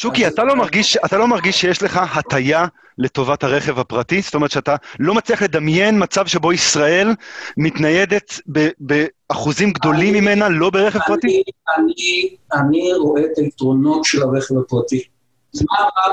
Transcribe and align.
שוקי, 0.00 0.26
אתה 0.26 0.44
לא, 0.44 0.56
מרגיש, 0.56 0.96
אתה 0.96 1.18
לא 1.18 1.28
מרגיש 1.28 1.60
שיש 1.60 1.82
לך 1.82 2.00
הטיה 2.16 2.66
לטובת 2.98 3.44
הרכב 3.44 3.78
הפרטי? 3.78 4.20
זאת 4.20 4.34
אומרת 4.34 4.50
שאתה 4.50 4.76
לא 4.98 5.14
מצליח 5.14 5.42
לדמיין 5.42 6.02
מצב 6.02 6.26
שבו 6.26 6.52
ישראל 6.52 7.14
מתניידת 7.56 8.40
ב, 8.52 8.68
באחוזים 8.78 9.70
גדולים 9.72 10.14
אני, 10.14 10.20
ממנה, 10.20 10.48
לא 10.48 10.70
ברכב 10.70 10.98
אני, 10.98 11.06
פרטי? 11.06 11.42
אני, 11.76 12.36
אני 12.52 12.94
רואה 12.94 13.22
את 13.24 13.38
היתרונות 13.38 14.04
של 14.04 14.22
הרכב 14.22 14.58
הפרטי. 14.58 15.02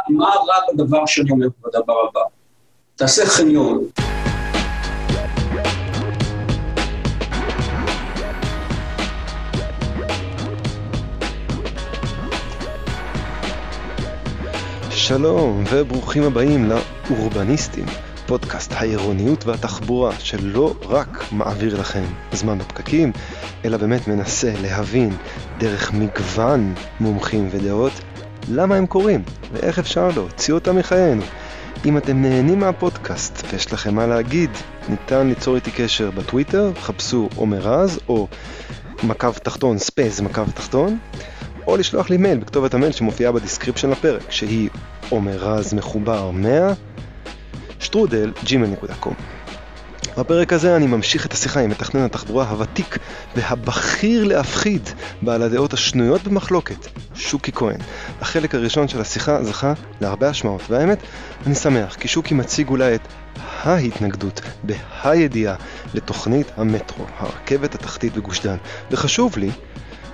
מה 0.09 0.25
רע 0.25 0.73
בדבר 0.73 1.05
שאני 1.05 1.31
אומר 1.31 1.47
בדבר 1.63 1.95
הבא? 2.09 2.21
תעשה 2.95 3.25
חניון. 3.25 3.87
שלום 15.07 15.63
וברוכים 15.71 16.23
הבאים 16.23 16.69
לאורבניסטים, 16.69 17.85
פודקאסט 18.25 18.71
העירוניות 18.75 19.45
והתחבורה 19.45 20.19
שלא 20.19 20.73
רק 20.83 21.23
מעביר 21.31 21.79
לכם 21.79 22.03
זמן 22.31 22.57
בפקקים, 22.57 23.11
אלא 23.65 23.77
באמת 23.77 24.07
מנסה 24.07 24.53
להבין 24.61 25.09
דרך 25.57 25.93
מגוון 25.93 26.73
מומחים 26.99 27.47
ודעות 27.51 27.91
למה 28.49 28.75
הם 28.75 28.85
קורים 28.85 29.23
ואיך 29.53 29.79
אפשר 29.79 30.09
להוציא 30.15 30.53
אותם 30.53 30.75
מחיינו. 30.75 31.21
אם 31.85 31.97
אתם 31.97 32.21
נהנים 32.21 32.59
מהפודקאסט 32.59 33.43
ויש 33.51 33.73
לכם 33.73 33.95
מה 33.95 34.07
להגיד, 34.07 34.49
ניתן 34.89 35.27
ליצור 35.27 35.55
איתי 35.55 35.71
קשר 35.71 36.11
בטוויטר, 36.11 36.71
חפשו 36.81 37.29
עומר 37.35 37.59
רז 37.59 37.99
או 38.09 38.27
מקו 39.03 39.31
תחתון 39.43 39.77
space 39.77 40.21
מקו 40.21 40.43
תחתון. 40.55 40.97
או 41.67 41.77
לשלוח 41.77 42.09
לי 42.09 42.17
מייל 42.17 42.37
בכתובת 42.37 42.73
המייל 42.73 42.91
שמופיעה 42.91 43.31
ב 43.31 43.36
description 43.36 43.89
לפרק, 43.89 44.31
שהיא 44.31 44.69
עומר 45.09 45.37
רז 45.37 45.73
מחובר 45.73 46.31
100 46.31 46.73
שטרודל 47.79 48.31
gmail.com. 48.43 49.13
בפרק 50.17 50.53
הזה 50.53 50.75
אני 50.75 50.87
ממשיך 50.87 51.25
את 51.25 51.33
השיחה 51.33 51.59
עם 51.59 51.69
מתכנן 51.69 52.01
התחבורה 52.01 52.49
הוותיק 52.49 52.97
והבכיר 53.35 54.23
להפחיד 54.23 54.89
בעל 55.21 55.41
הדעות 55.41 55.73
השנויות 55.73 56.23
במחלוקת, 56.23 56.87
שוקי 57.15 57.51
כהן. 57.51 57.77
החלק 58.21 58.55
הראשון 58.55 58.87
של 58.87 59.01
השיחה 59.01 59.43
זכה 59.43 59.73
להרבה 60.01 60.29
השמעות, 60.29 60.61
והאמת, 60.69 60.99
אני 61.45 61.55
שמח, 61.55 61.95
כי 61.95 62.07
שוקי 62.07 62.33
מציג 62.33 62.69
אולי 62.69 62.95
את 62.95 63.07
ההתנגדות 63.63 64.41
בה' 64.63 64.94
הידיעה 64.94 65.55
לתוכנית 65.93 66.47
המטרו, 66.57 67.05
הרכבת 67.17 67.75
התחתית 67.75 68.13
בגוש 68.13 68.41
דן. 68.41 68.57
וחשוב 68.91 69.37
לי 69.37 69.49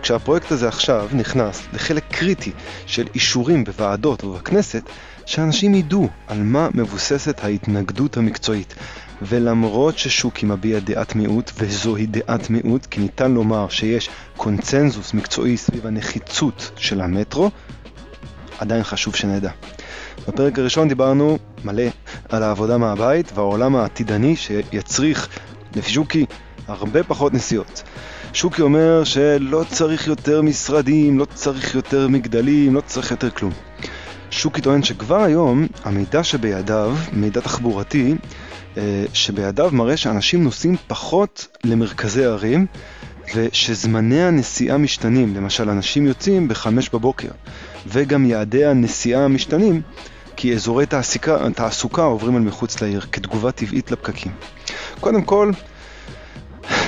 כשהפרויקט 0.01 0.51
הזה 0.51 0.67
עכשיו 0.67 1.09
נכנס 1.13 1.67
לחלק 1.73 2.03
קריטי 2.11 2.51
של 2.85 3.07
אישורים 3.15 3.63
בוועדות 3.63 4.23
ובכנסת, 4.23 4.83
שאנשים 5.25 5.75
ידעו 5.75 6.09
על 6.27 6.43
מה 6.43 6.69
מבוססת 6.73 7.43
ההתנגדות 7.43 8.17
המקצועית. 8.17 8.75
ולמרות 9.21 9.97
ששוקי 9.97 10.45
מביע 10.45 10.79
דעת 10.79 11.15
מיעוט, 11.15 11.51
וזוהי 11.57 12.05
דעת 12.05 12.49
מיעוט, 12.49 12.85
כי 12.85 12.99
ניתן 12.99 13.31
לומר 13.31 13.69
שיש 13.69 14.09
קונצנזוס 14.37 15.13
מקצועי 15.13 15.57
סביב 15.57 15.87
הנחיצות 15.87 16.71
של 16.77 17.01
המטרו, 17.01 17.51
עדיין 18.59 18.83
חשוב 18.83 19.15
שנדע. 19.15 19.51
בפרק 20.27 20.59
הראשון 20.59 20.87
דיברנו 20.87 21.37
מלא 21.63 21.83
על 22.29 22.43
העבודה 22.43 22.77
מהבית 22.77 23.31
והעולם 23.35 23.75
העתידני 23.75 24.35
שיצריך, 24.35 25.27
לפי 25.75 25.91
שוקי, 25.91 26.25
הרבה 26.67 27.03
פחות 27.03 27.33
נסיעות. 27.33 27.83
שוקי 28.33 28.61
אומר 28.61 29.03
שלא 29.03 29.63
צריך 29.69 30.07
יותר 30.07 30.41
משרדים, 30.41 31.19
לא 31.19 31.25
צריך 31.25 31.75
יותר 31.75 32.07
מגדלים, 32.07 32.75
לא 32.75 32.81
צריך 32.81 33.11
יותר 33.11 33.29
כלום. 33.29 33.51
שוקי 34.29 34.61
טוען 34.61 34.83
שכבר 34.83 35.23
היום 35.23 35.67
המידע 35.83 36.23
שבידיו, 36.23 36.95
מידע 37.13 37.41
תחבורתי, 37.41 38.15
אה, 38.77 39.03
שבידיו 39.13 39.69
מראה 39.73 39.97
שאנשים 39.97 40.43
נוסעים 40.43 40.75
פחות 40.87 41.47
למרכזי 41.63 42.25
ערים 42.25 42.65
ושזמני 43.35 44.23
הנסיעה 44.23 44.77
משתנים. 44.77 45.35
למשל, 45.35 45.69
אנשים 45.69 46.07
יוצאים 46.07 46.47
בחמש 46.47 46.89
בבוקר, 46.89 47.29
וגם 47.87 48.25
יעדי 48.25 48.65
הנסיעה 48.65 49.27
משתנים 49.27 49.81
כי 50.35 50.53
אזורי 50.53 50.85
תעסוקה, 50.85 51.49
תעסוקה 51.55 52.03
עוברים 52.03 52.35
אל 52.35 52.41
מחוץ 52.41 52.81
לעיר 52.81 53.01
כתגובה 53.11 53.51
טבעית 53.51 53.91
לפקקים. 53.91 54.31
קודם 54.99 55.21
כל, 55.21 55.51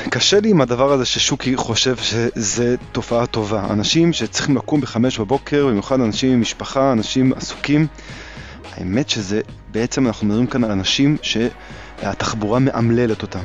קשה 0.10 0.40
לי 0.40 0.50
עם 0.50 0.62
הדבר 0.62 0.92
הזה 0.92 1.06
ששוקי 1.06 1.56
חושב 1.58 1.96
שזה 1.98 2.76
תופעה 2.92 3.26
טובה. 3.26 3.66
אנשים 3.70 4.14
שצריכים 4.14 4.58
לקום 4.58 4.82
בחמש 4.82 5.20
בבוקר, 5.20 5.68
במיוחד 5.68 6.02
אנשים 6.02 6.34
עם 6.34 6.42
משפחה, 6.42 6.92
אנשים 6.92 7.34
עסוקים. 7.34 7.88
האמת 8.72 9.10
שזה, 9.10 9.42
בעצם 9.72 10.08
אנחנו 10.08 10.28
מדברים 10.28 10.48
כאן 10.48 10.64
על 10.64 10.72
אנשים 10.72 11.18
שהתחבורה 11.22 12.60
מאמללת 12.60 13.22
אותם. 13.22 13.44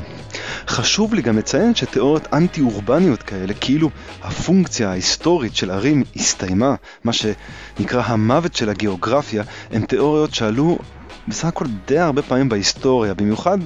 חשוב 0.68 1.14
לי 1.14 1.22
גם 1.22 1.38
לציין 1.38 1.74
שתיאוריות 1.74 2.26
אנטי-אורבניות 2.32 3.22
כאלה, 3.22 3.54
כאילו 3.54 3.90
הפונקציה 4.22 4.90
ההיסטורית 4.90 5.56
של 5.56 5.70
ערים 5.70 6.02
הסתיימה, 6.16 6.74
מה 7.04 7.12
שנקרא 7.12 8.02
המוות 8.06 8.54
של 8.54 8.68
הגיאוגרפיה, 8.68 9.42
הן 9.70 9.84
תיאוריות 9.84 10.34
שעלו 10.34 10.78
בסך 11.28 11.44
הכל 11.44 11.64
די 11.86 11.98
הרבה 11.98 12.22
פעמים 12.22 12.48
בהיסטוריה, 12.48 13.14
במיוחד 13.14 13.58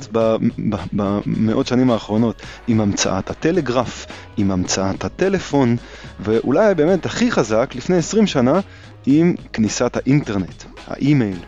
במאות 0.93 1.67
שנים 1.67 1.91
האחרונות, 1.91 2.43
עם 2.67 2.81
המצאת 2.81 3.31
הטלגרף, 3.31 4.07
עם 4.37 4.51
המצאת 4.51 5.05
הטלפון, 5.05 5.77
ואולי 6.21 6.75
באמת 6.75 7.07
הכי 7.07 7.31
חזק, 7.31 7.73
לפני 7.75 7.97
20 7.97 8.27
שנה, 8.27 8.61
עם 9.07 9.35
כניסת 9.53 9.97
האינטרנט, 9.97 10.63
האימייל. 10.87 11.39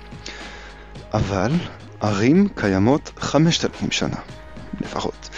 אבל 1.15 1.53
ערים 2.01 2.49
קיימות 2.55 3.11
5,000 3.19 3.91
שנה, 3.91 4.17
לפחות. 4.81 5.29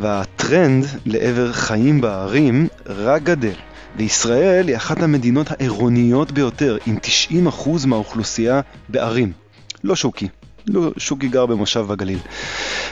והטרנד 0.00 0.84
לעבר 1.06 1.52
חיים 1.52 2.00
בערים 2.00 2.68
רק 2.86 3.22
גדל. 3.22 3.54
וישראל 3.96 4.68
היא 4.68 4.76
אחת 4.76 5.02
המדינות 5.02 5.50
העירוניות 5.50 6.32
ביותר, 6.32 6.76
עם 6.86 6.96
90% 7.52 7.86
מהאוכלוסייה 7.86 8.60
בערים. 8.88 9.41
לא 9.84 9.96
שוקי. 9.96 10.28
לא, 10.66 10.90
שוקי 10.96 11.28
גר 11.28 11.46
במושב 11.46 11.80
בגליל. 11.80 12.18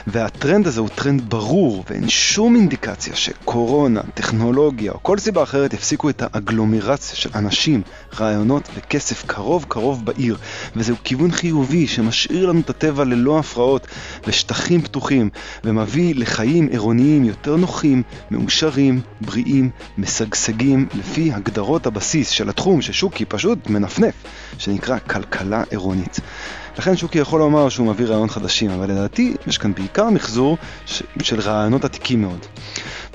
והטרנד 0.07 0.67
הזה 0.67 0.79
הוא 0.79 0.89
טרנד 0.89 1.29
ברור, 1.29 1.83
ואין 1.89 2.09
שום 2.09 2.55
אינדיקציה 2.55 3.15
שקורונה, 3.15 4.01
טכנולוגיה 4.13 4.91
או 4.91 5.03
כל 5.03 5.17
סיבה 5.17 5.43
אחרת 5.43 5.73
יפסיקו 5.73 6.09
את 6.09 6.21
האגלומרציה 6.21 7.15
של 7.15 7.29
אנשים, 7.35 7.81
רעיונות 8.19 8.69
וכסף 8.75 9.23
קרוב 9.25 9.65
קרוב 9.67 10.05
בעיר. 10.05 10.37
וזהו 10.75 10.95
כיוון 11.03 11.31
חיובי 11.31 11.87
שמשאיר 11.87 12.45
לנו 12.45 12.59
את 12.59 12.69
הטבע 12.69 13.03
ללא 13.03 13.39
הפרעות 13.39 13.87
ושטחים 14.27 14.81
פתוחים, 14.81 15.29
ומביא 15.63 16.15
לחיים 16.15 16.67
עירוניים 16.67 17.25
יותר 17.25 17.55
נוחים, 17.55 18.03
מאושרים, 18.31 19.01
בריאים, 19.21 19.69
משגשגים, 19.97 20.87
לפי 20.93 21.31
הגדרות 21.33 21.85
הבסיס 21.85 22.29
של 22.29 22.49
התחום 22.49 22.81
ששוקי 22.81 23.25
פשוט 23.25 23.69
מנפנף, 23.69 24.13
שנקרא 24.57 24.97
כלכלה 24.99 25.63
עירונית. 25.69 26.19
לכן 26.77 26.97
שוקי 26.97 27.19
יכול 27.19 27.39
לומר 27.39 27.69
שהוא 27.69 27.87
מביא 27.87 28.05
רעיון 28.05 28.29
חדשים, 28.29 28.71
אבל 28.71 28.91
לדעתי 28.91 29.33
יש 29.47 29.57
כאן 29.57 29.73
בעיקר 29.73 30.09
מחזור 30.09 30.57
ש... 30.85 31.03
של 31.21 31.39
רעיונות 31.39 31.85
עתיקים 31.85 32.21
מאוד. 32.21 32.45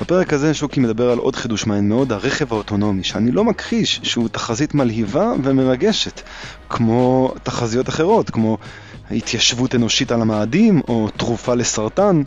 בפרק 0.01 0.33
הזה 0.33 0.55
שוקי 0.55 0.81
מדבר 0.81 1.11
על 1.11 1.19
עוד 1.19 1.37
חידוש 1.37 1.67
מעניין 1.67 1.89
מאוד, 1.89 2.13
הרכב 2.13 2.53
האוטונומי, 2.53 3.05
שאני 3.05 3.31
לא 3.31 3.45
מכחיש 3.45 4.01
שהוא 4.03 4.29
תחזית 4.29 4.75
מלהיבה 4.75 5.33
ומרגשת, 5.43 6.21
כמו 6.69 7.33
תחזיות 7.43 7.89
אחרות, 7.89 8.31
כמו 8.31 8.59
התיישבות 9.11 9.75
אנושית 9.75 10.13
על 10.13 10.23
המאדים, 10.23 10.81
או 10.89 11.09
תרופה 11.17 11.55
לסרטן. 11.55 12.23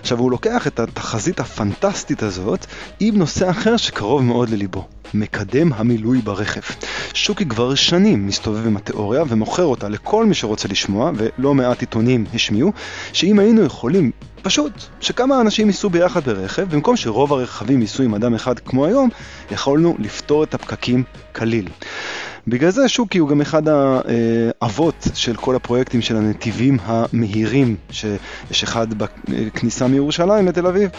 עכשיו 0.00 0.18
הוא 0.18 0.30
לוקח 0.30 0.66
את 0.66 0.80
התחזית 0.80 1.40
הפנטסטית 1.40 2.22
הזאת 2.22 2.66
עם 3.00 3.16
נושא 3.16 3.50
אחר 3.50 3.76
שקרוב 3.76 4.22
מאוד 4.22 4.50
לליבו, 4.50 4.84
מקדם 5.14 5.72
המילוי 5.72 6.18
ברכב. 6.18 6.60
שוקי 7.14 7.44
כבר 7.44 7.74
שנים 7.74 8.26
מסתובב 8.26 8.66
עם 8.66 8.76
התיאוריה 8.76 9.22
ומוכר 9.28 9.64
אותה 9.64 9.88
לכל 9.88 10.26
מי 10.26 10.34
שרוצה 10.34 10.68
לשמוע, 10.68 11.10
ולא 11.14 11.54
מעט 11.54 11.80
עיתונים 11.80 12.24
השמיעו, 12.34 12.72
שאם 13.12 13.38
היינו 13.38 13.62
יכולים 13.62 14.10
פשוט, 14.42 14.72
שכמה 15.00 15.40
אנשים 15.40 15.66
ייסעו 15.66 15.90
ביחד 15.90 16.24
ברכב, 16.24 16.62
במקום 16.70 16.96
שרוב 16.96 17.32
הרכבים 17.32 17.80
ייסעו 17.80 18.04
עם 18.04 18.14
אדם 18.14 18.34
אחד 18.34 18.58
כמו 18.58 18.86
היום, 18.86 19.08
יכולנו 19.50 19.96
לפתור 19.98 20.44
את 20.44 20.54
הפקקים 20.54 21.04
כליל. 21.34 21.68
בגלל 22.48 22.70
זה 22.70 22.88
שוקי 22.88 23.18
הוא 23.18 23.28
גם 23.28 23.40
אחד 23.40 23.62
האבות 23.68 25.08
של 25.14 25.36
כל 25.36 25.56
הפרויקטים 25.56 26.02
של 26.02 26.16
הנתיבים 26.16 26.78
המהירים, 26.82 27.76
שיש 27.90 28.62
אחד 28.62 28.86
בכניסה 29.28 29.86
מירושלים 29.86 30.46
לתל 30.46 30.66
אביב, 30.66 30.90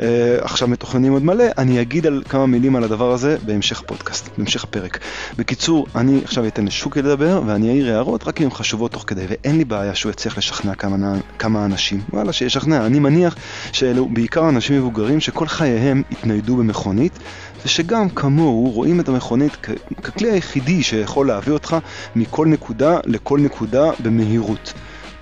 אה, 0.00 0.36
עכשיו 0.40 0.68
מתוכננים 0.68 1.12
עוד 1.12 1.24
מלא, 1.24 1.44
אני 1.58 1.80
אגיד 1.80 2.06
על 2.06 2.22
כמה 2.28 2.46
מילים 2.46 2.76
על 2.76 2.84
הדבר 2.84 3.12
הזה 3.12 3.36
בהמשך 3.44 3.80
הפודקאסט, 3.80 4.28
בהמשך 4.38 4.64
הפרק. 4.64 4.98
בקיצור, 5.38 5.86
אני 5.94 6.20
עכשיו 6.24 6.46
אתן 6.46 6.64
לשוקי 6.64 7.02
לדבר 7.02 7.42
ואני 7.46 7.70
אעיר 7.70 7.94
הערות 7.94 8.28
רק 8.28 8.40
אם 8.40 8.46
הן 8.46 8.50
חשובות 8.50 8.92
תוך 8.92 9.04
כדי, 9.06 9.24
ואין 9.28 9.58
לי 9.58 9.64
בעיה 9.64 9.94
שהוא 9.94 10.10
יצליח 10.10 10.38
לשכנע 10.38 10.74
כמה, 10.74 11.14
כמה 11.38 11.64
אנשים, 11.64 12.00
וואלה 12.12 12.32
שישכנע, 12.32 12.86
אני 12.86 12.98
מניח 12.98 13.36
שאלו 13.72 14.08
בעיקר 14.08 14.48
אנשים 14.48 14.76
מבוגרים 14.76 15.20
שכל 15.20 15.46
חייהם 15.46 16.02
התניידו 16.10 16.56
במכונית 16.56 17.18
ושגם 17.64 18.08
כמוהו 18.08 18.70
רואים 18.70 19.00
את 19.00 19.08
המכונית 19.08 19.56
ככלי 20.02 20.30
היחידי 20.30 20.82
שיכול 20.82 21.26
להביא 21.26 21.52
אותך 21.52 21.76
מכל 22.16 22.46
נקודה 22.46 22.98
לכל 23.06 23.40
נקודה 23.40 23.90
במהירות. 23.98 24.72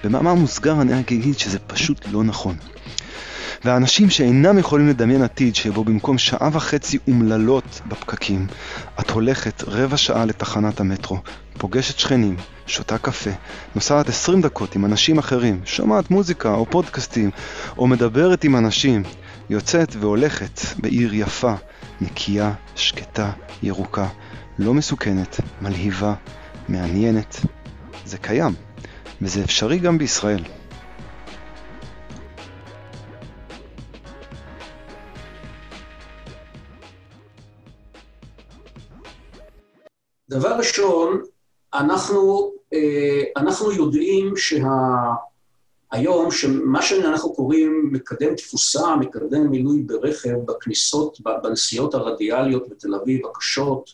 במאמר 0.04 0.34
מוסגר 0.34 0.80
אני 0.80 0.94
רק 0.94 1.12
אגיד 1.12 1.38
שזה 1.38 1.58
פשוט 1.58 2.06
לא 2.12 2.24
נכון. 2.24 2.56
והאנשים 3.64 4.10
שאינם 4.10 4.58
יכולים 4.58 4.88
לדמיין 4.88 5.22
עתיד 5.22 5.54
שבו 5.54 5.84
במקום 5.84 6.18
שעה 6.18 6.48
וחצי 6.52 6.98
אומללות 7.08 7.80
בפקקים, 7.86 8.46
את 9.00 9.10
הולכת 9.10 9.64
רבע 9.66 9.96
שעה 9.96 10.24
לתחנת 10.24 10.80
המטרו, 10.80 11.18
פוגשת 11.58 11.98
שכנים, 11.98 12.36
שותה 12.66 12.98
קפה, 12.98 13.30
נוסעת 13.74 14.08
20 14.08 14.42
דקות 14.42 14.76
עם 14.76 14.84
אנשים 14.84 15.18
אחרים, 15.18 15.60
שומעת 15.64 16.10
מוזיקה 16.10 16.54
או 16.54 16.66
פודקאסטים, 16.66 17.30
או 17.78 17.86
מדברת 17.86 18.44
עם 18.44 18.56
אנשים, 18.56 19.02
יוצאת 19.52 19.88
והולכת 20.00 20.60
בעיר 20.78 21.14
יפה, 21.14 21.54
נקייה, 22.00 22.54
שקטה, 22.76 23.32
ירוקה, 23.62 24.08
לא 24.58 24.74
מסוכנת, 24.74 25.40
מלהיבה, 25.62 26.14
מעניינת. 26.68 27.36
זה 28.04 28.18
קיים, 28.18 28.52
וזה 29.22 29.44
אפשרי 29.44 29.78
גם 29.78 29.98
בישראל. 29.98 30.44
דבר 40.28 40.56
ראשון, 40.58 41.22
אנחנו, 41.74 42.52
אה, 42.74 43.22
אנחנו 43.36 43.72
יודעים 43.72 44.36
שהיום, 45.92 46.30
שמה 46.30 46.82
שאנחנו 46.82 47.34
קוראים 47.34 47.90
מקדם 47.92 48.34
תפוסה, 48.34 48.96
מקדם 48.96 49.50
מילוי 49.50 49.82
ברכב 49.82 50.36
בכניסות, 50.46 51.18
בנסיעות 51.42 51.94
הרדיאליות 51.94 52.68
בתל 52.68 52.94
אביב, 52.94 53.26
הקשות, 53.26 53.90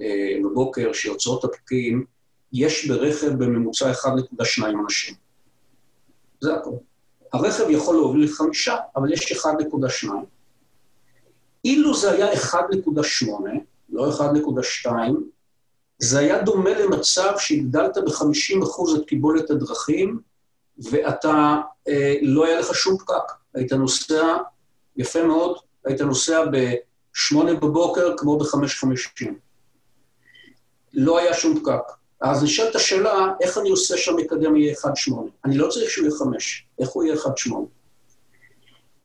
אה, 0.00 0.36
בבוקר, 0.44 0.92
שיוצאות 0.92 1.44
הפקקים, 1.44 2.04
יש 2.52 2.88
ברכב 2.88 3.30
בממוצע 3.44 3.92
1.2 3.92 4.64
אנשים. 4.84 5.14
זה 6.40 6.54
הכול. 6.54 6.74
הרכב 7.32 7.70
יכול 7.70 7.94
להוביל 7.94 8.28
חמישה, 8.28 8.76
אבל 8.96 9.12
יש 9.12 9.32
1.2. 9.32 10.08
אילו 11.64 11.94
זה 11.94 12.10
היה 12.10 12.32
1.8, 12.32 13.26
לא 13.90 14.12
1.2, 14.84 14.90
זה 15.98 16.18
היה 16.18 16.42
דומה 16.42 16.70
למצב 16.70 17.32
שהגדלת 17.38 17.98
ב-50% 17.98 18.96
את 18.96 19.06
קיבולת 19.06 19.50
הדרכים, 19.50 20.20
ואתה, 20.80 21.56
אה, 21.88 22.14
לא 22.22 22.46
היה 22.46 22.60
לך 22.60 22.74
שום 22.74 22.98
פקק. 22.98 23.32
היית 23.54 23.72
נוסע, 23.72 24.36
יפה 24.96 25.22
מאוד, 25.22 25.56
היית 25.84 26.00
נוסע 26.00 26.44
ב-8 26.44 27.54
בבוקר 27.54 28.14
כמו 28.16 28.38
ב-5.50. 28.38 29.26
לא 30.92 31.18
היה 31.18 31.34
שום 31.34 31.60
פקק. 31.60 31.92
אז 32.20 32.42
נשאלת 32.42 32.74
השאלה, 32.74 33.28
איך 33.40 33.58
אני 33.58 33.70
עושה 33.70 33.96
שהמקדם 33.96 34.56
יהיה 34.56 34.74
1.8? 34.74 35.12
אני 35.44 35.58
לא 35.58 35.68
צריך 35.68 35.90
שהוא 35.90 36.06
יהיה 36.06 36.18
5, 36.18 36.66
איך 36.78 36.88
הוא 36.88 37.04
יהיה 37.04 37.16
1.8? 37.16 37.52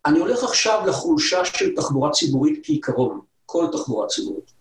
אני 0.06 0.20
הולך 0.20 0.44
עכשיו 0.44 0.84
לחולשה 0.88 1.46
של 1.46 1.76
תחבורה 1.76 2.12
ציבורית 2.12 2.60
כעיקרון, 2.64 3.20
כל 3.46 3.66
תחבורה 3.72 4.08
ציבורית. 4.08 4.52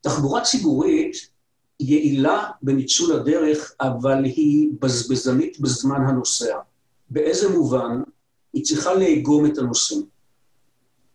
תחבורה 0.00 0.40
ציבורית 0.40 1.33
יעילה 1.80 2.44
בניצול 2.62 3.12
הדרך, 3.12 3.72
אבל 3.80 4.24
היא 4.24 4.68
בזבזנית 4.80 5.60
בזמן 5.60 6.00
הנוסע. 6.08 6.56
באיזה 7.10 7.48
מובן? 7.48 8.02
היא 8.52 8.64
צריכה 8.64 8.94
לאגום 8.94 9.46
את 9.46 9.58
הנוסעים. 9.58 10.02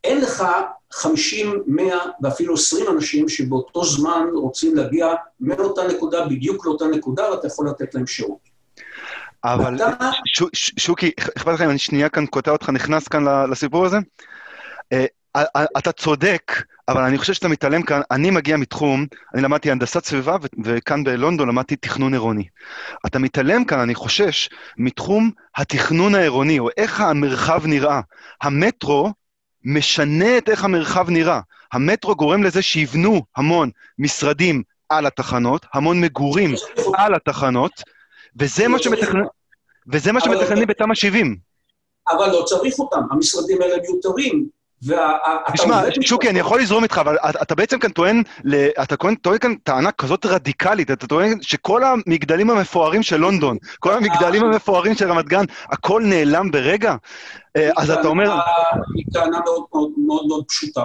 אין 0.04 0.22
לך 0.22 0.44
50, 0.92 1.64
100 1.68 1.98
ואפילו 2.22 2.54
20 2.54 2.86
אנשים 2.90 3.30
שבאותו 3.30 3.86
זמן 3.86 4.26
רוצים 4.34 4.76
להגיע 4.76 5.08
מאותה 5.40 5.82
נקודה 5.88 6.28
בדיוק 6.28 6.66
לאותה 6.66 6.86
נקודה, 6.88 7.32
ואתה 7.32 7.48
יכול 7.48 7.70
לתת 7.70 7.96
להם 7.96 8.08
שירות. 8.08 8.50
אבל 9.44 9.76
אתה... 9.76 10.10
ש, 10.26 10.44
ש, 10.54 10.72
שוקי, 10.78 11.12
אכפת 11.38 11.54
לך 11.54 11.62
אם 11.62 11.70
אני 11.70 11.78
שנייה 11.78 12.10
כאן 12.10 12.26
קוטע 12.26 12.52
אותך, 12.52 12.70
נכנס 12.70 13.08
כאן 13.08 13.24
לסיפור 13.52 13.86
הזה? 13.86 13.98
אתה 15.78 15.92
צודק, 15.92 16.64
אבל 16.88 17.02
אני 17.04 17.18
חושב 17.18 17.34
שאתה 17.34 17.48
מתעלם 17.48 17.82
כאן. 17.82 18.02
אני 18.12 18.30
מגיע 18.32 18.58
מתחום, 18.58 19.06
אני 19.34 19.42
למדתי 19.42 19.72
הנדסת 19.72 20.06
סביבה, 20.06 20.38
וכאן 20.64 21.04
בלונדון 21.04 21.48
למדתי 21.48 21.76
תכנון 21.76 22.14
עירוני. 22.14 22.48
אתה 23.06 23.20
מתעלם 23.20 23.66
כאן, 23.66 23.80
אני 23.80 23.96
חושש, 23.96 24.50
מתחום 24.78 25.32
התכנון 25.56 26.16
העירוני, 26.16 26.60
או 26.60 26.70
איך 26.78 27.02
המרחב 27.02 27.62
נראה. 27.66 28.02
המטרו 28.42 29.14
משנה 29.64 30.38
את 30.38 30.50
איך 30.50 30.64
המרחב 30.64 31.10
נראה. 31.10 31.40
המטרו 31.74 32.16
גורם 32.16 32.44
לזה 32.44 32.62
שיבנו 32.62 33.22
המון 33.38 33.70
משרדים 34.00 34.64
על 34.90 35.06
התחנות, 35.06 35.66
המון 35.74 36.02
מגורים 36.02 36.54
על 36.94 37.16
התחנות, 37.16 37.72
וזה 38.40 38.68
מה 38.68 38.80
שמתכננים 38.80 39.26
וזה 39.92 40.12
מה 40.12 40.22
שמתכננים 40.22 40.68
בתמ"א 40.68 40.96
70. 40.96 41.38
אבל 42.10 42.30
לא 42.32 42.44
צריך 42.46 42.80
אותם, 42.80 43.02
המשרדים 43.12 43.62
האלה 43.62 43.76
מיותרים. 43.82 44.59
תשמע, 45.54 45.82
שוקי, 46.02 46.30
אני 46.30 46.40
יכול 46.40 46.62
לזרום 46.62 46.84
איתך, 46.84 46.98
אבל 46.98 47.18
אתה 47.42 47.56
בעצם 47.56 47.80
כאן 47.80 47.92
טוען, 47.92 48.24
אתה 48.84 48.96
טוען 48.98 49.38
כאן 49.40 49.56
טענה 49.56 49.92
כזאת 49.92 50.26
רדיקלית, 50.26 50.92
אתה 50.92 51.08
טוען 51.08 51.38
שכל 51.42 51.82
המגדלים 51.84 52.50
המפוארים 52.50 53.04
של 53.04 53.18
לונדון, 53.18 53.58
כל 53.80 53.94
המגדלים 53.94 54.44
המפוארים 54.44 54.96
של 54.96 55.12
רמת 55.12 55.26
גן, 55.26 55.46
הכל 55.72 56.02
נעלם 56.06 56.52
ברגע? 56.52 56.96
אה, 57.58 57.70
אז 57.78 57.92
אתה 57.92 58.08
אומר... 58.08 58.32
היא 58.96 59.06
טענה 59.14 59.40
מאוד 59.46 59.92
מאוד 60.28 60.46
פשוטה. 60.48 60.84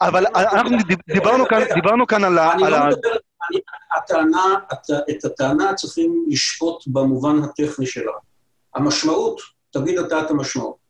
אבל 0.00 0.26
אנחנו 0.36 0.76
דיברנו 1.74 2.06
כאן 2.06 2.24
על 2.24 2.38
ה... 2.38 2.52
אני 2.52 2.62
לא 2.62 2.86
מדבר, 2.86 3.16
הטענה, 3.96 4.54
את 5.10 5.24
הטענה 5.24 5.74
צריכים 5.74 6.24
לשפוט 6.28 6.82
במובן 6.86 7.42
הטכני 7.42 7.86
שלה. 7.86 8.12
המשמעות, 8.74 9.40
תגיד 9.70 9.98
אתה 9.98 10.20
את 10.20 10.30
המשמעות. 10.30 10.85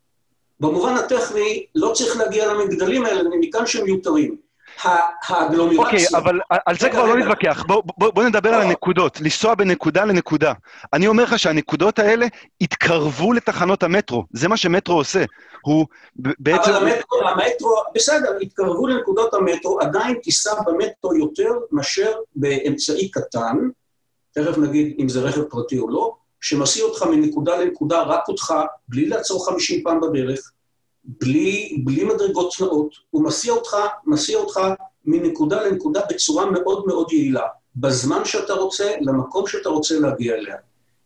במובן 0.60 0.94
הטכני, 0.94 1.66
לא 1.74 1.92
צריך 1.94 2.16
להגיע 2.16 2.52
למגדלים 2.52 3.04
האלה, 3.04 3.20
מכאן 3.40 3.66
שהם 3.66 3.84
מיותרים. 3.84 4.36
האגלומרציה... 4.82 5.84
אוקיי, 5.84 6.06
okay, 6.06 6.18
אבל 6.18 6.40
על 6.66 6.76
זה 6.78 6.90
כבר 6.90 7.06
לא 7.06 7.16
נתווכח. 7.16 7.64
בוא, 7.66 7.82
בוא, 7.98 8.10
בוא 8.10 8.24
נדבר 8.24 8.54
על 8.54 8.62
הנקודות, 8.62 9.20
לנסוע 9.20 9.54
בנקודה 9.54 10.04
לנקודה. 10.04 10.52
אני 10.92 11.06
אומר 11.06 11.24
לך 11.24 11.38
שהנקודות 11.38 11.98
האלה 11.98 12.26
יתקרבו 12.60 13.32
לתחנות 13.32 13.82
המטרו, 13.82 14.24
זה 14.32 14.48
מה 14.48 14.56
שמטרו 14.56 14.96
עושה. 14.96 15.24
הוא 15.60 15.86
בעצם... 16.16 16.70
אבל 16.70 16.88
המטרו, 16.88 17.28
המטרו, 17.28 17.74
בסדר, 17.94 18.38
יתקרבו 18.40 18.86
לנקודות 18.86 19.34
המטרו, 19.34 19.80
עדיין 19.80 20.18
תיסע 20.22 20.54
במטרו 20.66 21.14
יותר 21.14 21.50
מאשר 21.72 22.12
באמצעי 22.36 23.10
קטן, 23.10 23.68
תכף 24.32 24.58
נגיד 24.58 24.96
אם 24.98 25.08
זה 25.08 25.20
רכב 25.20 25.42
פרטי 25.42 25.78
או 25.78 25.90
לא, 25.90 26.14
שמסיע 26.48 26.84
אותך 26.84 27.02
מנקודה 27.02 27.56
לנקודה, 27.56 28.02
רק 28.02 28.28
אותך, 28.28 28.54
בלי 28.88 29.08
לעצור 29.08 29.46
50 29.46 29.82
פעם 29.82 30.00
בדרך, 30.00 30.52
בלי, 31.04 31.82
בלי 31.84 32.04
מדרגות 32.04 32.54
תנאות, 32.58 32.94
הוא 33.10 33.24
מסיע 33.24 33.52
אותך, 33.52 33.76
מסיע 34.04 34.38
אותך 34.38 34.60
מנקודה 35.04 35.62
לנקודה 35.62 36.00
בצורה 36.10 36.50
מאוד 36.50 36.86
מאוד 36.86 37.12
יעילה, 37.12 37.42
בזמן 37.76 38.24
שאתה 38.24 38.52
רוצה, 38.52 38.94
למקום 39.00 39.46
שאתה 39.46 39.68
רוצה 39.68 39.98
להגיע 39.98 40.34
אליה. 40.34 40.56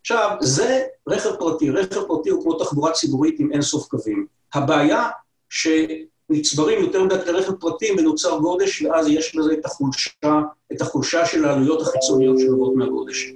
עכשיו, 0.00 0.36
זה 0.40 0.82
רכב 1.08 1.36
פרטי. 1.36 1.70
רכב 1.70 2.02
פרטי 2.06 2.30
הוא 2.30 2.42
כמו 2.42 2.58
תחבורה 2.58 2.92
ציבורית 2.92 3.40
עם 3.40 3.52
אינסוף 3.52 3.88
קווים. 3.88 4.26
הבעיה 4.54 5.08
שנצברים 5.48 6.82
יותר 6.84 7.04
מדי 7.04 7.14
כלי 7.24 7.32
רכב 7.32 7.52
פרטי 7.52 7.92
ונוצר 7.98 8.38
גודש, 8.38 8.82
ואז 8.82 9.08
יש 9.08 9.36
בזה 9.36 9.52
את 9.52 9.64
החולשה, 9.64 10.40
את 10.72 10.80
החולשה 10.80 11.26
של 11.26 11.44
העלויות 11.44 11.82
החיצוניות 11.82 12.38
שנובעות 12.38 12.74
מהגודש. 12.74 13.32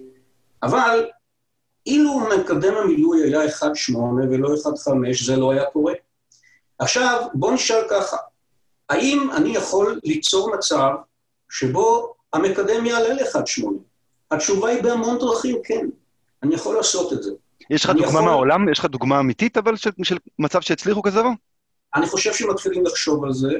אבל 0.63 1.07
אילו 1.87 2.21
מקדם 2.21 2.75
המילוי 2.75 3.23
היה 3.23 3.47
1.8 3.47 3.97
ולא 4.31 4.49
1.5, 4.49 5.25
זה 5.25 5.37
לא 5.37 5.53
היה 5.53 5.65
קורה. 5.65 5.93
עכשיו, 6.79 7.27
בואו 7.35 7.53
נשאל 7.53 7.83
ככה, 7.91 8.17
האם 8.89 9.31
אני 9.37 9.57
יכול 9.57 10.01
ליצור 10.05 10.57
מצב 10.57 10.91
שבו 11.51 12.15
המקדם 12.33 12.87
יעלה 12.87 13.15
ל-1.8? 13.15 13.65
התשובה 14.31 14.69
היא 14.69 14.83
בהמון 14.83 15.19
דרכים, 15.19 15.57
כן. 15.65 15.87
אני 16.43 16.55
יכול 16.55 16.77
לעשות 16.77 17.13
את 17.13 17.23
זה. 17.23 17.31
יש 17.71 17.85
לך 17.85 17.91
דוגמה 17.91 18.09
יכול... 18.09 18.23
מהעולם? 18.23 18.69
יש 18.69 18.79
לך 18.79 18.85
דוגמה 18.85 19.21
אמיתית, 19.21 19.57
אבל 19.57 19.77
של, 19.77 19.91
של 20.03 20.17
מצב 20.39 20.61
שהצליחו 20.61 21.03
כזה 21.03 21.21
דבר? 21.21 21.31
אני 21.95 22.07
חושב 22.07 22.35
שמתחילים 22.35 22.87
לחשוב 22.87 23.25
על 23.25 23.33
זה, 23.33 23.53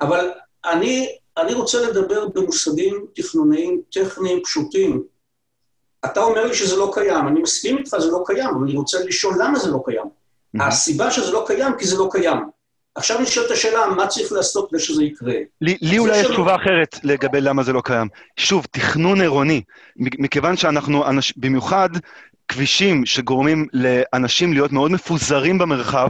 אבל 0.00 0.30
אני, 0.64 1.08
אני 1.36 1.54
רוצה 1.54 1.90
לדבר 1.90 2.28
במושגים 2.28 3.06
תכנוניים 3.14 3.82
טכניים 3.92 4.40
פשוטים. 4.44 5.02
אתה 6.04 6.20
אומר 6.20 6.46
לי 6.46 6.54
שזה 6.54 6.76
לא 6.76 6.90
קיים, 6.94 7.28
אני 7.28 7.42
מסכים 7.42 7.78
איתך, 7.78 7.98
זה 7.98 8.10
לא 8.10 8.22
קיים, 8.26 8.48
אבל 8.48 8.64
אני 8.64 8.76
רוצה 8.76 8.98
לשאול 9.04 9.34
למה 9.38 9.58
זה 9.58 9.70
לא 9.70 9.82
קיים. 9.84 10.04
Mm-hmm. 10.04 10.62
הסיבה 10.62 11.10
שזה 11.10 11.32
לא 11.32 11.44
קיים, 11.46 11.72
כי 11.78 11.86
זה 11.86 11.96
לא 11.96 12.08
קיים. 12.12 12.38
עכשיו 12.94 13.20
נשאלת 13.20 13.50
השאלה, 13.50 13.86
מה 13.86 14.06
צריך 14.06 14.32
לעשות 14.32 14.70
כדי 14.70 14.80
שזה 14.80 15.04
יקרה? 15.04 15.34
לי, 15.60 15.76
לי 15.80 15.98
אולי 15.98 16.18
יש 16.18 16.26
תשובה 16.26 16.56
אחרת 16.56 16.98
לגבי 17.02 17.40
למה 17.40 17.62
זה 17.62 17.72
לא 17.72 17.80
קיים. 17.84 18.08
שוב, 18.36 18.66
תכנון 18.70 19.20
עירוני. 19.20 19.62
מכיוון 19.96 20.56
שאנחנו, 20.56 21.06
אנש, 21.06 21.32
במיוחד 21.36 21.88
כבישים 22.48 23.06
שגורמים 23.06 23.66
לאנשים 23.72 24.52
להיות 24.52 24.72
מאוד 24.72 24.90
מפוזרים 24.90 25.58
במרחב, 25.58 26.08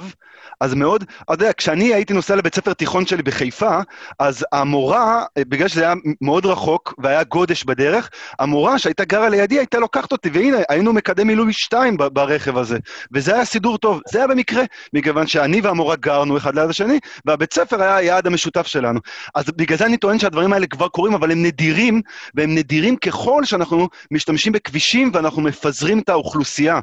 אז 0.61 0.75
מאוד, 0.75 1.05
אתה 1.23 1.33
יודע, 1.33 1.51
כשאני 1.57 1.95
הייתי 1.95 2.13
נוסע 2.15 2.37
לבית 2.37 2.55
ספר 2.55 2.73
תיכון 2.73 3.07
שלי 3.07 3.23
בחיפה, 3.23 3.81
אז 4.19 4.45
המורה, 4.53 5.25
בגלל 5.39 5.69
שזה 5.69 5.83
היה 5.83 5.95
מאוד 6.21 6.47
רחוק 6.47 6.95
והיה 6.99 7.25
גודש 7.25 7.65
בדרך, 7.65 8.11
המורה 8.39 8.79
שהייתה 8.79 9.05
גרה 9.05 9.29
לידי 9.29 9.59
הייתה 9.59 9.79
לוקחת 9.79 10.13
אותי, 10.13 10.31
והנה, 10.33 10.57
היינו 10.69 10.93
מקדם 10.93 11.27
מילוי 11.27 11.53
שתיים 11.53 11.97
ברכב 11.97 12.59
הזה. 12.59 12.79
וזה 13.13 13.35
היה 13.35 13.45
סידור 13.45 13.79
טוב, 13.79 14.01
זה 14.09 14.19
היה 14.19 14.27
במקרה, 14.27 14.63
מכיוון 14.93 15.27
שאני 15.27 15.61
והמורה 15.61 15.97
גרנו 15.97 16.37
אחד 16.37 16.55
ליד 16.55 16.71
השני, 16.71 16.99
והבית 17.25 17.53
ספר 17.53 17.83
היה 17.83 17.97
היעד 17.97 18.27
המשותף 18.27 18.67
שלנו. 18.67 19.01
אז 19.35 19.45
בגלל 19.57 19.79
זה 19.79 19.87
אני 19.87 19.97
טוען 19.97 20.19
שהדברים 20.19 20.53
האלה 20.53 20.67
כבר 20.67 20.89
קורים, 20.89 21.15
אבל 21.15 21.31
הם 21.33 21.43
נדירים, 21.43 22.03
והם 22.35 22.55
נדירים 22.55 22.97
ככל 22.97 23.45
שאנחנו 23.45 23.89
משתמשים 24.11 24.53
בכבישים 24.53 25.11
ואנחנו 25.15 25.43
מפזרים 25.43 25.99
את 25.99 26.09
האוכלוסייה. 26.09 26.81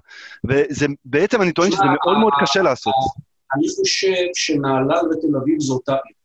וזה, 0.47 0.85
בעצם 1.05 1.41
אני 1.41 1.51
טוען 1.51 1.71
שזה 1.71 1.83
מאוד 2.03 2.17
מאוד 2.17 2.33
קשה 2.41 2.61
לעשות. 2.61 2.93
אני 3.53 3.67
חושב 3.69 4.25
שנהלל 4.33 5.05
בתל 5.11 5.37
אביב 5.41 5.59
זו 5.59 5.73
אותה 5.73 5.91
עיר. 5.91 6.15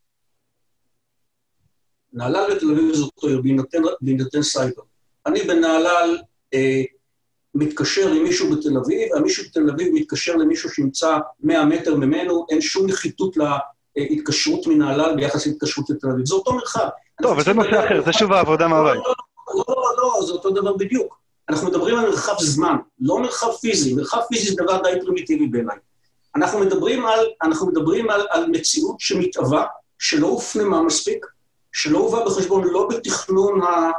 נהלל 2.12 2.55
בתל 2.55 2.71
אביב 2.71 2.95
זו 2.95 3.05
אותו 3.05 3.29
עיר, 3.29 3.43
בהינתן 4.00 4.43
סייבר. 4.43 4.83
אני 5.27 5.43
בנהלל 5.43 6.19
אה, 6.55 6.83
מתקשר 7.55 8.12
עם 8.12 8.23
מישהו 8.23 8.57
בתל 8.57 8.79
אביב, 8.85 9.15
המישהו 9.17 9.45
בתל 9.45 9.71
אביב 9.71 9.89
מתקשר 9.95 10.37
למישהו 10.37 10.71
שנמצא 10.71 11.19
100 11.41 11.65
מטר 11.65 11.95
ממנו, 11.95 12.47
אין 12.50 12.61
שום 12.61 12.87
נחיתות 12.87 13.37
להתקשרות 13.97 14.67
מנהלל 14.67 15.17
ביחס 15.17 15.47
להתקשרות 15.47 15.91
לתל 15.91 16.09
אביב. 16.09 16.27
זה 16.27 16.35
אותו 16.35 16.53
מרחב. 16.53 16.89
טוב, 17.23 17.33
אבל 17.33 17.45
זה 17.45 17.53
נושא 17.53 17.85
אחר, 17.85 18.03
זה 18.05 18.12
שוב 18.12 18.33
העבודה 18.33 18.69
מהבית. 18.69 18.95
לא, 18.95 19.15
לא, 19.55 19.65
לא, 19.69 19.93
לא, 19.99 20.27
זה 20.27 20.33
אותו 20.33 20.50
דבר 20.50 20.77
בדיוק. 20.77 21.21
אנחנו 21.49 21.69
מדברים 21.69 21.99
על 21.99 22.07
מרחב 22.07 22.35
זמן, 22.41 22.77
לא 23.00 23.19
מרחב 23.19 23.53
פיזי. 23.61 23.95
מרחב 23.95 24.21
פיזי 24.29 24.50
זה 24.50 24.57
דבר 24.62 24.83
די 24.83 25.00
פרימיטיבי 25.00 25.47
בעיניי. 25.47 25.77
אנחנו 26.40 26.59
מדברים 26.59 27.06
על, 27.06 27.26
אנחנו 27.42 27.66
מדברים 27.66 28.11
על, 28.11 28.26
על 28.30 28.47
מציאות 28.47 29.00
שמתהווה, 29.00 29.66
שלא 29.99 30.26
הופנמה 30.26 30.82
מספיק, 30.82 31.26
שלא 31.73 31.99
הובא 31.99 32.25
בחשבון 32.25 32.64
לא 32.64 32.88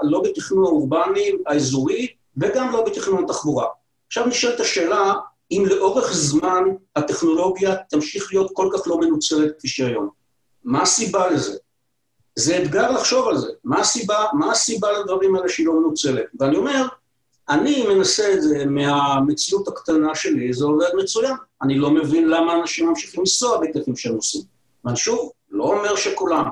לא 0.01 0.21
בתכנון 0.23 0.65
האורבני, 0.65 1.31
האזורי, 1.47 2.07
וגם 2.37 2.71
לא 2.71 2.85
בתכנון 2.85 3.23
התחבורה. 3.23 3.65
עכשיו 4.07 4.25
נשאלת 4.25 4.59
השאלה, 4.59 5.13
אם 5.51 5.63
לאורך 5.67 6.13
זמן 6.13 6.63
הטכנולוגיה 6.95 7.75
תמשיך 7.89 8.33
להיות 8.33 8.51
כל 8.53 8.69
כך 8.73 8.87
לא 8.87 8.99
מנוצלת 8.99 9.51
כפי 9.57 9.67
שהיום. 9.67 10.09
מה 10.63 10.81
הסיבה 10.81 11.29
לזה? 11.29 11.57
זה 12.35 12.57
אתגר 12.57 12.91
לחשוב 12.91 13.27
על 13.27 13.37
זה. 13.37 13.47
מה 13.63 13.79
הסיבה, 13.79 14.25
מה 14.33 14.51
הסיבה 14.51 14.91
לדברים 14.91 15.35
האלה 15.35 15.49
שהיא 15.49 15.67
לא 15.67 15.73
מנוצלת? 15.73 16.25
ואני 16.39 16.57
אומר, 16.57 16.87
אני 17.51 17.87
מנסה 17.87 18.33
את 18.33 18.41
זה 18.41 18.65
מהמציאות 18.65 19.67
הקטנה 19.67 20.15
שלי, 20.15 20.53
זה 20.53 20.65
עובד 20.65 20.89
מצוין. 20.97 21.35
אני 21.61 21.77
לא 21.77 21.91
מבין 21.91 22.29
למה 22.29 22.53
אנשים 22.61 22.89
ממשיכים 22.89 23.19
לנסוע 23.19 23.59
בהיקפים 23.59 23.95
שהם 23.95 24.15
עושים. 24.15 24.41
ואני 24.85 24.97
שוב, 24.97 25.31
לא 25.49 25.63
אומר 25.63 25.95
שכולם, 25.95 26.45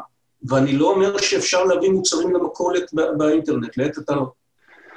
ואני 0.43 0.73
לא 0.73 0.89
אומר 0.91 1.17
שאפשר 1.17 1.63
להביא 1.63 1.89
מוצרים 1.89 2.33
למכולת 2.33 2.93
באינטרנט, 3.17 3.77
לעת 3.77 3.97
עתה 3.97 4.15
לא. 4.15 4.31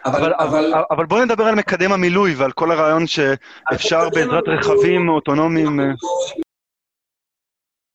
אבל, 0.05 0.33
אבל, 0.35 0.35
אבל, 0.39 0.83
אבל 0.91 1.07
בואו 1.07 1.25
נדבר 1.25 1.45
על 1.45 1.55
מקדם 1.55 1.93
המילוי 1.93 2.35
ועל 2.35 2.53
כל 2.53 2.71
הרעיון 2.71 3.07
שאפשר 3.07 4.09
בעזרת 4.11 4.45
רכבים 4.47 5.09
אוטונומיים... 5.09 5.81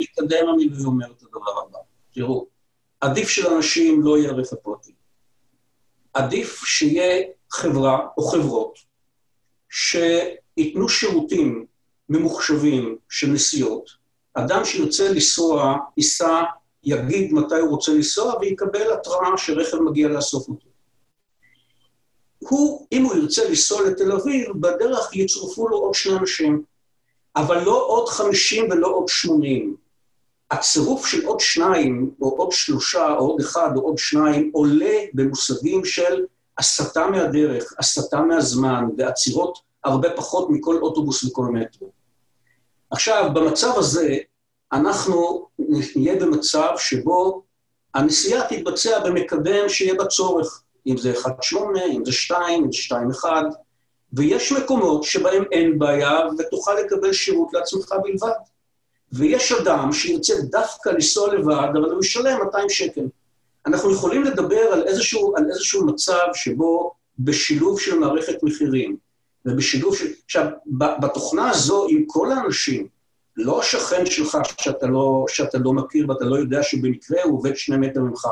מקדם 0.01 0.47
המילוי 0.49 0.85
אומר 0.85 1.05
את 1.05 1.21
הדבר 1.21 1.61
הבא, 1.67 1.79
תראו, 2.13 2.47
עדיף 3.01 3.29
שלאנשים 3.29 4.01
לא 4.01 4.17
יהיה 4.17 4.31
רכב 4.31 4.55
פרטי. 4.55 4.96
עדיף 6.17 6.63
שיהיה 6.65 7.23
חברה 7.51 8.07
או 8.17 8.23
חברות 8.23 8.79
שייתנו 9.69 10.89
שירותים 10.89 11.65
ממוחשבים 12.09 12.97
של 13.09 13.27
נסיעות. 13.27 13.89
אדם 14.33 14.65
שירצה 14.65 15.09
לנסוע, 15.09 15.77
ייסע, 15.97 16.43
יגיד 16.83 17.33
מתי 17.33 17.55
הוא 17.55 17.69
רוצה 17.69 17.91
לנסוע 17.91 18.33
ויקבל 18.41 18.93
התראה 18.93 19.37
שרכב 19.37 19.77
מגיע 19.77 20.07
לאסוף 20.07 20.49
אותו. 20.49 20.67
הוא, 22.39 22.87
אם 22.91 23.03
הוא 23.03 23.15
ירצה 23.15 23.49
לנסוע 23.49 23.81
לתל 23.89 24.11
אביב, 24.11 24.51
בדרך 24.55 25.15
יצורפו 25.15 25.67
לו 25.67 25.77
עוד 25.77 25.93
שני 25.93 26.17
אנשים, 26.17 26.63
אבל 27.35 27.63
לא 27.63 27.85
עוד 27.87 28.09
חמישים 28.09 28.71
ולא 28.71 28.87
עוד 28.87 29.07
שמונים. 29.07 29.75
הצירוף 30.51 31.05
של 31.05 31.25
עוד 31.25 31.39
שניים, 31.39 32.11
או 32.21 32.29
עוד 32.29 32.51
שלושה, 32.51 33.07
או 33.09 33.27
עוד 33.27 33.41
אחד, 33.41 33.69
או 33.75 33.81
עוד 33.81 33.97
שניים, 33.97 34.51
עולה 34.53 34.95
במושגים 35.13 35.85
של 35.85 36.25
הסטה 36.57 37.07
מהדרך, 37.07 37.73
הסטה 37.79 38.21
מהזמן, 38.21 38.85
ועצירות 38.97 39.57
הרבה 39.83 40.09
פחות 40.15 40.49
מכל 40.49 40.77
אוטובוס 40.81 41.23
וכל 41.23 41.45
מטרו. 41.45 41.91
עכשיו, 42.91 43.29
במצב 43.33 43.71
הזה, 43.75 44.17
אנחנו 44.73 45.47
נהיה 45.95 46.15
במצב 46.15 46.69
שבו 46.77 47.43
הנסיעה 47.93 48.47
תתבצע 48.49 48.99
במקדם 48.99 49.69
שיהיה 49.69 49.93
בצורך. 49.93 50.63
אם 50.87 50.97
זה 50.97 51.13
1.8, 51.13 51.57
אם 51.91 52.05
זה 52.05 52.11
2, 52.11 52.63
אם 52.63 52.71
זה 52.71 52.77
2.1, 52.95 53.25
ויש 54.13 54.51
מקומות 54.51 55.03
שבהם 55.03 55.43
אין 55.51 55.79
בעיה 55.79 56.19
ותוכל 56.39 56.73
לקבל 56.73 57.13
שירות 57.13 57.53
לעצמך 57.53 57.93
בלבד. 58.03 58.37
ויש 59.11 59.51
אדם 59.51 59.93
שירצה 59.93 60.33
דווקא 60.41 60.89
לנסוע 60.89 61.35
לבד, 61.35 61.69
אבל 61.73 61.91
הוא 61.91 62.03
ישלם 62.03 62.39
200 62.45 62.69
שקל. 62.69 63.05
אנחנו 63.65 63.91
יכולים 63.91 64.23
לדבר 64.23 64.61
על 64.73 64.83
איזשהו, 64.87 65.37
על 65.37 65.45
איזשהו 65.49 65.85
מצב 65.85 66.27
שבו 66.33 66.91
בשילוב 67.19 67.79
של 67.79 67.99
מערכת 67.99 68.43
מחירים, 68.43 68.97
ובשילוב 69.45 69.95
של... 69.95 70.05
עכשיו, 70.25 70.45
בתוכנה 71.01 71.49
הזו, 71.49 71.87
עם 71.89 72.03
כל 72.07 72.31
האנשים, 72.31 72.87
לא 73.35 73.59
השכן 73.59 74.05
שלך 74.05 74.37
שאתה 74.57 74.87
לא, 74.87 75.25
שאתה 75.27 75.57
לא 75.57 75.73
מכיר 75.73 76.09
ואתה 76.09 76.25
לא 76.25 76.35
יודע 76.35 76.63
שבמקרה 76.63 77.23
הוא 77.23 77.37
עובד 77.37 77.55
שני 77.55 77.77
מטר 77.77 77.99
ממך, 77.99 78.25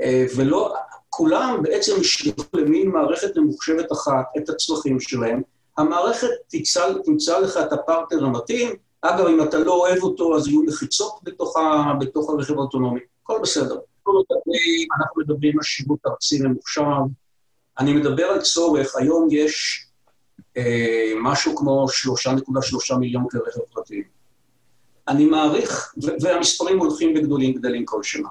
אה, 0.00 0.26
ולא, 0.36 0.74
כולם 1.08 1.60
בעצם 1.62 1.92
ישלחו 2.00 2.56
למין 2.56 2.88
מערכת 2.88 3.36
ממוחשבת 3.36 3.92
אחת 3.92 4.24
את 4.36 4.48
הצרכים 4.48 5.00
שלהם, 5.00 5.42
המערכת 5.78 6.28
תמצא, 6.48 6.92
תמצא 7.04 7.38
לך 7.38 7.56
את 7.56 7.72
הפרטנר 7.72 8.24
המתאים, 8.24 8.70
אגב, 9.10 9.26
אם 9.26 9.42
אתה 9.42 9.58
לא 9.58 9.74
אוהב 9.74 10.02
אותו, 10.02 10.36
אז 10.36 10.48
יהיו 10.48 10.62
לחיצות 10.62 11.12
בתוך, 11.22 11.56
ה, 11.56 11.92
בתוך 12.00 12.30
הרכב 12.30 12.54
האוטונומי, 12.54 13.00
הכל 13.22 13.38
בסדר. 13.42 13.78
אנחנו 15.00 15.22
מדברים 15.22 15.58
על 15.58 15.62
שירות 15.62 15.98
ארצי 16.06 16.42
ממוחשב, 16.42 16.82
אני 17.78 17.92
מדבר 17.92 18.24
על 18.24 18.40
צורך, 18.40 18.96
היום 18.96 19.28
יש 19.30 19.86
אה, 20.56 21.12
משהו 21.22 21.56
כמו 21.56 21.86
3.3 22.88 22.96
מיליון 22.96 23.26
כלי 23.30 23.40
רכב 23.40 23.60
פרטיים. 23.72 24.02
אני 25.08 25.26
מעריך, 25.26 25.94
והמספרים 26.22 26.78
הולכים 26.78 27.14
וגדולים 27.16 27.54
גדלים 27.54 27.84
כל 27.84 28.02
שנה. 28.02 28.28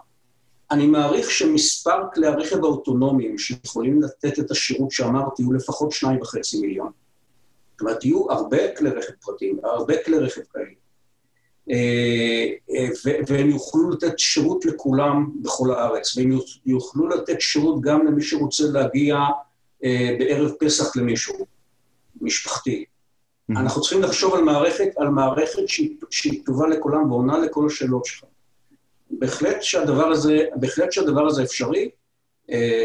אני 0.71 0.87
מעריך 0.87 1.31
שמספר 1.31 1.97
כלי 2.13 2.27
הרכב 2.27 2.63
האוטונומיים 2.63 3.37
שיכולים 3.37 4.01
לתת 4.01 4.39
את 4.39 4.51
השירות 4.51 4.91
שאמרתי 4.91 5.43
הוא 5.43 5.53
לפחות 5.53 5.91
שניים 5.91 6.21
וחצי 6.21 6.61
מיליון. 6.61 6.91
זאת 7.75 7.81
אומרת, 7.81 8.05
יהיו 8.05 8.31
הרבה 8.31 8.75
כלי 8.75 8.89
רכב 8.89 9.13
פרטיים, 9.21 9.59
הרבה 9.63 10.03
כלי 10.03 10.17
רכב 10.17 10.41
כאלה. 10.53 10.65
אה, 11.71 12.45
אה, 12.75 12.87
והם 13.27 13.49
יוכלו 13.49 13.89
לתת 13.89 14.19
שירות 14.19 14.65
לכולם 14.65 15.31
בכל 15.41 15.71
הארץ, 15.71 16.17
והם 16.17 16.39
יוכלו 16.65 17.07
לתת 17.07 17.41
שירות 17.41 17.81
גם 17.81 18.05
למי 18.07 18.21
שרוצה 18.21 18.63
להגיע 18.63 19.17
אה, 19.83 20.15
בערב 20.19 20.51
פסח 20.59 20.95
למישהו, 20.95 21.35
משפחתי. 22.21 22.85
Mm-hmm. 22.85 23.59
אנחנו 23.59 23.81
צריכים 23.81 24.01
לחשוב 24.01 24.33
על 24.33 24.43
מערכת, 24.43 24.89
על 24.97 25.09
מערכת 25.09 25.67
שהיא, 25.67 25.95
שהיא 26.09 26.45
טובה 26.45 26.67
לכולם 26.67 27.11
ועונה 27.11 27.39
לכל 27.39 27.65
השאלות 27.65 28.05
שלך. 28.05 28.23
בהחלט 29.11 29.61
שהדבר 29.61 30.05
הזה, 30.05 30.45
בהחלט 30.55 30.91
שהדבר 30.91 31.27
הזה 31.27 31.43
אפשרי, 31.43 31.89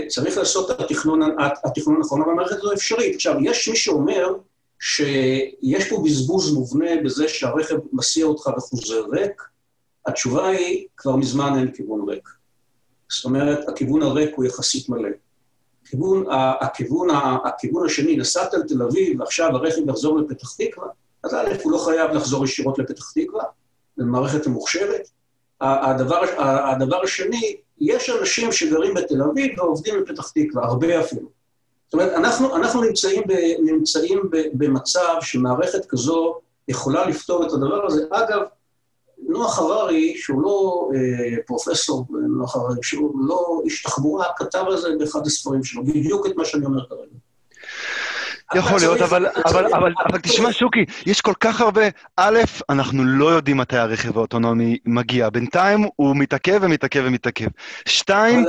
צריך 0.09 0.39
לעשות 0.39 0.71
את 0.71 0.81
התכנון, 0.81 1.21
התכנון 1.65 1.97
הנכון, 1.97 2.23
אבל 2.23 2.33
המערכת 2.33 2.57
הזו 2.57 2.73
אפשרית. 2.73 3.15
עכשיו, 3.15 3.35
יש 3.41 3.69
מי 3.69 3.77
שאומר, 3.77 4.35
שיש 4.81 5.91
פה 5.91 6.03
בזבוז 6.05 6.55
מובנה 6.55 6.91
בזה 7.05 7.29
שהרכב 7.29 7.77
מסיע 7.93 8.27
אותך 8.27 8.47
וחוזר 8.57 9.05
ריק, 9.13 9.43
התשובה 10.07 10.49
היא, 10.49 10.87
כבר 10.97 11.17
מזמן 11.17 11.59
אין 11.59 11.73
כיוון 11.73 12.09
ריק. 12.09 12.29
זאת 13.09 13.25
אומרת, 13.25 13.69
הכיוון 13.69 14.03
הריק 14.03 14.35
הוא 14.37 14.45
יחסית 14.45 14.89
מלא. 14.89 15.09
הכיוון, 15.83 16.25
הכיוון, 16.61 17.09
הכיוון 17.45 17.87
השני, 17.87 18.17
נסעת 18.17 18.55
לתל 18.55 18.83
אביב 18.83 19.21
ועכשיו 19.21 19.49
הרכב 19.49 19.89
יחזור 19.89 20.19
לפתח 20.19 20.55
תקווה, 20.59 20.87
אז 21.25 21.35
א', 21.35 21.49
הוא 21.63 21.73
לא 21.73 21.79
חייב 21.79 22.11
לחזור 22.11 22.45
ישירות 22.45 22.79
לפתח 22.79 23.13
תקווה, 23.15 23.45
זו 23.97 24.05
מערכת 24.05 24.47
ממוחשבת. 24.47 25.11
הדבר, 25.61 26.21
הדבר 26.39 27.03
השני, 27.03 27.57
יש 27.81 28.11
אנשים 28.11 28.53
שגרים 28.53 28.95
בתל 28.95 29.23
אביב 29.23 29.59
ועובדים 29.59 29.95
בפתח 30.01 30.31
תקווה, 30.31 30.65
הרבה 30.65 31.01
אפילו. 31.01 31.40
זאת 31.91 31.95
אומרת, 31.95 32.13
אנחנו, 32.13 32.57
אנחנו 32.57 32.83
נמצאים, 32.83 33.23
ב, 33.27 33.33
נמצאים 33.63 34.23
ב, 34.33 34.37
במצב 34.55 35.15
שמערכת 35.21 35.87
כזו 35.89 36.39
יכולה 36.69 37.07
לפתור 37.07 37.47
את 37.47 37.53
הדבר 37.53 37.87
הזה. 37.87 38.05
אגב, 38.11 38.41
נוח 39.29 39.59
הררי, 39.59 40.15
שהוא 40.17 40.43
לא 40.43 40.89
אה, 40.95 41.37
פרופסור 41.47 42.07
נוח 42.11 42.57
הררי, 42.57 42.79
שהוא 42.83 43.29
לא 43.29 43.61
איש 43.65 43.83
תחבורה, 43.83 44.27
כתב 44.37 44.65
על 44.67 44.77
זה 44.77 44.89
באחד 44.99 45.27
הספרים 45.27 45.65
שלו, 45.65 45.85
בדיוק 45.85 46.27
את 46.27 46.37
מה 46.37 46.45
שאני 46.45 46.67
אומר 46.67 46.87
כרגע. 46.89 47.17
יכול 48.55 48.79
להיות, 48.81 49.01
אבל, 49.01 49.27
אבל, 49.47 49.67
אבל, 49.75 49.93
אבל 50.09 50.19
תשמע, 50.19 50.53
שוקי, 50.53 50.85
יש 51.07 51.21
כל 51.21 51.35
כך 51.41 51.61
הרבה... 51.61 51.83
א', 52.17 52.39
אנחנו 52.69 53.05
לא 53.05 53.27
יודעים 53.27 53.57
מתי 53.57 53.77
הרכב 53.77 54.19
האוטונומי 54.19 54.79
מגיע. 54.87 55.31
בינתיים 55.31 55.89
הוא 55.97 56.17
מתעכב 56.17 56.59
ומתעכב 56.63 57.03
ומתעכב. 57.05 57.49
שתיים, 57.89 58.45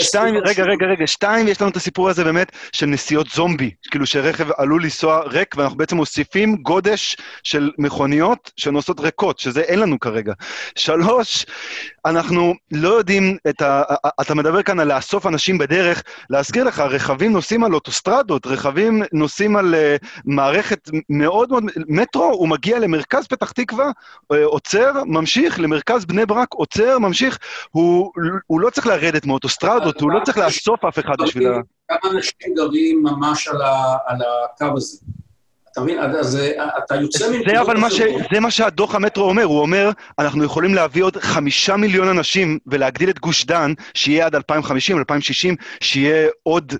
שתיים, 0.00 0.34
רגע, 0.34 0.64
רגע, 0.64 0.86
רגע, 0.86 1.06
שתיים, 1.06 1.48
יש 1.48 1.60
לנו 1.60 1.70
את 1.70 1.76
הסיפור 1.76 2.08
הזה 2.08 2.24
באמת 2.24 2.52
של 2.72 2.86
נסיעות 2.86 3.26
זומבי, 3.34 3.70
כאילו 3.90 4.06
שרכב 4.06 4.46
עלול 4.56 4.82
לנסוע 4.82 5.20
ריק, 5.20 5.54
ואנחנו 5.56 5.76
בעצם 5.76 5.96
מוסיפים 5.96 6.56
גודש 6.56 7.16
של 7.42 7.70
מכוניות 7.78 8.52
שנוסעות 8.56 9.00
ריקות, 9.00 9.38
שזה 9.38 9.60
אין 9.60 9.78
לנו 9.78 10.00
כרגע. 10.00 10.32
שלוש, 10.74 11.46
אנחנו 12.06 12.54
לא 12.72 12.88
יודעים 12.88 13.36
את 13.48 13.62
ה... 13.62 13.82
אתה 14.20 14.34
מדבר 14.34 14.62
כאן 14.62 14.80
על 14.80 14.94
לאסוף 14.94 15.26
אנשים 15.26 15.58
בדרך, 15.58 16.02
להזכיר 16.30 16.64
לך, 16.64 16.80
רכבים 16.80 17.32
נוסעים 17.32 17.64
על 17.64 17.74
אוטוסטרדות, 17.74 18.46
רכבים 18.46 19.02
נוסעים 19.12 19.56
על 19.56 19.74
uh, 19.74 20.06
מערכת 20.24 20.90
מאוד 21.08 21.50
מאוד... 21.50 21.64
מטרו, 21.88 22.24
הוא 22.24 22.48
מגיע 22.48 22.78
למרכז 22.78 23.26
פתח 23.26 23.50
תקווה, 23.50 23.90
uh, 24.32 24.36
עוצר, 24.44 24.92
ממשיך, 25.06 25.60
למרכז 25.60 26.04
בני 26.04 26.26
ברק, 26.26 26.48
עוצר, 26.54 26.98
ממשיך, 26.98 27.38
הוא, 27.70 28.12
הוא 28.46 28.60
לא 28.60 28.70
צריך 28.70 28.86
לרדת 28.86 29.25
מאוטוסטרדות, 29.26 30.00
הוא 30.00 30.10
לא 30.10 30.20
צריך 30.24 30.38
לאסוף 30.38 30.84
אף 30.84 30.98
אחד 30.98 31.14
בשביל 31.22 31.48
ה... 31.48 31.60
כמה 31.88 32.10
אנשים 32.12 32.54
גרים 32.54 33.02
ממש 33.02 33.48
על, 33.48 33.60
הקו 34.44 34.76
הזה? 34.76 34.98
אתה 35.72 35.80
מבין? 35.80 35.98
אז 35.98 36.38
אתה 36.84 36.96
יוצא 36.96 37.30
מנקודות... 37.30 37.54
זה 37.54 37.60
אבל 37.60 37.76
מה, 37.76 37.90
ש... 37.90 38.00
זה 38.32 38.40
מה 38.40 38.50
שהדוח 38.50 38.94
המטרו 38.94 39.28
אומר, 39.28 39.44
הוא 39.44 39.60
אומר, 39.60 39.90
אנחנו 40.18 40.44
יכולים 40.44 40.74
להביא 40.74 41.02
עוד 41.04 41.16
חמישה 41.16 41.76
מיליון 41.76 42.08
אנשים 42.08 42.58
ולהגדיל 42.66 43.10
את 43.10 43.18
גוש 43.18 43.44
דן, 43.44 43.72
שיהיה 43.94 44.26
עד 44.26 44.34
2050, 44.34 44.98
2060, 44.98 45.56
שיהיה 45.80 46.28
עוד 46.42 46.72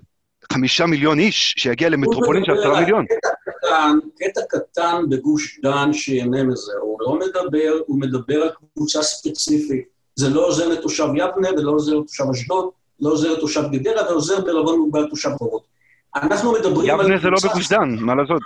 חמישה 0.53 0.85
מיליון 0.85 1.19
איש, 1.19 1.53
שיגיע 1.57 1.89
למטרופולין 1.89 2.43
של 2.45 2.51
עשרה 2.51 2.79
מיליון. 2.79 3.05
קטע 3.05 3.29
קטן, 3.43 3.97
קטע 4.19 4.41
קטן 4.49 5.03
בגוש 5.09 5.59
דן 5.63 5.93
שיהנה 5.93 6.43
מזה, 6.43 6.71
הוא 6.81 6.97
לא 7.01 7.19
מדבר, 7.19 7.79
הוא 7.85 7.99
מדבר 7.99 8.35
על 8.35 8.49
קבוצה 8.73 9.01
ספציפית. 9.01 9.96
זה 10.17 10.29
לא 10.29 10.45
עוזר 10.45 10.67
לתושב 10.67 11.07
יבנה 11.15 11.49
ולא 11.57 11.71
עוזר 11.71 11.95
לתושב 11.95 12.23
אשדוד, 12.31 12.69
לא 12.99 13.09
עוזר 13.09 13.33
לתושב 13.33 13.63
גדרה 13.71 14.11
ועוזר 14.11 14.41
בערבון 14.41 14.79
מוגבל 14.79 15.03
לתושב 15.03 15.29
חורות. 15.37 15.63
אנחנו 16.15 16.53
מדברים 16.53 16.89
יבנה 16.89 17.03
על... 17.03 17.05
יבנה 17.05 17.21
זה 17.21 17.29
לא 17.29 17.37
בגוש 17.51 17.69
דן, 17.69 17.95
מה 17.99 18.15
לעשות? 18.15 18.41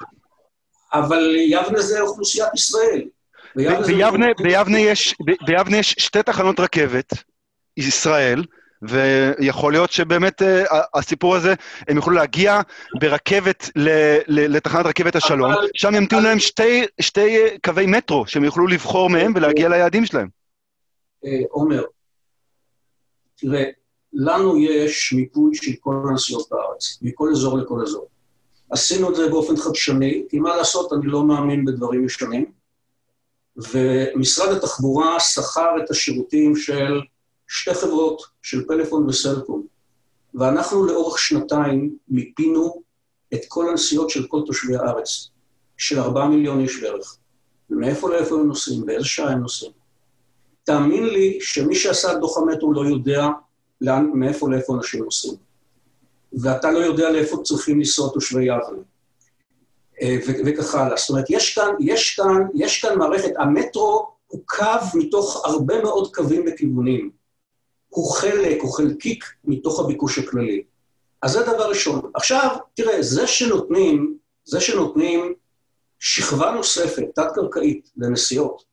אבל 0.93 1.35
יבנה 1.35 1.81
זה 1.81 2.01
אוכלוסיית 2.01 2.53
ישראל. 2.53 3.01
ביבנה, 3.55 4.25
ביבנה, 4.43 4.79
יש, 4.79 5.15
ביבנה 5.45 5.77
יש 5.77 5.95
שתי 5.99 6.23
תחנות 6.23 6.59
רכבת, 6.59 7.13
ישראל, 7.77 8.43
ויכול 8.81 9.73
להיות 9.73 9.91
שבאמת 9.91 10.41
uh, 10.41 10.45
הסיפור 10.93 11.35
הזה, 11.35 11.53
הם 11.87 11.95
יוכלו 11.95 12.13
להגיע 12.13 12.61
ברכבת 12.99 13.69
ל, 13.75 13.89
ל, 14.27 14.55
לתחנת 14.55 14.85
רכבת 14.85 15.15
השלום, 15.15 15.51
אבל, 15.51 15.67
שם 15.73 15.95
ימתינו. 15.95 16.21
להם 16.21 16.39
שתי, 16.39 16.83
שתי 17.01 17.37
קווי 17.65 17.85
מטרו 17.85 18.27
שהם 18.27 18.43
יוכלו 18.43 18.67
לבחור 18.67 19.09
מהם 19.09 19.33
ולהגיע 19.35 19.69
ליעדים 19.69 20.05
שלהם. 20.05 20.40
אה, 21.25 21.41
עומר, 21.49 21.83
תראה, 23.35 23.63
לנו 24.13 24.57
יש 24.57 25.13
מיפוי 25.13 25.55
של 25.55 25.71
כל 25.79 25.95
הנסיעות 26.09 26.47
בארץ, 26.51 26.97
מכל 27.01 27.29
אזור 27.31 27.57
לכל 27.57 27.81
אזור. 27.81 28.07
עשינו 28.69 29.09
את 29.09 29.15
זה 29.15 29.29
באופן 29.29 29.57
חדשני, 29.57 30.25
כי 30.29 30.39
מה 30.39 30.55
לעשות, 30.55 30.93
אני 30.93 31.05
לא 31.05 31.23
מאמין 31.23 31.65
בדברים 31.65 32.05
משתנים, 32.05 32.51
ומשרד 33.57 34.57
התחבורה 34.57 35.19
שכר 35.19 35.69
את 35.83 35.89
השירותים 35.89 36.55
של 36.55 37.01
שתי 37.47 37.73
חברות, 37.73 38.21
של 38.41 38.67
פלאפון 38.67 39.09
וסלקום, 39.09 39.67
ואנחנו 40.33 40.85
לאורך 40.85 41.19
שנתיים 41.19 41.97
מיפינו 42.07 42.81
את 43.33 43.39
כל 43.47 43.69
הנסיעות 43.69 44.09
של 44.09 44.27
כל 44.27 44.41
תושבי 44.45 44.75
הארץ, 44.75 45.29
של 45.77 45.99
ארבעה 45.99 46.29
מיליון 46.29 46.59
איש 46.59 46.81
בערך. 46.81 47.17
ומאיפה 47.69 48.09
לאיפה 48.09 48.35
הם 48.35 48.47
נוסעים, 48.47 48.85
באיזה 48.85 49.05
שעה 49.05 49.31
הם 49.31 49.39
נוסעים. 49.39 49.80
תאמין 50.63 51.03
לי 51.03 51.37
שמי 51.41 51.75
שעשה 51.75 52.13
את 52.13 52.19
דוח 52.19 52.37
המטרו 52.37 52.73
לא 52.73 52.81
יודע 52.85 53.27
לאן, 53.81 54.11
מאיפה 54.13 54.49
לאיפה 54.49 54.75
אנשים 54.75 55.03
נוסעים. 55.03 55.35
ואתה 56.33 56.71
לא 56.71 56.79
יודע 56.79 57.09
לאיפה 57.09 57.37
צריכים 57.43 57.77
לנסוע 57.77 58.09
תושבי 58.13 58.43
יבנה. 58.43 58.81
אה, 60.01 60.17
וכך 60.45 60.75
הלאה. 60.75 60.97
זאת 60.97 61.09
אומרת, 61.09 61.25
יש 61.29 61.55
כאן, 61.55 61.69
יש 61.79 62.15
כאן, 62.15 62.47
יש 62.55 62.81
כאן 62.81 62.97
מערכת, 62.97 63.31
המטרו 63.37 64.07
הוא 64.27 64.41
קו 64.45 64.65
מתוך 64.93 65.45
הרבה 65.45 65.81
מאוד 65.81 66.15
קווים 66.15 66.45
וכיוונים. 66.47 67.11
הוא 67.89 68.11
חלק, 68.11 68.61
הוא 68.61 68.73
חלקיק 68.73 69.25
מתוך 69.45 69.79
הביקוש 69.79 70.19
הכללי. 70.19 70.63
אז 71.21 71.31
זה 71.31 71.43
דבר 71.43 71.69
ראשון. 71.69 72.11
עכשיו, 72.13 72.57
תראה, 72.73 73.03
זה 73.03 73.27
שנותנים, 73.27 74.17
זה 74.45 74.61
שנותנים 74.61 75.33
שכבה 75.99 76.51
נוספת, 76.51 77.03
תת-קרקעית, 77.15 77.91
לנסיעות, 77.97 78.63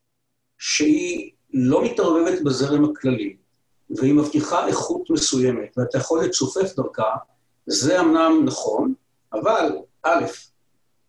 שהיא 0.59 1.31
לא 1.55 1.85
מתערבבת 1.85 2.43
בזרם 2.43 2.85
הכללי, 2.85 3.37
והיא 3.91 4.15
מבטיחה 4.15 4.67
איכות 4.67 5.11
מסוימת, 5.11 5.75
ואתה 5.77 5.99
יכול 5.99 6.25
לצופף 6.25 6.77
דרכה, 6.77 7.11
זה 7.67 8.01
אמנם 8.01 8.45
נכון, 8.45 8.95
אבל 9.33 9.73
א', 10.03 10.25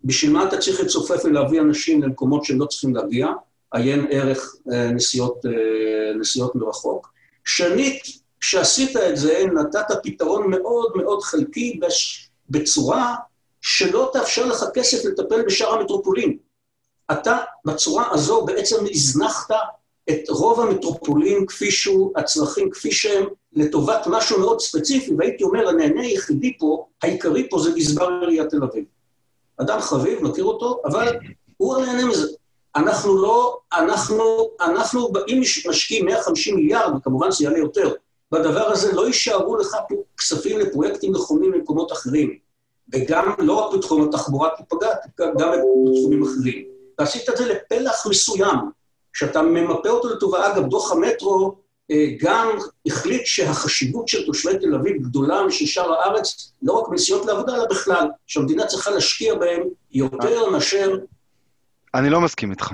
בשביל 0.04 0.32
מה 0.32 0.47
אתה 0.47 0.58
צריך 0.58 0.80
לצופף 0.80 1.25
ולהביא 1.25 1.62
אנשים 1.62 2.04
למקומות 2.04 2.45
שהם 2.45 2.60
לא 2.60 2.65
צריכים 2.65 2.95
להגיע, 2.95 3.28
עיין 3.71 4.08
ערך 4.10 4.56
אה, 4.71 4.91
נסיעות, 4.91 5.45
אה, 5.45 6.19
נסיעות 6.19 6.56
מרחוק. 6.56 7.13
שנית, 7.45 8.04
כשעשית 8.39 8.97
את 8.97 9.17
זה, 9.17 9.43
נתת 9.54 9.88
פתרון 10.04 10.49
מאוד 10.49 10.91
מאוד 10.95 11.21
חלקי 11.21 11.80
בש... 11.82 12.30
בצורה 12.49 13.15
שלא 13.62 14.10
תאפשר 14.13 14.45
לך 14.45 14.65
כסף 14.73 15.06
לטפל 15.06 15.41
בשאר 15.45 15.73
המטרופולין. 15.73 16.38
אתה 17.12 17.38
בצורה 17.65 18.12
הזו 18.12 18.45
בעצם 18.45 18.75
הזנחת 18.91 19.56
את 20.10 20.30
רוב 20.30 20.60
המטרופולין 20.60 21.45
כפי 21.45 21.72
שהוא, 21.72 22.12
הצרכים 22.15 22.69
כפי 22.69 22.91
שהם, 22.91 23.26
לטובת 23.54 24.08
משהו 24.08 24.39
מאוד 24.39 24.62
ספציפי, 24.62 25.12
והייתי 25.17 25.43
אומר, 25.43 25.67
הנהנה 25.67 26.02
היחידי 26.02 26.58
פה, 26.58 26.86
העיקרי 27.04 27.50
פה 27.50 27.60
זה 27.60 27.72
גזבר 27.72 28.10
עיריית 28.22 28.50
תל 28.50 28.63
אביב. 28.63 28.84
אדם 29.58 29.80
חביב, 29.80 30.24
מכיר 30.24 30.43
אותו, 30.43 30.82
אבל 30.86 31.17
הוא 31.58 31.76
הנהנה 31.76 32.06
מזה. 32.06 32.28
אנחנו 32.76 33.22
לא, 33.22 33.58
אנחנו, 33.74 34.50
אנחנו, 34.62 35.12
אם 35.28 35.41
משקיעים 35.69 36.06
150 36.06 36.56
מיליארד, 36.56 36.95
וכמובן 36.95 37.32
זה 37.32 37.43
יעלה 37.43 37.58
יותר, 37.58 37.93
בדבר 38.32 38.65
הזה 38.65 38.91
לא 38.91 39.08
יישארו 39.08 39.58
לך 39.58 39.78
כספים 40.17 40.60
לפרויקטים 40.60 41.12
נכונים 41.12 41.54
למקומות 41.54 41.91
אחרים. 41.91 42.38
וגם, 42.93 43.34
לא 43.39 43.54
רק 43.54 43.76
בתחום 43.76 44.10
התחבורה 44.10 44.50
תיפגע, 44.58 44.89
גם 45.19 45.52
בתחומים 45.52 46.24
אחרים. 46.24 46.65
ועשית 47.00 47.30
את 47.30 47.38
זה 47.38 47.45
לפלח 47.54 48.08
מסוים, 48.10 48.56
שאתה 49.13 49.41
ממפה 49.41 49.89
אותו 49.89 50.10
לטובה. 50.10 50.54
אגב, 50.54 50.65
דוח 50.65 50.91
המטרו 50.91 51.56
אה, 51.91 52.06
גם 52.22 52.58
החליט 52.86 53.22
שהחשיבות 53.26 54.08
של 54.08 54.26
תושבי 54.26 54.58
תל 54.58 54.76
אביב 54.76 55.04
גדולה 55.04 55.43
משל 55.43 55.65
שאר 55.65 55.93
הארץ, 55.93 56.52
לא 56.62 56.74
רק 56.74 56.88
בנסיעות 56.88 57.26
לעבודה, 57.26 57.56
אלא 57.56 57.65
בכלל, 57.65 58.08
שהמדינה 58.28 58.65
צריכה 58.65 58.91
להשקיע 58.91 59.36
בהם 59.36 59.63
יותר 59.91 60.50
מאשר 60.50 60.98
אני 61.95 62.10
לא 62.10 62.21
מסכים 62.21 62.52
איתך. 62.52 62.71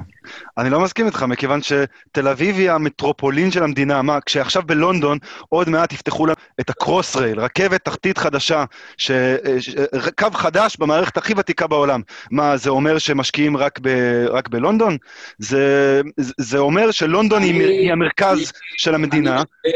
אני 0.58 0.70
לא 0.70 0.80
מסכים 0.80 1.06
איתך, 1.06 1.24
מכיוון 1.24 1.60
שתל 1.62 2.28
אביב 2.28 2.56
היא 2.56 2.72
המטרופולין 2.72 3.52
של 3.52 3.64
המדינה. 3.64 4.02
מה, 4.02 4.22
כשעכשיו 4.26 4.62
בלונדון, 4.66 5.18
עוד 5.50 5.70
מעט 5.70 5.94
יפתחו 5.94 6.26
לנו 6.26 6.36
את 6.60 6.70
הקרוס 6.70 7.16
רייל, 7.16 7.40
רכבת 7.40 7.86
תחתית 7.86 8.18
חדשה, 8.18 8.66
ש... 8.98 9.12
ש... 9.60 9.76
קו 10.20 10.28
חדש 10.34 10.78
במערכת 10.78 11.18
הכי 11.18 11.34
ותיקה 11.38 11.68
בעולם. 11.68 12.02
מה, 12.32 12.58
זה 12.58 12.70
אומר 12.70 12.98
שמשקיעים 12.98 13.58
רק, 13.58 13.80
ב... 13.82 13.90
רק 14.30 14.50
בלונדון? 14.50 14.98
זה... 15.40 16.02
זה 16.40 16.58
אומר 16.58 16.92
שלונדון 16.92 17.42
אני... 17.42 17.52
היא 17.52 17.92
המרכז 17.92 18.38
אני... 18.38 18.46
של 18.78 18.96
המדינה, 18.96 19.36
אני... 19.36 19.72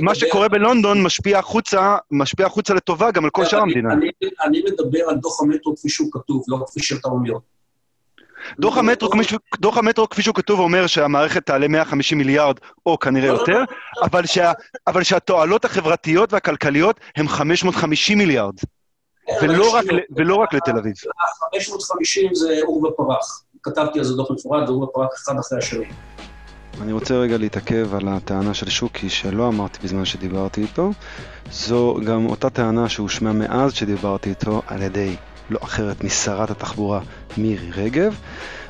ומה 0.00 0.10
אני... 0.10 0.18
שקורה 0.18 0.48
בלונדון 0.48 1.02
משפיע 1.02 1.38
החוצה, 1.38 1.96
משפיע 2.10 2.46
החוצה 2.46 2.74
לטובה 2.74 3.10
גם 3.10 3.24
על 3.24 3.30
כל 3.30 3.44
שאר 3.44 3.60
המדינה. 3.60 3.92
אני, 3.92 4.10
אני 4.44 4.62
מדבר 4.62 5.00
על 5.08 5.16
דוח 5.16 5.42
המטרו 5.42 5.76
כפי 5.76 5.88
שהוא 5.88 6.08
כתוב, 6.12 6.44
לא 6.48 6.64
כפי 6.66 6.82
שאתה 6.82 7.08
אומר. 7.08 7.32
דוח 8.60 8.78
המטרו, 8.78 9.10
דוח 9.58 9.78
המטרו, 9.78 10.08
כפי 10.08 10.22
שהוא 10.22 10.34
כתוב, 10.34 10.60
אומר 10.60 10.86
שהמערכת 10.86 11.46
תעלה 11.46 11.68
150 11.68 12.18
מיליארד, 12.18 12.56
או 12.86 12.98
כנראה 12.98 13.28
יותר, 13.28 13.64
אבל, 14.02 14.26
שה, 14.26 14.52
אבל 14.86 15.02
שהתועלות 15.02 15.64
החברתיות 15.64 16.32
והכלכליות 16.32 17.00
הן 17.16 17.28
550 17.28 18.18
מיליארד. 18.18 18.54
ולא 19.42 19.74
רק, 19.74 19.84
ולא 20.16 20.34
רק 20.34 20.54
לתל 20.54 20.78
אביב. 20.78 20.94
550 21.54 22.34
זה 22.34 22.60
עור 22.62 22.86
ופרח. 22.86 23.42
כתבתי 23.62 23.98
על 23.98 24.04
זה 24.04 24.14
דוח 24.14 24.30
מפורט, 24.30 24.66
זה 24.66 24.72
עור 24.72 24.82
ופרח 24.82 25.08
אחד 25.14 25.34
אחרי 25.38 25.58
השני. 25.58 25.86
אני 26.82 26.92
רוצה 26.92 27.14
רגע 27.14 27.38
להתעכב 27.38 27.94
על 27.94 28.08
הטענה 28.08 28.54
של 28.54 28.70
שוקי 28.70 29.10
שלא 29.10 29.48
אמרתי 29.48 29.78
בזמן 29.84 30.04
שדיברתי 30.04 30.60
איתו. 30.60 30.90
זו 31.52 31.96
גם 32.06 32.26
אותה 32.26 32.50
טענה 32.50 32.88
שהושמעה 32.88 33.32
מאז 33.32 33.72
שדיברתי 33.72 34.30
איתו 34.30 34.62
על 34.66 34.82
ידי 34.82 35.16
לא 35.50 35.58
אחרת 35.62 36.04
משרת 36.04 36.50
התחבורה 36.50 37.00
מירי 37.36 37.70
רגב, 37.70 38.20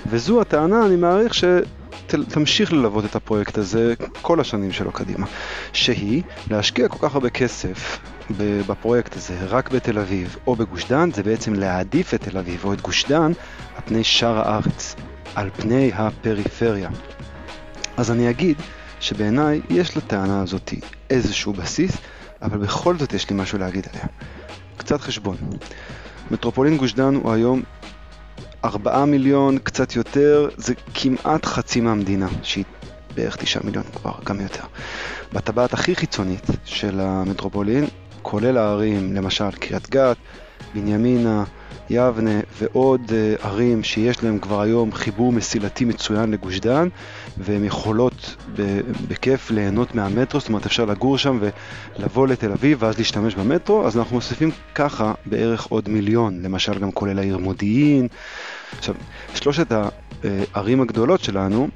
וזו 0.06 0.40
הטענה, 0.40 0.86
אני 0.86 0.96
מעריך 0.96 1.34
שתמשיך 1.34 2.72
ללוות 2.72 3.04
את 3.04 3.16
הפרויקט 3.16 3.58
הזה 3.58 3.94
כל 4.22 4.40
השנים 4.40 4.72
שלו 4.72 4.92
קדימה, 4.92 5.26
שהיא 5.72 6.22
להשקיע 6.50 6.88
כל 6.88 7.08
כך 7.08 7.14
הרבה 7.14 7.30
כסף 7.30 7.98
בפרויקט 8.40 9.16
הזה 9.16 9.34
רק 9.40 9.70
בתל 9.70 9.98
אביב 9.98 10.36
או 10.46 10.56
בגוש 10.56 10.88
דן, 10.88 11.12
זה 11.12 11.22
בעצם 11.22 11.54
להעדיף 11.54 12.14
את 12.14 12.22
תל 12.22 12.38
אביב 12.38 12.64
או 12.64 12.72
את 12.72 12.80
גוש 12.80 13.04
דן 13.08 13.32
על 13.76 13.82
פני 13.84 14.04
שאר 14.04 14.38
הארץ, 14.38 14.94
על 15.34 15.50
פני 15.56 15.90
הפריפריה. 15.94 16.90
אז 17.96 18.10
אני 18.10 18.30
אגיד 18.30 18.56
שבעיניי 19.00 19.60
יש 19.70 19.96
לטענה 19.96 20.42
הזאת 20.42 20.74
איזשהו 21.10 21.52
בסיס, 21.52 21.96
אבל 22.42 22.58
בכל 22.58 22.98
זאת 22.98 23.12
יש 23.12 23.30
לי 23.30 23.36
משהו 23.36 23.58
להגיד 23.58 23.86
עליה. 23.92 24.06
קצת 24.76 25.00
חשבון. 25.00 25.36
מטרופולין 26.30 26.76
גוש 26.76 26.94
דן 26.94 27.14
הוא 27.14 27.32
היום 27.32 27.62
4 28.64 29.04
מיליון, 29.04 29.58
קצת 29.58 29.96
יותר, 29.96 30.48
זה 30.56 30.74
כמעט 30.94 31.44
חצי 31.44 31.80
מהמדינה, 31.80 32.28
שהיא 32.42 32.64
בערך 33.14 33.36
9 33.36 33.60
מיליון 33.64 33.84
כבר, 33.84 34.12
גם 34.24 34.40
יותר. 34.40 34.64
בטבעת 35.32 35.72
הכי 35.72 35.96
חיצונית 35.96 36.46
של 36.64 37.00
המטרופולין, 37.00 37.86
כולל 38.22 38.56
הערים, 38.56 39.14
למשל 39.14 39.50
קריית 39.50 39.90
גת, 39.90 40.16
בנימינה, 40.74 41.44
יבנה 41.90 42.40
ועוד 42.58 43.00
uh, 43.08 43.46
ערים 43.46 43.82
שיש 43.82 44.24
להם 44.24 44.38
כבר 44.38 44.60
היום 44.60 44.92
חיבור 44.92 45.32
מסילתי 45.32 45.84
מצוין 45.84 46.30
לגוש 46.30 46.60
דן 46.60 46.88
והן 47.38 47.64
יכולות 47.64 48.36
בכיף 49.08 49.50
ליהנות 49.50 49.94
מהמטרו, 49.94 50.40
זאת 50.40 50.48
אומרת 50.48 50.66
אפשר 50.66 50.84
לגור 50.84 51.18
שם 51.18 51.40
ולבוא 51.98 52.26
לתל 52.26 52.52
אביב 52.52 52.78
ואז 52.82 52.98
להשתמש 52.98 53.34
במטרו, 53.34 53.86
אז 53.86 53.98
אנחנו 53.98 54.14
מוסיפים 54.16 54.50
ככה 54.74 55.12
בערך 55.26 55.66
עוד 55.66 55.88
מיליון, 55.88 56.42
למשל 56.42 56.78
גם 56.78 56.92
כולל 56.92 57.18
העיר 57.18 57.38
מודיעין. 57.38 58.08
עכשיו, 58.78 58.94
שלושת 59.34 59.72
הערים 59.72 60.80
הגדולות 60.80 61.20
שלנו 61.24 61.68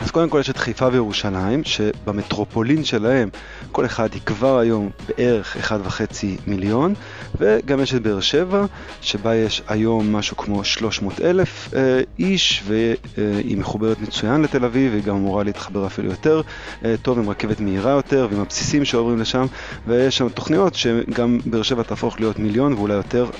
אז 0.00 0.10
קודם 0.10 0.28
כל 0.28 0.38
יש 0.40 0.50
את 0.50 0.56
חיפה 0.56 0.88
וירושלים, 0.92 1.64
שבמטרופולין 1.64 2.84
שלהם 2.84 3.28
כל 3.72 3.86
אחד 3.86 4.14
יקבע 4.14 4.60
היום 4.60 4.90
בערך 5.08 5.72
1.5 5.72 6.00
מיליון, 6.46 6.94
וגם 7.38 7.80
יש 7.80 7.94
את 7.94 8.02
באר 8.02 8.20
שבע, 8.20 8.64
שבה 9.00 9.36
יש 9.36 9.62
היום 9.68 10.12
משהו 10.12 10.36
כמו 10.36 10.64
300 10.64 11.20
אלף 11.20 11.74
אה, 11.74 12.00
איש, 12.18 12.62
והיא 12.66 13.56
מחוברת 13.58 14.00
מצוין 14.00 14.42
לתל 14.42 14.64
אביב, 14.64 14.92
והיא 14.92 15.04
גם 15.04 15.16
אמורה 15.16 15.44
להתחבר 15.44 15.86
אפילו 15.86 16.10
יותר 16.10 16.42
אה, 16.84 16.94
טוב 17.02 17.18
עם 17.18 17.30
רכבת 17.30 17.60
מהירה 17.60 17.90
יותר, 17.90 18.28
ועם 18.30 18.40
הבסיסים 18.40 18.84
שעוברים 18.84 19.18
לשם, 19.18 19.46
ויש 19.86 20.18
שם 20.18 20.28
תוכניות 20.28 20.74
שגם 20.74 21.38
באר 21.46 21.62
שבע 21.62 21.82
תהפוך 21.82 22.20
להיות 22.20 22.38
מיליון 22.38 22.72
ואולי 22.72 22.94
יותר 22.94 23.30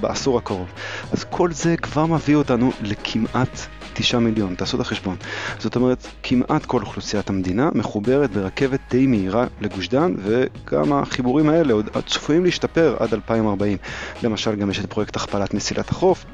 בעשור 0.00 0.38
הקרוב. 0.38 0.68
אז 1.12 1.24
כל 1.30 1.52
זה 1.52 1.76
כבר 1.76 2.06
מביא 2.06 2.36
אותנו 2.36 2.72
לכמעט 2.82 3.77
9 3.98 4.18
מיליון, 4.18 4.54
תעשו 4.54 4.76
את 4.76 4.80
החשבון. 4.80 5.16
זאת 5.58 5.76
אומרת, 5.76 6.06
כמעט 6.22 6.66
כל 6.66 6.80
אוכלוסיית 6.80 7.30
המדינה 7.30 7.70
מחוברת 7.74 8.30
ברכבת 8.30 8.80
די 8.90 9.06
מהירה 9.06 9.46
לגוש 9.60 9.88
דן, 9.88 10.14
וגם 10.18 10.92
החיבורים 10.92 11.48
האלה 11.48 11.72
עוד 11.72 12.04
צפויים 12.06 12.44
להשתפר 12.44 12.96
עד 12.98 13.14
2040. 13.14 13.78
למשל, 14.22 14.54
גם 14.54 14.70
יש 14.70 14.80
את 14.80 14.86
פרויקט 14.86 15.16
הכפלת 15.16 15.54
מסילת 15.54 15.90
החוף. 15.90 16.24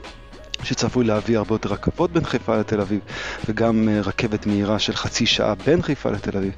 שצפוי 0.62 1.04
להביא 1.04 1.38
הרבה 1.38 1.54
יותר 1.54 1.68
רכבות 1.68 2.12
בין 2.12 2.24
חיפה 2.24 2.56
לתל 2.56 2.80
אביב, 2.80 3.00
וגם 3.48 3.88
אה, 3.88 4.00
רכבת 4.00 4.46
מהירה 4.46 4.78
של 4.78 4.92
חצי 4.92 5.26
שעה 5.26 5.54
בין 5.54 5.82
חיפה 5.82 6.10
לתל 6.10 6.36
אביב. 6.36 6.52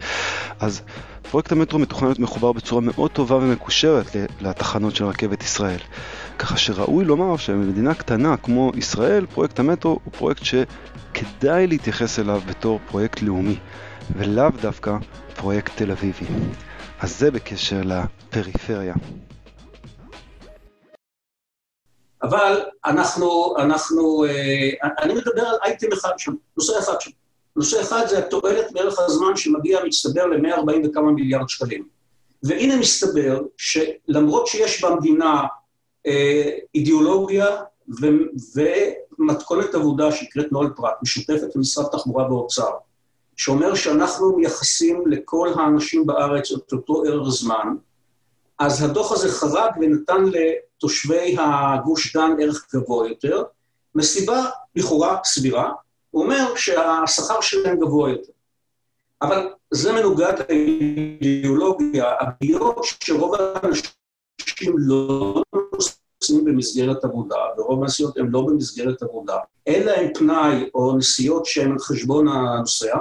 אז 0.61 0.83
פרויקט 1.31 1.53
המטרו 1.53 1.79
מתוכנן 1.79 2.09
להיות 2.09 2.19
מחובר 2.19 2.53
בצורה 2.53 2.81
מאוד 2.81 3.11
טובה 3.11 3.37
ומקושרת 3.37 4.17
לתחנות 4.41 4.97
של 4.97 5.05
רכבת 5.05 5.43
ישראל. 5.43 5.79
ככה 6.39 6.57
שראוי 6.57 7.05
לומר 7.05 7.37
שבמדינה 7.37 7.95
קטנה 7.95 8.37
כמו 8.37 8.73
ישראל, 8.77 9.27
פרויקט 9.27 9.59
המטרו 9.59 10.01
הוא 10.05 10.13
פרויקט 10.13 10.43
שכדאי 10.45 11.67
להתייחס 11.67 12.19
אליו 12.19 12.43
בתור 12.47 12.81
פרויקט 12.91 13.23
לאומי, 13.23 13.57
ולאו 14.17 14.51
דווקא 14.63 14.97
פרויקט 15.37 15.73
תל 15.77 15.91
אביבי. 15.91 16.27
אז 17.01 17.19
זה 17.19 17.31
בקשר 17.31 17.83
לפריפריה. 17.85 18.95
אבל 22.29 22.61
אנחנו, 22.87 23.55
אנחנו, 23.59 24.25
אה, 24.25 24.89
אני 25.03 25.15
מדבר 25.15 25.43
על 25.43 25.57
אייטם 25.65 25.93
אחד 25.93 26.13
שם, 26.19 26.33
נושא 26.57 26.79
אחד 26.79 27.01
שם. 27.01 27.11
נושא 27.57 27.81
אחד 27.81 28.07
זה 28.07 28.19
התועלת 28.19 28.73
מערך 28.73 28.99
הזמן 28.99 29.37
שמגיע 29.37 29.85
מצטבר 29.85 30.27
ל-140 30.27 30.89
וכמה 30.89 31.13
מיליארד 31.13 31.49
שקלים. 31.49 31.89
והנה 32.43 32.77
מסתבר 32.77 33.43
שלמרות 33.57 34.47
שיש 34.47 34.85
במדינה 34.85 35.43
אה, 36.07 36.51
אידיאולוגיה 36.75 37.47
ו, 38.01 38.07
ומתכונת 39.19 39.75
עבודה 39.75 40.13
שנקראת 40.13 40.53
נוהל 40.53 40.69
פרט, 40.77 40.95
משותפת 41.03 41.57
למשרד 41.57 41.85
התחבורה 41.85 42.25
והאוצר, 42.25 42.71
שאומר 43.37 43.75
שאנחנו 43.75 44.37
מייחסים 44.37 45.07
לכל 45.07 45.49
האנשים 45.57 46.07
בארץ 46.07 46.53
את 46.53 46.73
אותו 46.73 47.03
ערך 47.07 47.29
זמן, 47.29 47.75
אז 48.59 48.83
הדוח 48.83 49.13
הזה 49.13 49.29
חרג 49.29 49.71
ונתן 49.81 50.25
לתושבי 50.77 51.37
הגוש 51.39 52.17
דן 52.17 52.31
ערך 52.41 52.67
גבוה 52.75 53.09
יותר, 53.09 53.43
מסיבה 53.95 54.45
לכאורה 54.77 55.19
סבירה, 55.25 55.73
הוא 56.11 56.23
אומר 56.23 56.57
שהשכר 56.57 57.41
שלהם 57.41 57.81
גבוה 57.81 58.11
יותר. 58.11 58.33
אבל 59.23 59.49
זה 59.71 59.93
מנוגד 59.93 60.33
לאידיאולוגיה, 60.49 62.15
הפגיעות 62.21 62.85
שרוב 62.85 63.35
האנשים 63.35 63.93
לא 64.77 65.43
נוסעים 65.75 66.45
במסגרת 66.45 67.05
עבודה, 67.05 67.37
ורוב 67.59 67.83
הנסיעות 67.83 68.17
הן 68.17 68.27
לא 68.31 68.43
במסגרת 68.43 69.03
עבודה, 69.03 69.37
אלא 69.69 69.91
הם 69.91 70.15
פנאי 70.15 70.71
או 70.75 70.97
נסיעות 70.97 71.47
שהן 71.47 71.73
על 71.73 71.79
חשבון 71.79 72.29
הנוסע, 72.29 72.97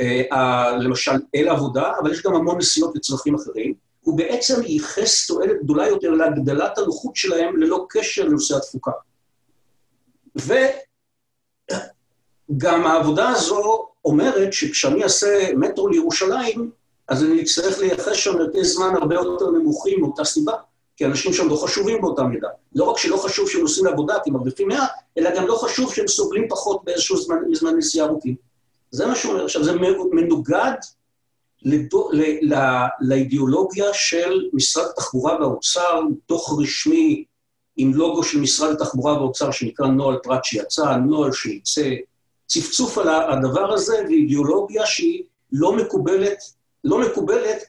אה, 0.00 0.76
למשל 0.76 1.12
אל 1.34 1.48
עבודה, 1.48 1.92
אבל 2.02 2.12
יש 2.12 2.22
גם 2.22 2.34
המון 2.34 2.58
נסיעות 2.58 2.96
לצרכים 2.96 3.34
אחרים, 3.34 3.74
הוא 4.10 4.18
בעצם 4.18 4.62
ייחס 4.66 5.26
תועלת 5.26 5.62
גדולה 5.62 5.88
יותר 5.88 6.10
להגדלת 6.10 6.78
הנוחות 6.78 7.16
שלהם 7.16 7.56
ללא 7.56 7.86
קשר 7.88 8.24
לנושא 8.24 8.56
התפוקה. 8.56 8.90
וגם 12.50 12.86
העבודה 12.86 13.28
הזו 13.28 13.88
אומרת 14.04 14.52
שכשאני 14.52 15.04
אעשה 15.04 15.54
מטרו 15.56 15.88
לירושלים, 15.88 16.70
אז 17.08 17.24
אני 17.24 17.42
אצטרך 17.42 17.78
לייחס 17.78 18.16
שם 18.16 18.38
מרכז 18.38 18.72
זמן 18.72 18.94
הרבה 18.96 19.14
יותר 19.14 19.50
נמוכים 19.50 20.00
מאותה 20.00 20.24
סיבה, 20.24 20.52
כי 20.96 21.04
אנשים 21.04 21.32
שם 21.32 21.48
לא 21.48 21.56
חשובים 21.56 22.00
באותה 22.00 22.22
מידה. 22.22 22.48
לא 22.74 22.84
רק 22.84 22.98
שלא 22.98 23.16
חשוב 23.16 23.50
שהם 23.50 23.60
נוסעים 23.60 23.86
לעבודה 23.86 24.18
כי 24.24 24.30
מרוויחים 24.30 24.68
מעט, 24.68 24.90
אלא 25.18 25.36
גם 25.36 25.46
לא 25.46 25.54
חשוב 25.54 25.94
שהם 25.94 26.08
סובלים 26.08 26.48
פחות 26.48 26.84
באיזשהו 26.84 27.16
זמן, 27.16 27.36
זמן 27.52 27.76
נסיעה 27.76 28.06
ארוכים. 28.06 28.34
זה 28.90 29.06
מה 29.06 29.14
שהוא 29.14 29.32
אומר. 29.32 29.44
עכשיו, 29.44 29.64
זה 29.64 29.72
מנוגד 30.12 30.74
לדו, 31.62 32.08
ל, 32.12 32.54
ל, 32.54 32.84
לאידיאולוגיה 33.00 33.94
של 33.94 34.48
משרד 34.52 34.86
התחבורה 34.86 35.40
והאוצר, 35.40 36.00
דוח 36.28 36.58
רשמי 36.60 37.24
עם 37.76 37.94
לוגו 37.94 38.24
של 38.24 38.40
משרד 38.40 38.72
התחבורה 38.72 39.12
והאוצר 39.12 39.50
שנקרא 39.50 39.86
נוהל 39.86 40.18
פרט 40.22 40.44
שיצא, 40.44 40.96
נוהל 40.96 41.32
שיצא, 41.32 41.90
צפצוף 42.46 42.98
על 42.98 43.08
הדבר 43.08 43.72
הזה 43.72 43.94
ואידיאולוגיה 44.08 44.86
שהיא 44.86 45.24
לא 45.52 45.76
מקובלת, 45.76 46.38
לא 46.84 47.00
מקובלת 47.00 47.62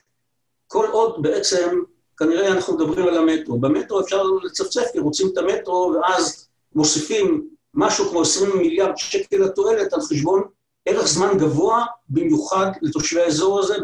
כל 0.66 0.86
עוד 0.92 1.22
בעצם, 1.22 1.78
כנראה 2.16 2.48
אנחנו 2.48 2.74
מדברים 2.76 3.08
על 3.08 3.18
המטרו. 3.18 3.58
במטרו 3.58 4.00
אפשר 4.00 4.22
לצפצף 4.22 4.84
כי 4.92 4.98
רוצים 4.98 5.28
את 5.32 5.38
המטרו 5.38 5.94
ואז 5.94 6.48
מוסיפים 6.74 7.48
משהו 7.74 8.10
כמו 8.10 8.22
20 8.22 8.58
מיליארד 8.58 8.96
שקל 8.96 9.36
לתועלת 9.36 9.92
על 9.92 10.00
חשבון 10.00 10.42
ערך 10.86 11.06
זמן 11.06 11.38
גבוה 11.38 11.84
במיוחד 12.08 12.70
לתושבי 12.82 13.20
האזור 13.20 13.60
הזה 13.60 13.74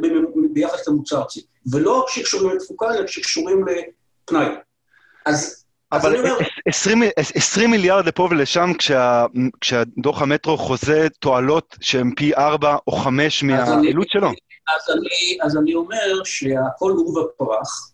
ביחס 0.52 0.88
למוצר 0.88 1.18
ארצי. 1.18 1.40
ולא 1.72 2.04
שקשורים 2.08 2.56
לתפוקה, 2.56 2.94
אלא 2.94 3.06
שקשורים 3.06 3.64
לפנאי. 3.68 4.46
אז 5.26 5.64
אבל 5.92 6.16
20, 6.66 7.02
20 7.16 7.70
מיליארד 7.70 8.06
לפה 8.06 8.28
ולשם, 8.30 8.72
כשה, 8.78 9.26
כשהדוח 9.60 10.22
המטרו 10.22 10.58
חוזה 10.58 11.08
תועלות 11.18 11.76
שהן 11.80 12.12
פי 12.16 12.34
4 12.34 12.76
או 12.86 12.92
5 12.92 13.42
מהעלות 13.42 14.08
שלו. 14.08 14.28
אז 14.28 14.96
אני, 14.96 15.38
אז 15.42 15.56
אני 15.56 15.74
אומר 15.74 16.24
שהכל 16.24 16.92
עורבא 16.96 17.20
פרח. 17.36 17.90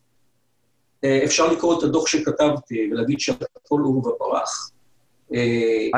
אה, 1.05 1.21
אפשר 1.25 1.47
לקרוא 1.47 1.79
את 1.79 1.83
הדוח 1.83 2.07
שכתבתי 2.07 2.89
ולהגיד 2.93 3.21
שהכל 3.21 3.81
עורבא 3.85 4.11
פרח. 4.19 4.71
אה, 5.35 5.89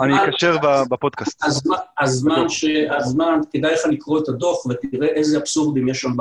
אני 0.00 0.24
אקשר 0.28 0.56
בפודקאסט. 0.90 1.44
הזמן, 2.96 3.40
כדאי 3.52 3.72
לך 3.72 3.80
לקרוא 3.90 4.20
את 4.20 4.28
הדוח 4.28 4.66
ותראה 4.66 5.08
איזה 5.08 5.38
אבסורדים 5.38 5.88
יש 5.88 6.00
שם 6.00 6.12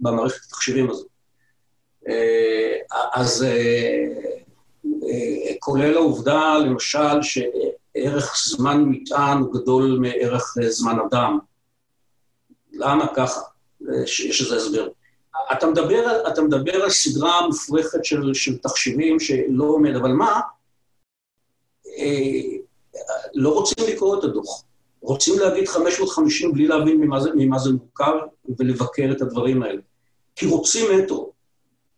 במערכת 0.00 0.44
התחשיבים 0.46 0.90
הזאת. 0.90 1.06
אה, 2.08 2.74
אז 3.14 3.42
אה, 3.44 4.04
כולל 5.60 5.94
העובדה, 5.94 6.58
למשל, 6.58 7.22
שערך 7.22 8.36
זמן 8.46 8.84
מטען 8.86 9.38
הוא 9.38 9.54
גדול 9.54 9.98
מערך 10.00 10.54
זמן 10.60 10.96
אדם. 11.08 11.38
למה 12.72 13.06
ככה? 13.16 13.40
יש 14.06 14.42
לזה 14.42 14.56
הסבר. 14.56 14.88
אתה 15.52 15.66
מדבר, 15.66 16.28
אתה 16.32 16.42
מדבר 16.42 16.82
על 16.82 16.90
סדרה 16.90 17.46
מופרכת 17.46 18.04
של, 18.04 18.34
של 18.34 18.58
תחשיבים 18.58 19.20
שלא 19.20 19.64
עומד, 19.64 19.96
אבל 19.96 20.12
מה? 20.12 20.40
אה, 21.98 23.00
לא 23.34 23.54
רוצים 23.54 23.84
לקרוא 23.88 24.18
את 24.18 24.24
הדוח. 24.24 24.62
רוצים 25.00 25.38
להגיד 25.38 25.68
550 25.68 26.52
בלי 26.52 26.66
להבין 26.66 27.00
ממה 27.00 27.20
זה, 27.20 27.30
ממה 27.34 27.58
זה 27.58 27.70
מורכב 27.70 28.12
ולבקר 28.58 29.08
את 29.12 29.22
הדברים 29.22 29.62
האלה. 29.62 29.80
כי 30.36 30.46
רוצים 30.46 30.98
מטרו. 30.98 31.32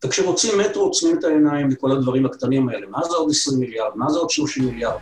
וכשרוצים 0.04 0.58
מטרו 0.58 0.82
עוצמים 0.82 1.18
את 1.18 1.24
העיניים 1.24 1.70
לכל 1.70 1.92
הדברים 1.92 2.26
הקטנים 2.26 2.68
האלה. 2.68 2.86
מה 2.86 3.04
זה 3.04 3.16
עוד 3.16 3.30
20 3.30 3.60
מיליארד? 3.60 3.90
מה 3.94 4.10
זה 4.10 4.18
עוד 4.18 4.30
30 4.30 4.64
מיליארד? 4.64 5.00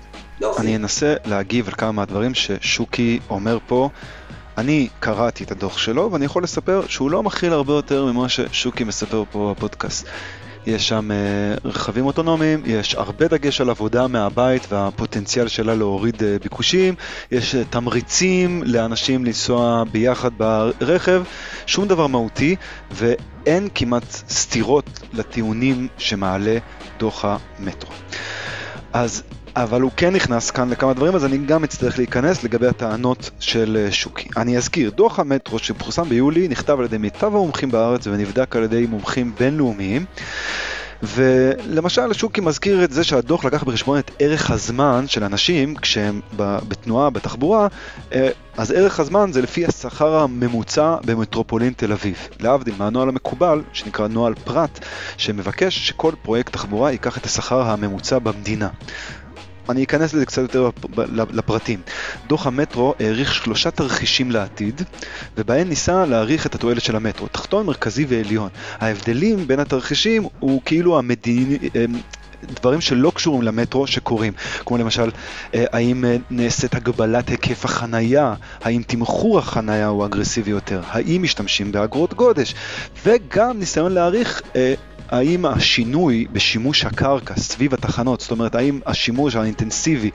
אני 0.59 0.77
אנסה 0.77 1.15
להגיב 1.25 1.69
על 1.69 1.75
כמה 1.75 1.93
מהדברים 1.93 2.35
ששוקי 2.35 3.21
אומר 3.31 3.59
פה. 3.67 3.89
אני 4.59 4.89
קראתי 5.01 5.45
את 5.45 5.51
הדוח 5.51 5.79
שלו, 5.79 6.13
ואני 6.13 6.25
יכול 6.25 6.43
לספר 6.43 6.83
שהוא 6.89 7.11
לא 7.11 7.23
מכיל 7.23 7.53
הרבה 7.53 7.73
יותר 7.73 8.05
ממה 8.05 8.29
ששוקי 8.29 8.85
מספר 8.85 9.25
פה 9.33 9.55
בפודקאסט. 9.57 10.07
יש 10.67 10.89
שם 10.89 11.11
uh, 11.11 11.61
רכבים 11.69 12.07
אוטונומיים, 12.07 12.63
יש 12.67 12.95
הרבה 12.95 13.29
דגש 13.29 13.61
על 13.61 13.71
עבודה 13.71 14.07
מהבית 14.07 14.73
והפוטנציאל 14.73 15.49
שלה 15.49 15.75
להוריד 15.75 16.15
uh, 16.15 16.43
ביקושים, 16.43 16.95
יש 17.31 17.55
uh, 17.55 17.59
תמריצים 17.71 18.63
לאנשים 18.67 19.25
לנסוע 19.25 19.85
ביחד 19.93 20.31
ברכב, 20.37 21.23
שום 21.67 21.89
דבר 21.89 22.07
מהותי, 22.07 22.57
ואין 22.91 23.69
כמעט 23.75 24.11
סתירות 24.11 25.01
לטיעונים 25.13 25.89
שמעלה 25.99 26.59
דוח 26.99 27.25
המטרו. 27.25 27.91
אז 28.93 29.23
אבל 29.63 29.81
הוא 29.81 29.91
כן 29.97 30.15
נכנס 30.15 30.51
כאן 30.51 30.71
לכמה 30.71 30.95
דברים, 30.95 31.15
אז 31.15 31.25
אני 31.25 31.39
גם 31.39 31.65
אצטרך 31.65 31.99
להיכנס 31.99 32.45
לגבי 32.45 32.67
הטענות 32.67 33.31
של 33.41 33.89
שוקי. 33.91 34.29
אני 34.37 34.57
אזכיר, 34.57 34.91
דוח 34.91 35.19
המטרו 35.19 35.59
שפורסם 35.59 36.09
ביולי 36.09 36.49
נכתב 36.49 36.79
על 36.79 36.85
ידי 36.85 36.99
מיטב 36.99 37.27
המומחים 37.27 37.71
בארץ 37.71 38.07
ונבדק 38.07 38.57
על 38.57 38.63
ידי 38.63 38.87
מומחים 38.87 39.33
בינלאומיים. 39.39 40.05
ולמשל 41.03 42.13
שוקי 42.13 42.41
מזכיר 42.41 42.85
את 42.85 42.93
זה 42.93 43.05
שהדוח 43.05 43.45
לקח 43.45 43.65
בחשבון 43.65 43.99
את 43.99 44.11
ערך 44.19 44.51
הזמן 44.51 45.05
של 45.07 45.25
אנשים 45.25 45.77
כשהם 45.77 46.21
בתנועה, 46.37 47.11
בתחבורה, 47.11 47.67
אה, 48.13 48.29
אז 48.57 48.71
ערך 48.73 49.01
הזמן 49.01 49.33
זה 49.33 49.43
לפי 49.43 49.67
השכר 49.67 50.15
הממוצע 50.15 50.97
במטרופולין 51.05 51.73
תל 51.77 51.93
אביב. 51.93 52.29
להבדיל 52.41 52.75
מהנוהל 52.79 53.09
המקובל, 53.09 53.63
שנקרא 53.73 54.09
נוהל 54.09 54.35
פרט, 54.35 54.85
שמבקש 55.17 55.89
שכל 55.89 56.13
פרויקט 56.23 56.53
תחבורה 56.53 56.93
ייקח 56.93 57.19
את 57.19 57.27
השכר 57.27 57.63
הממוצע 57.63 58.19
במדינה. 58.19 58.69
אני 59.71 59.85
אכנס 59.85 60.15
לזה 60.15 60.27
קצת 60.27 60.43
יותר 60.43 60.71
לפרטים. 61.33 61.81
דוח 62.27 62.47
המטרו 62.47 62.95
העריך 63.01 63.35
שלושה 63.35 63.71
תרחישים 63.71 64.31
לעתיד, 64.31 64.83
ובהם 65.37 65.69
ניסה 65.69 66.07
להעריך 66.07 66.47
את 66.47 66.55
התועלת 66.55 66.83
של 66.83 66.97
המטרו, 66.97 67.29
תחתון, 67.29 67.67
מרכזי 67.67 68.07
ועליון. 68.09 68.49
ההבדלים 68.81 69.47
בין 69.47 69.61
התרחישים 69.61 70.27
הוא 70.41 70.63
כאילו 70.65 70.99
המדינ... 70.99 71.59
דברים 72.43 72.81
שלא 72.81 73.13
קשורים 73.15 73.43
למטרו 73.43 73.87
שקורים, 73.87 74.33
כמו 74.67 74.79
למשל, 74.79 75.11
אה, 75.55 75.65
האם 75.73 76.05
אה, 76.05 76.17
נעשית 76.31 76.75
הגבלת 76.75 77.29
היקף 77.29 77.65
החנייה, 77.65 78.35
האם 78.63 78.83
תמחור 78.87 79.39
החנייה 79.39 79.87
הוא 79.87 80.07
אגרסיבי 80.07 80.51
יותר, 80.51 80.81
האם 80.87 81.23
משתמשים 81.23 81.73
באגרות 81.73 82.15
גודש, 82.15 82.55
וגם 83.05 83.59
ניסיון 83.59 83.93
להעריך 83.93 84.43
אה, 84.57 84.75
האם 85.09 85.47
השינוי 85.47 86.27
בשימוש 86.33 86.85
הקרקע 86.85 87.35
סביב 87.37 87.75
התחנות, 87.75 88.21
זאת 88.21 88.31
אומרת, 88.31 88.55
האם 88.55 88.81
השימוש 88.87 89.37
האינטנסיבי 89.37 90.11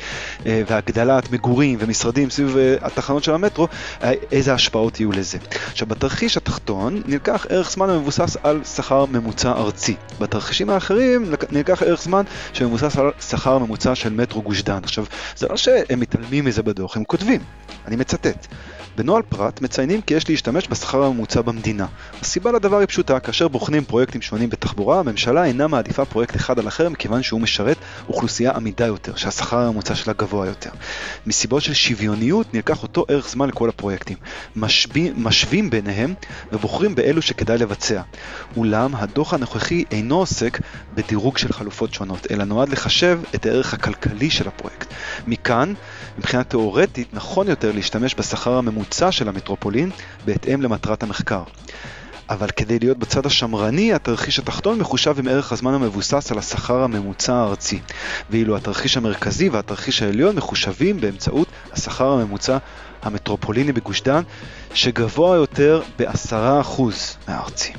אה, 0.46 0.62
והגדלת 0.68 1.32
מגורים 1.32 1.80
ומשרדים 1.82 2.30
סביב 2.30 2.58
אה, 2.58 2.76
התחנות 2.82 3.24
של 3.24 3.34
המטרו, 3.34 3.68
אה, 4.04 4.12
איזה 4.32 4.54
השפעות 4.54 5.00
יהיו 5.00 5.12
לזה. 5.12 5.38
עכשיו, 5.72 5.88
בתרחיש 5.88 6.38
התחתון 6.38 7.02
נלקח 7.06 7.46
ערך 7.50 7.72
זמן 7.72 7.90
המבוסס 7.90 8.38
על 8.44 8.64
שכר 8.64 9.06
ממוצע 9.06 9.52
ארצי. 9.52 9.96
בתרחישים 10.20 10.70
האחרים 10.70 11.32
נלקח 11.52 11.84
ערך 11.84 12.02
זמן 12.02 12.24
שמבוסס 12.54 12.98
על 12.98 13.12
שכר 13.30 13.58
ממוצע 13.58 13.96
של 13.96 14.14
מטרו 14.14 14.42
גוש 14.42 14.62
דן. 14.62 14.80
עכשיו, 14.84 15.06
זה 15.36 15.48
לא 15.48 15.58
שהם 15.58 16.00
מתעלמים 16.00 16.46
מזה 16.46 16.64
בדוח, 16.64 16.98
הם 16.98 17.04
כותבים, 17.04 17.42
אני 17.88 17.96
מצטט. 17.96 18.48
בנוהל 18.98 19.22
פרט 19.22 19.62
מציינים 19.62 20.02
כי 20.02 20.14
יש 20.14 20.30
להשתמש 20.30 20.68
בשכר 20.70 21.04
הממוצע 21.04 21.42
במדינה. 21.42 21.86
הסיבה 22.22 22.52
לדבר 22.52 22.78
היא 22.78 22.88
פשוטה, 22.88 23.20
כאשר 23.20 23.48
בוחנים 23.48 23.84
פרויקטים 23.84 24.22
שונים 24.22 24.50
בתחבורה, 24.50 25.00
הממשלה 25.00 25.46
אינה 25.46 25.68
מעדיפה 25.68 26.06
פרויקט 26.06 26.36
אחד 26.36 26.60
על 26.60 26.68
אחר 26.68 26.90
מכיוון 26.90 27.24
שהוא 27.24 27.42
משרת 27.42 27.78
אוכלוסייה 28.08 28.52
עמידה 28.52 28.86
יותר, 28.86 29.16
שהשכר 29.16 29.58
הממוצע 29.58 29.96
שלה 29.96 30.14
גבוה 30.14 30.48
יותר. 30.48 30.70
מסיבות 31.26 31.64
של 31.64 31.74
שוויוניות 31.74 32.54
נלקח 32.54 32.84
אותו 32.84 33.06
ערך 33.08 33.30
זמן 33.30 33.50
לכל 33.50 33.70
הפרויקטים. 33.70 34.18
משבים, 34.56 35.14
משווים 35.18 35.70
ביניהם 35.70 36.14
ובוחרים 36.52 36.96
באלו 36.96 37.22
שכדאי 37.22 37.58
לבצע. 37.58 38.02
אולם 38.58 38.96
הדוח 38.96 39.34
הנוכחי 39.34 39.84
אינו 39.92 40.16
עוסק 40.16 40.60
בדירוג 40.96 41.38
של 41.38 41.54
חלופות 41.54 41.94
שונות, 41.94 42.28
אלא 42.32 42.44
נועד 42.44 42.70
לחשב 42.70 43.20
את 43.36 43.46
הערך 43.46 43.74
הכלכלי 43.74 44.30
של 44.30 44.48
הפרויקט. 44.48 44.94
מכאן, 45.28 45.74
מבחינה 46.18 46.44
תאורטית, 46.44 47.14
נכון 47.14 47.48
יותר 47.48 47.72
להשתמש 47.72 48.16
בשכר 48.16 48.54
הממוצע 48.54 48.83
של 49.12 49.30
המטרופולין 49.30 49.92
בהתאם 50.26 50.62
למטרת 50.62 51.04
המחקר. 51.04 51.44
אבל 52.30 52.48
כדי 52.48 52.80
להיות 52.80 52.98
בצד 52.98 53.26
השמרני, 53.26 53.94
התרחיש 53.94 54.40
התחתון 54.40 54.80
מחושב 54.80 55.20
עם 55.20 55.28
ערך 55.28 55.52
הזמן 55.52 55.74
המבוסס 55.74 56.32
על 56.32 56.38
השכר 56.38 56.84
הממוצע 56.84 57.34
הארצי, 57.34 57.80
ואילו 58.30 58.58
התרחיש 58.58 58.98
המרכזי 58.98 59.50
והתרחיש 59.50 60.02
העליון 60.02 60.36
מחושבים 60.36 61.02
באמצעות 61.02 61.48
השכר 61.72 62.08
הממוצע 62.12 62.58
המטרופוליני 63.02 63.72
בגוש 63.72 64.02
דן, 64.02 64.22
שגבוה 64.74 65.36
יותר 65.38 65.82
ב-10% 66.00 66.82
מהארצי. 67.28 67.74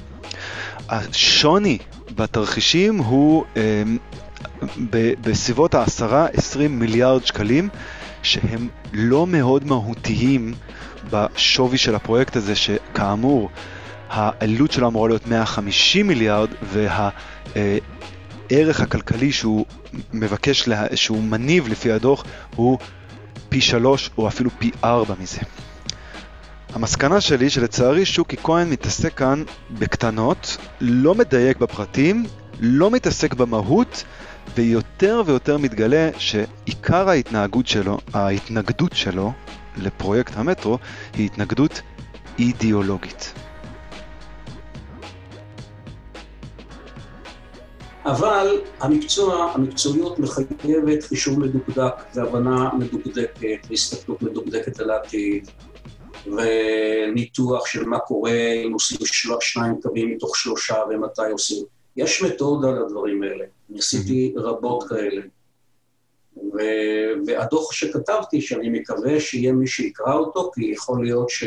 השוני 0.88 1.78
בתרחישים 2.14 2.98
הוא 2.98 3.44
אה, 3.56 3.82
בסביבות 5.20 5.74
ה-10-20 5.74 6.68
מיליארד 6.70 7.26
שקלים, 7.26 7.68
שהם 8.22 8.68
לא 8.92 9.26
מאוד 9.26 9.64
מהותיים 9.64 10.54
בשווי 11.10 11.78
של 11.78 11.94
הפרויקט 11.94 12.36
הזה, 12.36 12.56
שכאמור, 12.56 13.50
העלות 14.10 14.72
שלו 14.72 14.88
אמורה 14.88 15.08
להיות 15.08 15.26
150 15.26 16.06
מיליארד, 16.06 16.48
והערך 16.62 17.10
הכלכלי 18.80 19.32
שהוא 19.32 19.66
מבקש, 20.12 20.68
לה, 20.68 20.84
שהוא 20.94 21.22
מניב 21.22 21.68
לפי 21.68 21.92
הדוח, 21.92 22.24
הוא 22.56 22.78
פי 23.48 23.60
שלוש 23.60 24.10
או 24.18 24.28
אפילו 24.28 24.50
פי 24.58 24.70
ארבע 24.84 25.14
מזה. 25.20 25.40
המסקנה 26.74 27.20
שלי 27.20 27.50
שלצערי 27.50 28.04
שוקי 28.04 28.36
כהן 28.36 28.70
מתעסק 28.70 29.14
כאן 29.14 29.42
בקטנות, 29.70 30.56
לא 30.80 31.14
מדייק 31.14 31.56
בפרטים, 31.56 32.26
לא 32.60 32.90
מתעסק 32.90 33.34
במהות, 33.34 34.04
ויותר 34.56 35.22
ויותר 35.26 35.58
מתגלה 35.58 36.10
שעיקר 36.18 37.08
ההתנהגות 37.08 37.66
שלו, 37.66 37.98
ההתנגדות 38.14 38.92
שלו 38.92 39.32
לפרויקט 39.76 40.32
המטרו 40.36 40.78
היא 41.14 41.26
התנגדות 41.26 41.80
אידיאולוגית. 42.38 43.32
אבל 48.06 48.60
המקצוע, 48.80 49.52
המקצועיות 49.54 50.18
מחייבת 50.18 51.02
חישוב 51.02 51.40
מדוקדק 51.40 51.94
והבנה 52.14 52.70
מדוקדקת 52.78 53.66
והסתכלות 53.70 54.22
מדוקדקת 54.22 54.80
על 54.80 54.90
העתיד 54.90 55.50
וניתוח 56.26 57.66
של 57.66 57.84
מה 57.84 57.98
קורה 57.98 58.52
אם 58.66 58.72
עושים 58.72 58.98
שניים 59.40 59.74
קווים 59.82 60.10
מתוך 60.10 60.36
שלושה 60.36 60.74
ומתי 60.90 61.30
עושים. 61.32 61.64
יש 61.96 62.22
מתודה 62.22 62.70
לדברים 62.70 63.22
האלה, 63.22 63.44
אני 63.70 63.78
עשיתי 63.78 64.34
רבות 64.36 64.88
כאלה. 64.88 65.22
והדוח 67.26 67.72
שכתבתי, 67.72 68.40
שאני 68.40 68.68
מקווה 68.68 69.20
שיהיה 69.20 69.52
מי 69.52 69.66
שיקרא 69.66 70.14
אותו, 70.14 70.50
כי 70.54 70.64
יכול 70.64 71.04
להיות 71.04 71.30
ש... 71.30 71.44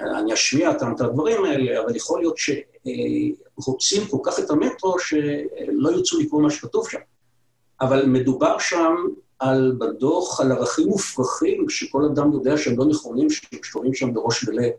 אני 0.00 0.34
אשמיע 0.34 0.70
את 0.70 1.00
הדברים 1.00 1.44
האלה, 1.44 1.80
אבל 1.80 1.96
יכול 1.96 2.20
להיות 2.20 2.36
שרוצים 2.38 4.06
כל 4.10 4.18
כך 4.24 4.38
את 4.38 4.50
המטרו 4.50 4.98
שלא 4.98 5.90
ירצו 5.90 6.20
לקרוא 6.20 6.42
מה 6.42 6.50
שכתוב 6.50 6.88
שם. 6.88 6.98
אבל 7.80 8.06
מדובר 8.06 8.58
שם 8.58 8.94
על, 9.38 9.76
בדוח 9.78 10.40
על 10.40 10.52
ערכים 10.52 10.88
מופרכים, 10.88 11.68
שכל 11.68 12.04
אדם 12.04 12.32
יודע 12.32 12.56
שהם 12.56 12.78
לא 12.78 12.84
נכונים, 12.84 13.30
שקשורים 13.30 13.94
שם 13.94 14.14
בראש 14.14 14.48
ולב. 14.48 14.70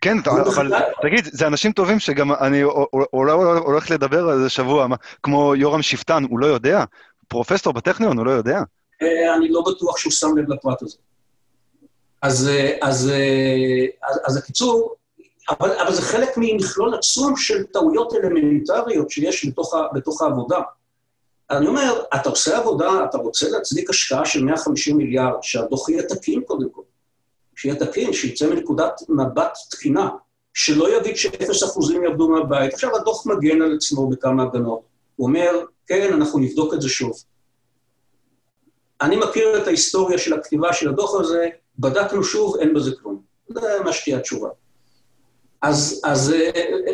כן, 0.00 0.16
אבל 0.26 0.72
תגיד, 1.02 1.24
זה 1.32 1.46
אנשים 1.46 1.72
טובים 1.72 1.98
שגם 1.98 2.32
אני 2.32 2.64
אולי 3.12 3.32
הולך 3.32 3.90
לדבר 3.90 4.28
על 4.28 4.42
זה 4.42 4.48
שבוע, 4.48 4.86
כמו 5.22 5.54
יורם 5.54 5.82
שפטן, 5.82 6.24
הוא 6.30 6.38
לא 6.38 6.46
יודע? 6.46 6.84
פרופסור 7.28 7.72
בטכניון, 7.72 8.18
הוא 8.18 8.26
לא 8.26 8.30
יודע? 8.30 8.60
אה, 9.02 9.34
אני 9.34 9.48
לא 9.48 9.62
בטוח 9.66 9.98
שהוא 9.98 10.12
שם 10.12 10.36
לב 10.36 10.52
לפרט 10.52 10.82
הזה. 10.82 10.96
אז, 12.22 12.48
אה, 12.48 12.76
אז, 12.82 13.10
אה, 13.10 13.86
אז, 14.08 14.20
אז 14.26 14.36
הקיצור, 14.36 14.94
אבל, 15.50 15.70
אבל 15.72 15.92
זה 15.92 16.02
חלק 16.02 16.28
ממכלול 16.36 16.94
עצום 16.94 17.36
של 17.36 17.64
טעויות 17.64 18.12
אלמנטריות 18.14 19.10
שיש 19.10 19.46
בתוך, 19.46 19.74
ה, 19.74 19.78
בתוך 19.94 20.22
העבודה. 20.22 20.60
אני 21.50 21.66
אומר, 21.66 22.02
אתה 22.14 22.28
עושה 22.28 22.58
עבודה, 22.58 23.04
אתה 23.04 23.18
רוצה 23.18 23.48
להצדיק 23.48 23.90
השקעה 23.90 24.24
של 24.24 24.44
150 24.44 24.96
מיליארד, 24.96 25.42
שהדוח 25.42 25.88
יהיה 25.88 26.02
תקין 26.02 26.42
קודם 26.46 26.68
כל. 26.70 26.82
שיהיה 27.56 27.74
תקין, 27.74 28.12
שיצא 28.12 28.50
מנקודת 28.50 29.00
מבט 29.08 29.58
תקינה, 29.70 30.10
שלא 30.54 30.96
יגיד 30.96 31.16
שאפס 31.16 31.64
אחוזים 31.64 32.04
יעבדו 32.04 32.28
מהבית. 32.28 32.72
עכשיו 32.72 32.96
הדוח 32.96 33.26
מגן 33.26 33.62
על 33.62 33.74
עצמו 33.76 34.08
בכמה 34.08 34.42
הגנות. 34.42 34.80
הוא 35.16 35.26
אומר, 35.28 35.64
כן, 35.86 36.12
אנחנו 36.12 36.38
נבדוק 36.38 36.74
את 36.74 36.82
זה 36.82 36.88
שוב. 36.88 37.12
אני 39.00 39.16
מכיר 39.16 39.62
את 39.62 39.66
ההיסטוריה 39.66 40.18
של 40.18 40.32
הכתיבה 40.32 40.72
של 40.72 40.88
הדוח 40.88 41.20
הזה, 41.20 41.48
בדקנו 41.78 42.24
שוב, 42.24 42.56
אין 42.56 42.74
בזה 42.74 42.90
כלום. 43.02 43.22
זה 43.48 43.60
מה 43.84 43.92
שתהיה 43.92 44.16
התשובה. 44.16 44.48
אז, 45.62 46.00
אז 46.04 46.32
אה, 46.32 46.50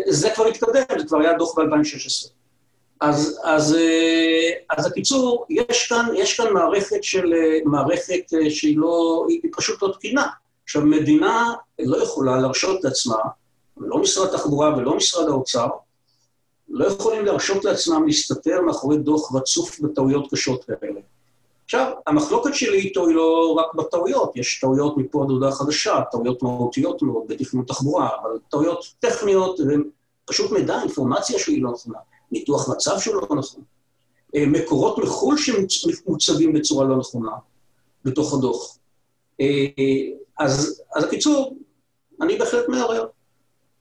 זה 0.06 0.30
כבר 0.30 0.46
התקדם, 0.46 0.98
זה 0.98 1.04
כבר 1.06 1.18
היה 1.18 1.32
דוח 1.32 1.58
ב-2016. 1.58 2.28
אז, 3.00 3.40
אז, 3.44 3.74
אה, 3.74 4.50
אז 4.70 4.86
הקיצור, 4.86 5.46
יש 5.50 5.88
כאן, 5.88 6.06
יש 6.16 6.36
כאן 6.40 6.52
מערכת 6.52 7.04
של, 7.04 7.32
מערכת 7.64 8.22
שהיא 8.48 8.78
לא, 8.78 9.26
היא 9.28 9.50
פשוט 9.56 9.82
לא 9.82 9.92
תקינה. 9.92 10.26
עכשיו, 10.64 10.82
מדינה 10.82 11.54
לא 11.78 12.02
יכולה 12.02 12.40
להרשות 12.40 12.84
לעצמה, 12.84 13.18
ולא 13.76 13.98
משרד 13.98 14.34
התחבורה 14.34 14.76
ולא 14.76 14.96
משרד 14.96 15.28
האוצר, 15.28 15.68
לא 16.70 16.86
יכולים 16.86 17.24
להרשות 17.24 17.64
לעצמם 17.64 18.06
להסתתר 18.06 18.60
מאחורי 18.60 18.98
דוח 18.98 19.34
רצוף 19.34 19.80
בטעויות 19.80 20.30
קשות 20.30 20.64
כאלה. 20.64 21.00
עכשיו, 21.64 21.92
המחלוקת 22.06 22.54
שלי 22.54 22.78
איתו 22.78 23.06
היא 23.06 23.16
לא 23.16 23.52
רק 23.58 23.74
בטעויות, 23.74 24.36
יש 24.36 24.60
טעויות 24.60 24.96
מפה 24.96 25.22
עד 25.22 25.30
הודעה 25.30 25.52
חדשה, 25.52 26.00
טעויות 26.10 26.42
מהותיות 26.42 27.02
מאוד 27.02 27.22
בתכנון 27.26 27.64
תחבורה, 27.64 28.08
אבל 28.22 28.30
טעויות 28.50 28.84
טכניות, 28.98 29.60
ופשוט 29.60 30.50
מידע, 30.50 30.82
אינפורמציה 30.82 31.38
שהיא 31.38 31.62
לא 31.62 31.70
נכונה, 31.70 31.98
ניתוח 32.32 32.68
מצב 32.68 32.98
שהוא 32.98 33.14
לא 33.14 33.22
נכון, 33.38 33.62
אה, 34.34 34.46
מקורות 34.46 34.98
מחו"ל 34.98 35.36
שמוצגים 35.38 36.52
בצורה 36.52 36.84
לא 36.84 36.96
נכונה 36.96 37.32
בתוך 38.04 38.34
הדוח. 38.34 38.78
אה, 39.40 39.46
אז, 40.38 40.82
אז 40.96 41.04
הקיצור, 41.04 41.56
אני 42.22 42.38
בהחלט 42.38 42.68
מערער 42.68 43.06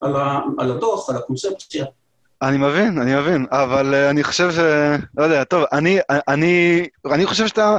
על, 0.02 0.14
על 0.58 0.72
הדוח, 0.72 1.10
על 1.10 1.16
הקונספציה. 1.16 1.86
אני 2.42 2.58
מבין, 2.58 3.02
אני 3.02 3.16
מבין, 3.16 3.46
אבל 3.52 3.94
uh, 3.94 4.10
אני 4.10 4.24
חושב 4.24 4.52
ש... 4.52 4.58
לא 5.18 5.24
יודע, 5.24 5.44
טוב, 5.44 5.64
אני, 5.72 6.00
אני, 6.28 6.86
אני 7.12 7.26
חושב 7.26 7.48
שאתה 7.48 7.78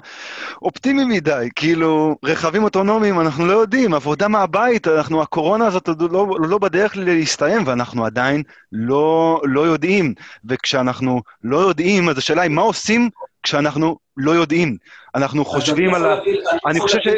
אופטימי 0.63 1.05
מדי, 1.05 1.49
כאילו, 1.57 2.17
רכבים 2.25 2.65
אוטונומיים, 2.65 3.21
אנחנו 3.21 3.47
לא 3.47 3.53
יודעים, 3.53 3.95
עבודה 3.95 4.29
מהבית, 4.29 4.89
אנחנו, 4.89 5.23
הקורונה 5.23 5.67
הזאת 5.67 5.89
לא, 6.11 6.27
לא 6.49 6.59
בדרך 6.59 6.93
להסתיים, 6.97 7.63
ואנחנו 7.67 8.05
עדיין 8.05 8.43
לא, 8.73 9.41
לא 9.45 9.61
יודעים. 9.61 10.15
וכשאנחנו 10.45 11.23
לא 11.45 11.59
יודעים, 11.59 12.09
אז 12.09 12.19
השאלה 12.19 12.43
היא, 12.43 12.51
מה 12.51 12.63
עושים 12.63 13.11
כשאנחנו 13.43 13.97
לא 14.17 14.31
יודעים? 14.31 14.77
אנחנו 15.15 15.45
חושבים 15.45 15.95
על 15.95 16.07
ה... 16.07 16.17
אני 16.67 16.81
חושב 16.81 16.99
ש... 16.99 17.09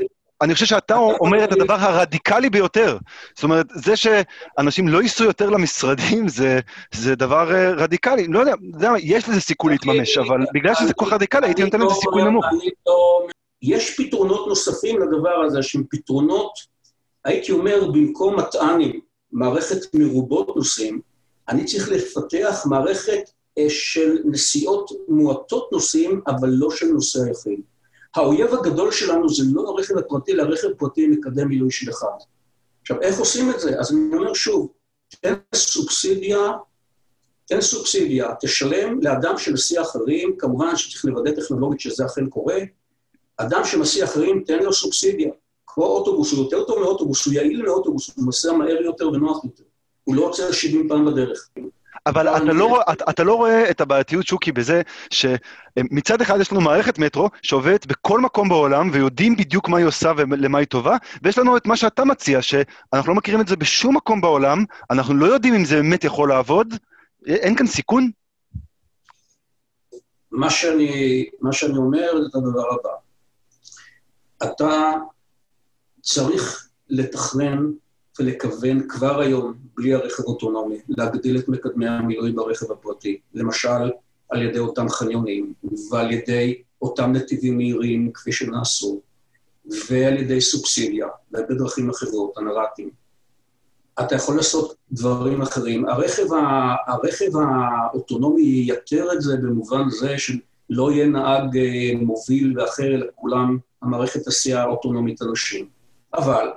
אני 0.43 0.55
חושב 0.55 0.67
שאתה 0.67 0.97
אומר 0.97 1.45
את 1.45 1.53
הדבר 1.53 1.75
הרדיקלי 1.75 2.51
ביותר. 2.51 2.99
זאת 3.35 3.45
אומרת, 3.45 3.67
זה 3.75 3.97
שאנשים 3.97 4.89
לא 4.89 5.03
ייסעו 5.03 5.27
יותר 5.27 5.51
למשרדים, 5.51 6.29
זה, 6.29 6.61
זה 6.95 7.15
דבר 7.15 7.51
uh, 7.51 7.81
רדיקלי. 7.81 8.29
לא 8.29 8.39
יודע, 8.39 8.55
יש 8.99 9.29
לזה 9.29 9.41
סיכוי 9.41 9.73
להתממש, 9.73 10.19
אבל 10.19 10.41
בגלל 10.55 10.75
שזה 10.75 10.95
כל 10.95 11.07
כך 11.07 11.13
רדיקלי, 11.13 11.47
הייתי 11.47 11.65
נותן 11.65 11.81
לזה 11.81 11.95
סיכוי 11.95 12.23
נמוך. 12.23 12.45
לא- 12.87 13.27
יש 13.63 13.97
פתרונות 14.01 14.49
נוספים 14.49 15.03
לדבר 15.03 15.43
הזה, 15.47 15.63
שהם 15.63 15.85
פתרונות, 15.91 16.53
הייתי 17.25 17.53
אומר, 17.53 17.91
במקום 17.93 18.39
מטענים, 18.39 19.01
מערכת 19.33 19.95
מרובות 19.95 20.57
נושאים, 20.57 21.01
אני 21.49 21.65
צריך 21.65 21.89
לפתח 21.89 22.63
מערכת 22.67 23.31
אה, 23.59 23.67
של 23.69 24.19
נסיעות 24.25 24.91
מועטות 25.09 25.69
נושאים, 25.73 26.21
אבל 26.27 26.49
לא 26.49 26.71
של 26.71 26.87
נושא 26.87 27.19
היחיד. 27.27 27.61
האויב 28.17 28.55
הגדול 28.55 28.93
שלנו 28.93 29.29
זה 29.29 29.43
לא 29.53 29.69
הרכב 29.69 29.99
הפרטי, 29.99 30.33
אלא 30.33 30.43
רכב 30.43 30.69
פרטי 30.79 31.07
מקדם 31.07 31.49
מילוי 31.49 31.71
של 31.71 31.91
אחד. 31.91 32.07
עכשיו, 32.81 33.01
איך 33.01 33.19
עושים 33.19 33.51
את 33.51 33.61
זה? 33.61 33.81
אז 33.81 33.93
אני 33.93 34.17
אומר 34.17 34.35
שוב, 34.35 34.73
תן 35.21 35.35
סובסידיה, 35.55 36.53
תן 37.47 37.61
סובסידיה, 37.61 38.29
תשלם 38.41 39.01
לאדם 39.03 39.39
שמסיע 39.39 39.83
אחרים, 39.83 40.37
כמובן 40.39 40.77
שצריך 40.77 41.05
לוודא 41.05 41.31
טכנולוגית 41.31 41.81
שזה 41.81 42.07
אכן 42.07 42.27
קורה, 42.27 42.59
אדם 43.37 43.65
שמסיע 43.65 44.05
אחרים, 44.05 44.45
תן 44.47 44.63
לו 44.63 44.73
סובסידיה. 44.73 45.31
כמו 45.67 45.85
אוטובוס, 45.85 46.33
הוא 46.33 46.45
יותר 46.45 46.65
טוב 46.65 46.79
מאוטובוס, 46.79 47.27
הוא 47.27 47.35
יעיל 47.35 47.63
מאוטובוס, 47.63 48.17
הוא 48.17 48.25
נוסע 48.25 48.53
מהר 48.53 48.83
יותר 48.83 49.09
ונוח 49.09 49.45
יותר. 49.45 49.65
הוא 50.05 50.15
לא 50.15 50.23
עוצר 50.23 50.53
70 50.53 50.89
פעם 50.89 51.07
בדרך. 51.07 51.49
אבל 52.07 52.29
אתה 52.29 52.45
לא, 52.45 52.83
אתה, 52.93 53.05
אתה 53.11 53.25
לא 53.25 53.35
רואה 53.35 53.71
את 53.71 53.81
הבעייתיות, 53.81 54.27
שוקי, 54.27 54.53
בזה 54.53 54.83
שמצד 55.11 56.21
אחד 56.21 56.41
יש 56.41 56.53
לנו 56.53 56.61
מערכת 56.61 56.99
מטרו 56.99 57.31
שעובדת 57.43 57.87
בכל 57.87 58.21
מקום 58.21 58.49
בעולם, 58.49 58.91
ויודעים 58.93 59.37
בדיוק 59.37 59.69
מה 59.69 59.79
היא 59.79 59.87
עושה 59.87 60.13
ולמה 60.17 60.59
היא 60.59 60.67
טובה, 60.67 60.97
ויש 61.23 61.39
לנו 61.39 61.57
את 61.57 61.67
מה 61.67 61.77
שאתה 61.77 62.05
מציע, 62.05 62.43
שאנחנו 62.43 63.13
לא 63.13 63.15
מכירים 63.15 63.41
את 63.41 63.49
זה 63.49 63.57
בשום 63.57 63.97
מקום 63.97 64.21
בעולם, 64.21 64.65
אנחנו 64.91 65.15
לא 65.15 65.27
יודעים 65.27 65.55
אם 65.55 65.65
זה 65.65 65.77
באמת 65.77 66.05
יכול 66.05 66.29
לעבוד, 66.29 66.75
אין 67.27 67.57
כאן 67.57 67.67
סיכון? 67.67 68.11
מה 70.31 70.51
שאני, 70.51 71.25
מה 71.41 71.53
שאני 71.53 71.77
אומר 71.77 72.13
זה 72.23 72.27
את 72.31 72.35
הדבר 72.35 72.67
הבא. 72.73 72.91
אתה 74.43 74.93
צריך 76.03 76.69
לתכנן 76.89 77.71
ולכוון 78.21 78.89
כבר 78.89 79.21
היום, 79.21 79.55
בלי 79.77 79.95
הרכב 79.95 80.23
אוטונומי, 80.23 80.77
להגדיל 80.89 81.39
את 81.39 81.49
מקדמי 81.49 81.89
המילוי 81.89 82.33
ברכב 82.33 82.73
הפרטי, 82.73 83.21
למשל 83.35 83.91
על 84.29 84.43
ידי 84.43 84.59
אותם 84.59 84.89
חניונים 84.89 85.53
ועל 85.91 86.13
ידי 86.13 86.63
אותם 86.83 87.13
נתיבים 87.13 87.57
מהירים 87.57 88.11
כפי 88.15 88.33
שנעשו, 88.33 89.01
ועל 89.89 90.17
ידי 90.17 90.41
סובסידיה 90.41 91.07
ובדרכים 91.33 91.91
אחרות, 91.91 92.39
הנר"תים. 92.39 92.91
אתה 94.01 94.15
יכול 94.15 94.37
לעשות 94.37 94.75
דברים 94.93 95.43
אחרים. 95.43 95.89
הרכב, 95.89 96.33
ה... 96.33 96.75
הרכב 96.87 97.31
האוטונומי 97.37 98.43
ייתר 98.43 99.13
את 99.13 99.23
זה 99.23 99.37
במובן 99.37 99.91
זה 99.91 100.19
שלא 100.19 100.93
יהיה 100.93 101.07
נהג 101.07 101.57
אה, 101.57 101.93
מוביל 102.01 102.61
ואחר, 102.61 102.87
אלא 102.87 103.07
כולם, 103.15 103.59
המערכת 103.83 104.21
תסיע 104.21 104.65
אוטונומית 104.65 105.23
אנשים. 105.23 105.69
אבל 106.15 106.49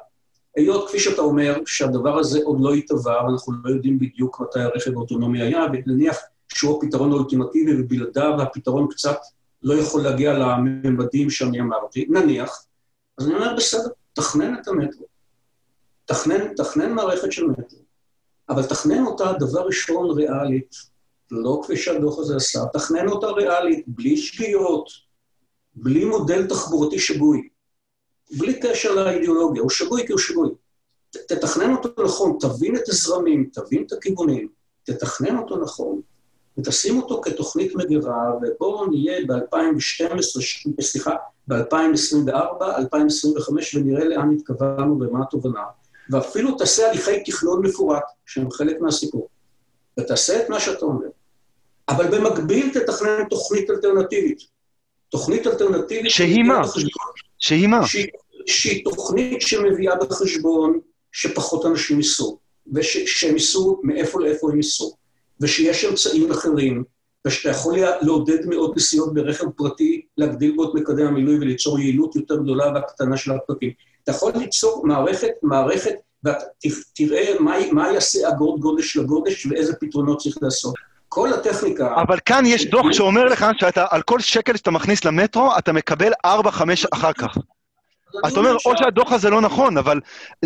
היות, 0.55 0.87
כפי 0.87 0.99
שאתה 0.99 1.21
אומר, 1.21 1.57
שהדבר 1.65 2.17
הזה 2.17 2.39
עוד 2.43 2.57
לא 2.61 2.73
התהווה, 2.73 3.25
ואנחנו 3.25 3.53
לא 3.63 3.69
יודעים 3.69 3.99
בדיוק 3.99 4.41
מתי 4.41 4.59
הרכב 4.59 4.91
האוטונומי 4.91 5.41
היה, 5.41 5.65
ונניח 5.73 6.17
שהוא 6.53 6.77
הפתרון 6.77 7.11
האולטימטיבי, 7.11 7.81
ובלעדיו 7.81 8.41
הפתרון 8.41 8.87
קצת 8.89 9.17
לא 9.63 9.73
יכול 9.73 10.01
להגיע 10.01 10.33
לממדים 10.33 11.29
שאני 11.29 11.61
אמרתי, 11.61 12.05
נניח, 12.09 12.65
אז 13.17 13.27
אני 13.27 13.35
אומר, 13.35 13.55
בסדר, 13.57 13.89
תכנן 14.13 14.55
את 14.61 14.67
המטרו. 14.67 15.05
תכנן, 16.05 16.53
תכנן 16.55 16.93
מערכת 16.93 17.31
של 17.31 17.45
מטרו, 17.45 17.79
אבל 18.49 18.63
תכנן 18.63 19.05
אותה 19.05 19.33
דבר 19.39 19.65
ראשון 19.65 20.11
ריאלית, 20.11 20.75
לא 21.31 21.61
כפי 21.63 21.77
שהדוח 21.77 22.19
הזה 22.19 22.35
עשה, 22.35 22.59
תכנן 22.73 23.07
אותה 23.07 23.27
ריאלית, 23.27 23.83
בלי 23.87 24.17
שגיאות, 24.17 24.89
בלי 25.75 26.05
מודל 26.05 26.47
תחבורתי 26.47 26.99
שגוי. 26.99 27.49
בלי 28.31 28.59
קשר 28.59 28.95
לאידיאולוגיה, 28.95 29.61
הוא 29.61 29.69
שגוי 29.69 30.05
כי 30.05 30.11
הוא 30.11 30.19
שגוי. 30.19 30.49
תתכנן 31.09 31.71
אותו 31.71 32.03
נכון, 32.03 32.37
תבין 32.39 32.75
את 32.75 32.89
הזרמים, 32.89 33.49
תבין 33.53 33.83
את 33.87 33.91
הכיוונים, 33.91 34.47
תתכנן 34.83 35.37
אותו 35.37 35.57
נכון, 35.57 36.01
ותשים 36.57 36.97
אותו 36.97 37.21
כתוכנית 37.21 37.75
מגירה, 37.75 38.31
ובואו 38.41 38.85
נהיה 38.85 39.25
ב-2012, 39.27 40.41
סליחה, 40.81 41.15
ב-2024, 41.47 42.63
2025, 42.77 43.75
ונראה 43.75 44.05
לאן 44.05 44.31
התכוונו 44.31 44.99
ומה 44.99 45.23
התובנה. 45.23 45.63
ואפילו 46.09 46.57
תעשה 46.57 46.89
הליכי 46.89 47.23
תכנון 47.23 47.65
מפורט, 47.65 48.03
שהם 48.25 48.51
חלק 48.51 48.81
מהסיפור, 48.81 49.29
ותעשה 49.99 50.43
את 50.43 50.49
מה 50.49 50.59
שאתה 50.59 50.85
אומר. 50.85 51.07
אבל 51.89 52.07
במקביל 52.07 52.73
תתכנן 52.73 53.29
תוכנית 53.29 53.69
אלטרנטיבית. 53.69 54.39
תוכנית 55.09 55.47
אלטרנטיבית... 55.47 56.11
שהיא 56.11 56.43
מה? 56.43 56.61
שהיא 57.45 57.67
מה? 57.67 57.81
שהיא, 58.45 58.83
תוכנית 58.83 59.41
שמביאה 59.41 59.95
בחשבון 59.95 60.79
שפחות 61.11 61.65
אנשים 61.65 61.97
ייסעו, 61.97 62.39
ושהם 62.73 63.33
ייסעו 63.33 63.81
מאיפה 63.83 64.21
לאיפה 64.21 64.51
הם 64.51 64.57
ייסעו, 64.57 64.95
ושיש 65.41 65.85
אמצעים 65.85 66.31
אחרים, 66.31 66.83
ושאתה 67.27 67.49
יכול 67.49 67.75
לעודד 68.01 68.45
מאוד 68.45 68.73
נסיעות 68.75 69.13
ברכב 69.13 69.49
פרטי, 69.49 70.01
להגדיל 70.17 70.55
בו 70.55 70.63
את 70.63 70.69
מקדם 70.73 71.07
המילוי 71.07 71.37
וליצור 71.37 71.79
יעילות 71.79 72.15
יותר 72.15 72.35
גדולה 72.35 72.71
והקטנה 72.73 73.17
של 73.17 73.31
הפרטים. 73.31 73.71
אתה 74.03 74.11
יכול 74.11 74.31
ליצור 74.35 74.87
מערכת, 74.87 75.31
מערכת, 75.43 75.95
ותראה 76.25 77.39
מה, 77.39 77.55
מה 77.71 77.91
יעשה 77.91 78.29
אגרות 78.29 78.59
גודש 78.59 78.97
לגודש 78.97 79.45
ואיזה 79.45 79.73
פתרונות 79.75 80.19
צריך 80.19 80.37
לעשות. 80.41 80.73
כל 81.09 81.33
הטכניקה... 81.33 81.95
אבל 82.01 82.19
כאן 82.25 82.45
יש 82.45 82.65
דוח 82.65 82.85
שאומר 82.91 83.25
לך 83.25 83.45
שאתה, 83.59 83.85
על 83.89 84.01
כל 84.01 84.19
שקל 84.19 84.57
שאתה 84.57 84.71
מכניס 84.71 85.05
למטרו, 85.05 85.57
אתה 85.57 85.73
מקבל 85.73 86.11
4-5 86.25 86.29
אחר 86.93 87.13
כך. 87.13 87.37
אתה 88.27 88.39
אומר, 88.39 88.55
או 88.65 88.77
שהדוח 88.77 89.11
הזה 89.11 89.29
לא 89.29 89.41
נכון, 89.41 89.77
אבל 89.77 89.99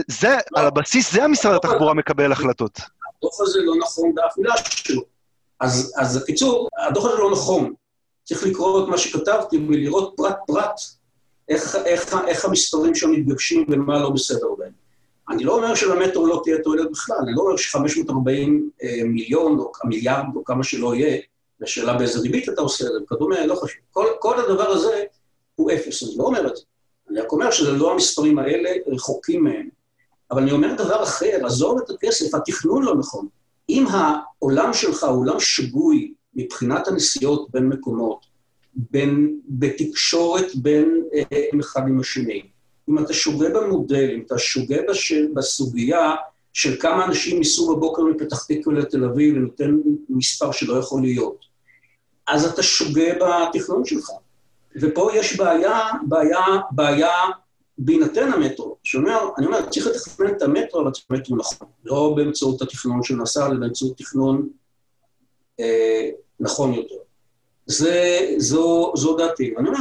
זה, 0.08 0.38
על 0.56 0.66
הבסיס 0.66 1.14
זה 1.14 1.24
המשרד 1.24 1.56
התחבורה 1.56 1.94
מקבל 1.94 2.32
החלטות. 2.32 2.80
הדוח 2.80 3.42
הזה 3.42 3.60
לא 3.64 3.74
נכון 3.76 4.16
באף 4.16 4.38
מילה 4.38 4.54
שלו. 4.70 5.02
אז, 5.60 5.94
אז 5.98 6.24
בקיצור, 6.24 6.70
הדוח 6.88 7.06
הזה 7.06 7.18
לא 7.18 7.32
נכון. 7.32 7.74
צריך 8.24 8.44
לקרוא 8.44 8.84
את 8.84 8.90
מה 8.90 8.98
שכתבתי 8.98 9.58
ולראות 9.58 10.14
פרט-פרט 10.18 10.80
איך 12.28 12.46
המספרים 12.46 12.96
שם 12.96 13.12
מתגבשים 13.12 13.66
ומה 13.70 14.00
לא 14.00 14.10
בסדר 14.10 14.48
בהם. 14.58 14.89
אני 15.30 15.44
לא 15.44 15.56
אומר 15.56 15.76
שלמטרו 15.76 16.28
לא 16.28 16.42
תהיה 16.44 16.58
תועלת 16.64 16.92
בכלל, 16.92 17.18
אני 17.24 17.32
לא 17.36 17.42
אומר 17.42 17.58
ש-540 17.58 18.12
אה, 18.84 19.04
מיליון 19.06 19.60
או 19.60 19.72
מיליארד 19.84 20.26
או 20.36 20.44
כמה 20.44 20.64
שלא 20.64 20.96
יהיה, 20.96 21.18
השאלה 21.62 21.98
באיזה 21.98 22.20
ריבית 22.20 22.50
אתה 22.50 22.62
עושה 22.62 22.86
את 22.86 22.92
זה 22.92 22.98
וכדומה, 23.04 23.46
לא 23.46 23.56
חשוב. 23.56 23.82
כל, 23.92 24.06
כל 24.20 24.40
הדבר 24.40 24.68
הזה 24.68 25.04
הוא 25.56 25.72
אפס, 25.72 26.04
אני 26.04 26.12
לא 26.18 26.24
אומר 26.24 26.48
את 26.48 26.56
זה. 26.56 26.64
אני 27.10 27.20
רק 27.20 27.32
אומר 27.32 27.52
שזה 27.52 27.72
לא 27.72 27.94
המספרים 27.94 28.40
האלה, 28.40 28.70
רחוקים 28.88 29.44
מהם. 29.44 29.70
אבל 30.32 30.42
אני 30.42 30.52
אומר 30.52 30.74
דבר 30.74 31.04
אחר, 31.04 31.46
עזוב 31.46 31.78
את 31.78 31.90
הכסף, 31.90 32.36
התכנון 32.36 32.84
לא 32.84 32.96
נכון. 32.96 33.28
אם 33.70 33.86
העולם 33.90 34.74
שלך 34.74 35.04
הוא 35.04 35.22
עולם 35.22 35.40
שגוי 35.40 36.14
מבחינת 36.36 36.88
הנסיעות 36.88 37.52
בין 37.52 37.68
מקומות, 37.68 38.26
בין, 38.76 39.40
בתקשורת 39.50 40.56
בין 40.56 41.04
אה, 41.14 41.60
אחד 41.60 41.82
עם 41.88 42.00
השני, 42.00 42.44
אם 42.90 43.00
אתה 43.00 43.14
שוגה 43.14 43.50
במודל, 43.50 44.10
אם 44.16 44.24
אתה 44.26 44.38
שוגה 44.38 44.78
בש, 44.90 45.12
בסוגיה 45.12 46.16
של 46.54 46.78
כמה 46.80 47.06
אנשים 47.06 47.38
ייסעו 47.38 47.76
בבוקר 47.76 48.02
מפתח 48.04 48.46
תקווה 48.46 48.76
לתל 48.76 49.06
אביב 49.06 49.36
ונותן 49.36 49.78
מספר 50.10 50.52
שלא 50.52 50.74
יכול 50.74 51.02
להיות, 51.02 51.46
אז 52.28 52.46
אתה 52.46 52.64
שוגה 52.64 53.14
בתכנון 53.14 53.86
שלך. 53.86 54.10
ופה 54.82 55.10
יש 55.14 55.38
בעיה, 55.38 55.80
בעיה, 56.08 56.40
בעיה 56.72 57.12
בהינתן 57.78 58.34
המטרו. 58.34 58.78
שאומר, 58.84 59.30
אני 59.38 59.46
אומר, 59.46 59.70
צריך 59.70 59.88
לתכנן 59.88 60.28
את 60.28 60.42
המטרו, 60.42 60.82
אבל 60.82 60.92
צריך 60.92 61.06
מטרו 61.10 61.36
נכון. 61.36 61.68
לא 61.86 62.14
באמצעות 62.16 62.62
התכנון 62.62 63.04
של 63.04 63.16
נסע, 63.16 63.48
אלא 63.48 63.60
באמצעות 63.60 63.98
תכנון 63.98 64.50
אה, 65.60 66.10
נכון 66.40 66.74
יותר. 66.74 66.96
זה, 67.66 68.20
זו, 68.38 68.94
זו 68.96 69.18
דעתי. 69.18 69.54
אני 69.58 69.68
אומר, 69.68 69.80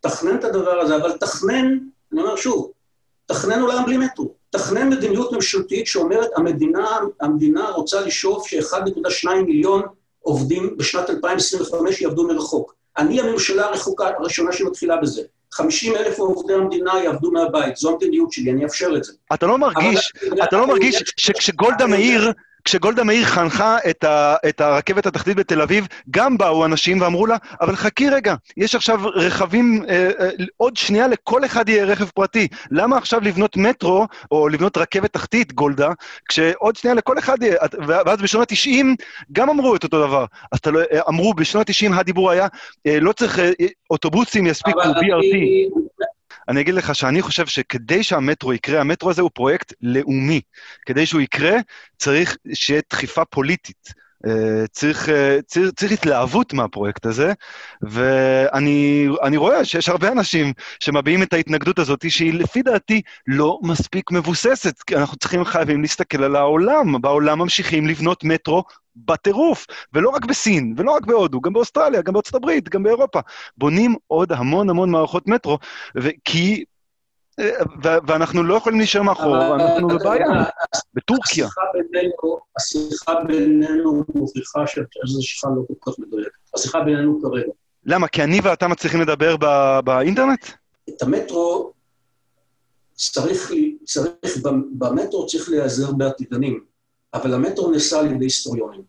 תכנן 0.00 0.36
את 0.38 0.44
הדבר 0.44 0.80
הזה, 0.80 0.96
אבל 0.96 1.18
תכנן, 1.18 1.78
אני 2.18 2.26
אומר 2.26 2.36
שוב, 2.36 2.70
תכנן 3.26 3.60
עולם 3.60 3.84
בלי 3.86 3.96
מטרו. 3.96 4.34
תכנן 4.50 4.88
מדיניות 4.88 5.32
ממשלתית 5.32 5.86
שאומרת, 5.86 6.28
המדינה, 6.36 6.98
המדינה 7.20 7.70
רוצה 7.70 8.00
לשאוף 8.00 8.48
ש-1.2 8.48 9.28
מיליון 9.46 9.82
עובדים 10.20 10.76
בשנת 10.76 11.10
2025 11.10 12.00
יעבדו 12.00 12.26
מרחוק. 12.26 12.74
אני 12.98 13.20
הממשלה 13.20 13.66
הרחוקה, 13.66 14.08
הראשונה 14.18 14.52
שמתחילה 14.52 14.96
בזה. 14.96 15.22
50 15.52 15.96
אלף 15.96 16.18
עובדי 16.18 16.54
המדינה 16.54 16.92
יעבדו 17.04 17.30
מהבית, 17.30 17.76
זו 17.76 17.90
המדיניות 17.90 18.32
שלי, 18.32 18.50
אני 18.50 18.64
אאפשר 18.64 18.96
את 18.96 19.04
זה. 19.04 19.12
אתה 19.34 19.46
לא 19.46 19.58
מרגיש, 19.58 20.12
אתה 20.44 20.56
לא 20.56 20.66
מרגיש 20.66 21.02
שכשגולדה 21.16 21.86
מאיר... 21.86 22.32
כשגולדה 22.68 23.04
מאיר 23.04 23.24
חנכה 23.24 23.76
את, 23.90 24.04
ה, 24.04 24.34
את 24.48 24.60
הרכבת 24.60 25.06
התחתית 25.06 25.36
בתל 25.36 25.62
אביב, 25.62 25.86
גם 26.10 26.38
באו 26.38 26.64
אנשים 26.64 27.00
ואמרו 27.00 27.26
לה, 27.26 27.36
אבל 27.60 27.76
חכי 27.76 28.08
רגע, 28.08 28.34
יש 28.56 28.74
עכשיו 28.74 29.00
רכבים, 29.14 29.84
אה, 29.88 30.10
אה, 30.20 30.28
עוד 30.56 30.76
שנייה 30.76 31.08
לכל 31.08 31.44
אחד 31.44 31.68
יהיה 31.68 31.84
רכב 31.84 32.08
פרטי. 32.08 32.48
למה 32.70 32.96
עכשיו 32.96 33.20
לבנות 33.20 33.56
מטרו, 33.56 34.06
או 34.30 34.48
לבנות 34.48 34.76
רכבת 34.76 35.12
תחתית, 35.12 35.52
גולדה, 35.52 35.88
כשעוד 36.28 36.76
שנייה 36.76 36.94
לכל 36.94 37.18
אחד 37.18 37.42
יהיה... 37.42 37.56
ואז 37.86 38.22
בשנות 38.22 38.52
ה-90 38.52 38.86
גם 39.32 39.50
אמרו 39.50 39.76
את 39.76 39.84
אותו 39.84 40.06
דבר. 40.06 40.24
אז 40.52 40.58
אתה 40.58 40.70
לא, 40.70 40.80
אה, 40.92 41.00
אמרו, 41.08 41.34
בשנות 41.34 41.68
ה-90 41.68 41.94
הדיבור 41.94 42.30
היה, 42.30 42.46
אה, 42.86 43.00
לא 43.00 43.12
צריך, 43.12 43.38
אה, 43.38 43.50
אוטובוסים 43.90 44.46
יספיקו, 44.46 44.80
BRT. 44.80 45.36
אני 46.48 46.60
אגיד 46.60 46.74
לך 46.74 46.94
שאני 46.94 47.22
חושב 47.22 47.46
שכדי 47.46 48.02
שהמטרו 48.02 48.52
יקרה, 48.52 48.80
המטרו 48.80 49.10
הזה 49.10 49.22
הוא 49.22 49.30
פרויקט 49.34 49.72
לאומי. 49.80 50.40
כדי 50.86 51.06
שהוא 51.06 51.20
יקרה, 51.20 51.56
צריך 51.98 52.36
שיהיה 52.54 52.82
דחיפה 52.90 53.24
פוליטית. 53.24 53.92
Uh, 54.26 54.30
צריך, 54.72 55.08
uh, 55.08 55.12
צריך, 55.46 55.70
צריך 55.76 55.92
התלהבות 55.92 56.52
מהפרויקט 56.52 57.06
הזה, 57.06 57.32
ואני 57.82 59.36
רואה 59.36 59.64
שיש 59.64 59.88
הרבה 59.88 60.12
אנשים 60.12 60.52
שמביעים 60.80 61.22
את 61.22 61.32
ההתנגדות 61.32 61.78
הזאת, 61.78 62.10
שהיא 62.10 62.34
לפי 62.34 62.62
דעתי 62.62 63.02
לא 63.26 63.58
מספיק 63.62 64.10
מבוססת, 64.10 64.82
כי 64.82 64.96
אנחנו 64.96 65.16
צריכים, 65.16 65.44
חייבים 65.44 65.82
להסתכל 65.82 66.22
על 66.22 66.36
העולם. 66.36 67.00
בעולם 67.00 67.38
ממשיכים 67.38 67.86
לבנות 67.86 68.24
מטרו 68.24 68.64
בטירוף, 68.96 69.66
ולא 69.92 70.08
רק 70.10 70.24
בסין, 70.24 70.74
ולא 70.76 70.90
רק 70.90 71.06
בהודו, 71.06 71.40
גם 71.40 71.52
באוסטרליה, 71.52 72.02
גם 72.02 72.12
בארצות 72.12 72.34
הברית, 72.34 72.68
גם 72.68 72.82
באירופה. 72.82 73.20
בונים 73.56 73.94
עוד 74.06 74.32
המון 74.32 74.70
המון 74.70 74.90
מערכות 74.90 75.28
מטרו, 75.28 75.58
כי... 76.24 76.64
ואנחנו 77.82 78.42
לא 78.42 78.54
יכולים 78.54 78.78
להישאר 78.78 79.02
מאחור, 79.02 79.54
אנחנו 79.54 79.88
בבעיה, 79.88 80.26
בטורקיה. 80.94 81.48
השיחה 82.56 83.12
בינינו 83.26 84.04
מוכיחה 84.14 84.66
שהתזה 84.66 85.20
שלך 85.20 85.44
לא 85.44 85.62
כל 85.68 85.90
כך 85.90 85.98
מדויקת. 85.98 86.30
השיחה 86.54 86.80
בינינו 86.80 87.20
כרגע. 87.22 87.52
למה? 87.84 88.08
כי 88.08 88.22
אני 88.22 88.40
ואתה 88.42 88.68
מצליחים 88.68 89.00
לדבר 89.00 89.36
באינטרנט? 89.84 90.46
את 90.88 91.02
המטרו 91.02 91.72
צריך, 92.94 93.52
צריך, 93.84 94.36
במטרו 94.78 95.26
צריך 95.26 95.48
להיעזר 95.48 95.92
בעתידנים. 95.92 96.64
אבל 97.14 97.34
המטרו 97.34 97.70
נעשה 97.70 98.00
על 98.00 98.06
ידי 98.06 98.24
היסטוריונים. 98.24 98.82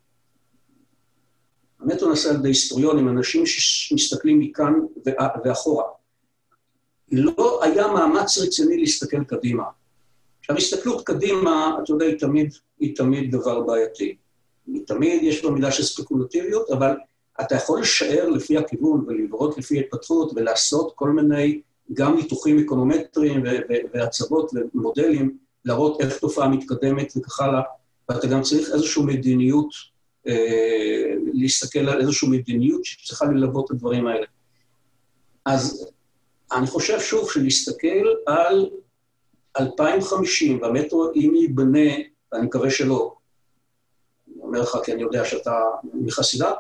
המטרו 1.80 2.10
נעשה 2.10 2.30
על 2.30 2.36
ידי 2.36 2.48
היסטוריונים, 2.48 3.10
אנשים 3.10 3.44
שמסתכלים 3.46 4.40
מכאן 4.40 4.74
ואחורה. 5.46 5.84
לא 7.12 7.64
היה 7.64 7.88
מאמץ 7.88 8.38
רציני 8.38 8.78
להסתכל 8.78 9.24
קדימה. 9.24 9.64
עכשיו, 10.40 10.58
הסתכלות 10.58 11.06
קדימה, 11.06 11.78
אתה 11.84 11.94
יודע, 11.94 12.06
היא 12.06 12.20
תמיד, 12.20 12.54
היא 12.80 12.96
תמיד 12.96 13.32
דבר 13.32 13.62
בעייתי. 13.62 14.16
היא 14.68 14.82
תמיד, 14.88 15.24
יש 15.24 15.46
בה 15.46 15.52
מידה 15.52 15.72
של 15.72 15.84
ספקולטיביות, 15.84 16.70
אבל 16.70 16.98
אתה 17.42 17.56
יכול 17.56 17.82
לשער 17.82 18.30
לפי 18.30 18.58
הכיוון 18.58 19.06
ולברות 19.08 19.58
לפי 19.58 19.80
התפתחות 19.80 20.32
ולעשות 20.36 20.92
כל 20.96 21.10
מיני, 21.10 21.62
גם 21.94 22.16
ניתוחים 22.16 22.60
אקונומטריים 22.60 23.44
והצבות 23.94 24.52
ומודלים, 24.74 25.38
להראות 25.66 26.02
איך 26.02 26.18
תופעה 26.20 26.48
מתקדמת 26.48 27.14
וכך 27.18 27.40
הלאה. 27.40 27.62
ואתה 28.10 28.28
גם 28.28 28.42
צריך 28.42 28.70
איזושהי 28.74 29.04
מדיניות, 29.04 29.70
אה, 30.28 31.14
להסתכל 31.34 31.90
על 31.90 32.02
איזושהי 32.02 32.30
מדיניות 32.30 32.86
שצריכה 32.86 33.26
ללוות 33.26 33.66
את 33.66 33.72
הדברים 33.72 34.08
האלה. 34.08 34.26
אז 35.46 35.92
אני 36.52 36.68
חושב 36.68 37.00
שוב 37.00 37.32
שלהסתכל 37.32 38.08
על 38.26 38.70
2050, 39.60 40.62
והמטרו, 40.62 41.12
אם 41.16 41.34
ייבנה, 41.36 41.90
ואני 42.32 42.46
מקווה 42.46 42.70
שלא, 42.70 43.16
אני 44.28 44.44
אומר 44.44 44.62
לך 44.62 44.78
כי 44.84 44.94
אני 44.94 45.02
יודע 45.02 45.26
שאתה 45.26 45.60
מחסידה, 45.94 46.52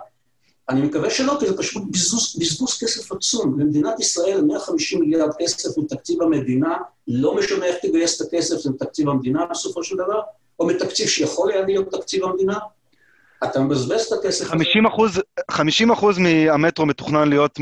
אני 0.69 0.81
מקווה 0.81 1.09
שלא, 1.09 1.37
כי 1.39 1.47
זה 1.47 1.57
פשוט 1.57 1.83
בזבוז, 1.91 2.35
בזבוז 2.39 2.77
כסף 2.81 3.11
עצום. 3.11 3.59
למדינת 3.59 3.99
ישראל 3.99 4.41
150 4.41 4.99
מיליארד 4.99 5.29
כסף 5.39 5.77
מתקציב 5.77 6.21
המדינה, 6.21 6.77
לא 7.07 7.35
משנה 7.35 7.65
איך 7.65 7.75
תגייס 7.81 8.21
את 8.21 8.27
הכסף, 8.27 8.57
זה 8.57 8.69
מתקציב 8.69 9.09
המדינה 9.09 9.45
בסופו 9.45 9.83
של 9.83 9.95
דבר, 9.95 10.21
או 10.59 10.67
מתקציב 10.67 11.07
שיכול 11.07 11.51
היה 11.51 11.61
להיות 11.61 11.91
תקציב 11.91 12.23
המדינה, 12.23 12.57
אתה 13.43 13.59
מבזבז 13.59 14.01
את 14.01 14.19
הכסף 14.19 14.45
50 14.45 14.85
אחוז, 14.85 15.21
50 15.51 15.91
אחוז 15.91 16.17
מהמטרו 16.17 16.85
מתוכנן 16.85 17.29
להיות 17.29 17.59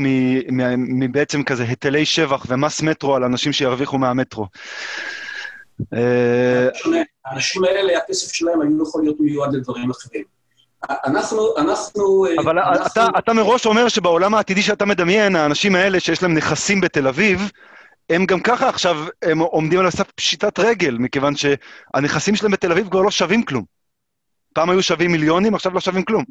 מבעצם 0.78 1.42
כזה 1.42 1.64
היטלי 1.64 2.04
שבח 2.04 2.46
ומס 2.48 2.82
מטרו 2.82 3.14
על 3.14 3.24
אנשים 3.24 3.52
שירוויחו 3.52 3.98
מהמטרו. 3.98 4.46
אה, 5.94 6.68
האנשים 7.24 7.64
האלה, 7.64 7.98
הכסף 7.98 8.32
שלהם 8.32 8.60
היו 8.60 8.82
יכול 8.82 9.02
להיות 9.02 9.16
מיועד 9.20 9.54
לדברים 9.54 9.90
אחרים. 9.90 10.24
אנחנו, 10.90 11.56
אנחנו... 11.56 12.26
אה, 12.26 12.34
אבל 12.38 12.58
אנחנו... 12.58 12.86
אתה, 12.86 13.06
אתה 13.18 13.32
מראש 13.32 13.66
אומר 13.66 13.88
שבעולם 13.88 14.34
העתידי 14.34 14.62
שאתה 14.62 14.84
מדמיין, 14.84 15.36
האנשים 15.36 15.74
האלה 15.74 16.00
שיש 16.00 16.22
להם 16.22 16.34
נכסים 16.34 16.80
בתל 16.80 17.08
אביב, 17.08 17.50
הם 18.10 18.26
גם 18.26 18.40
ככה 18.40 18.68
עכשיו, 18.68 18.96
הם 19.22 19.38
עומדים 19.38 19.80
על 19.80 19.86
הסף 19.86 20.10
פשיטת 20.10 20.58
רגל, 20.58 20.96
מכיוון 20.98 21.34
שהנכסים 21.36 22.36
שלהם 22.36 22.52
בתל 22.52 22.72
אביב 22.72 22.88
כבר 22.88 23.02
לא 23.02 23.10
שווים 23.10 23.42
כלום. 23.42 23.77
פעם 24.52 24.70
היו 24.70 24.82
שווים 24.82 25.12
מיליונים, 25.12 25.54
עכשיו 25.54 25.74
לא 25.74 25.80
שווים 25.80 26.02
כלום. 26.02 26.24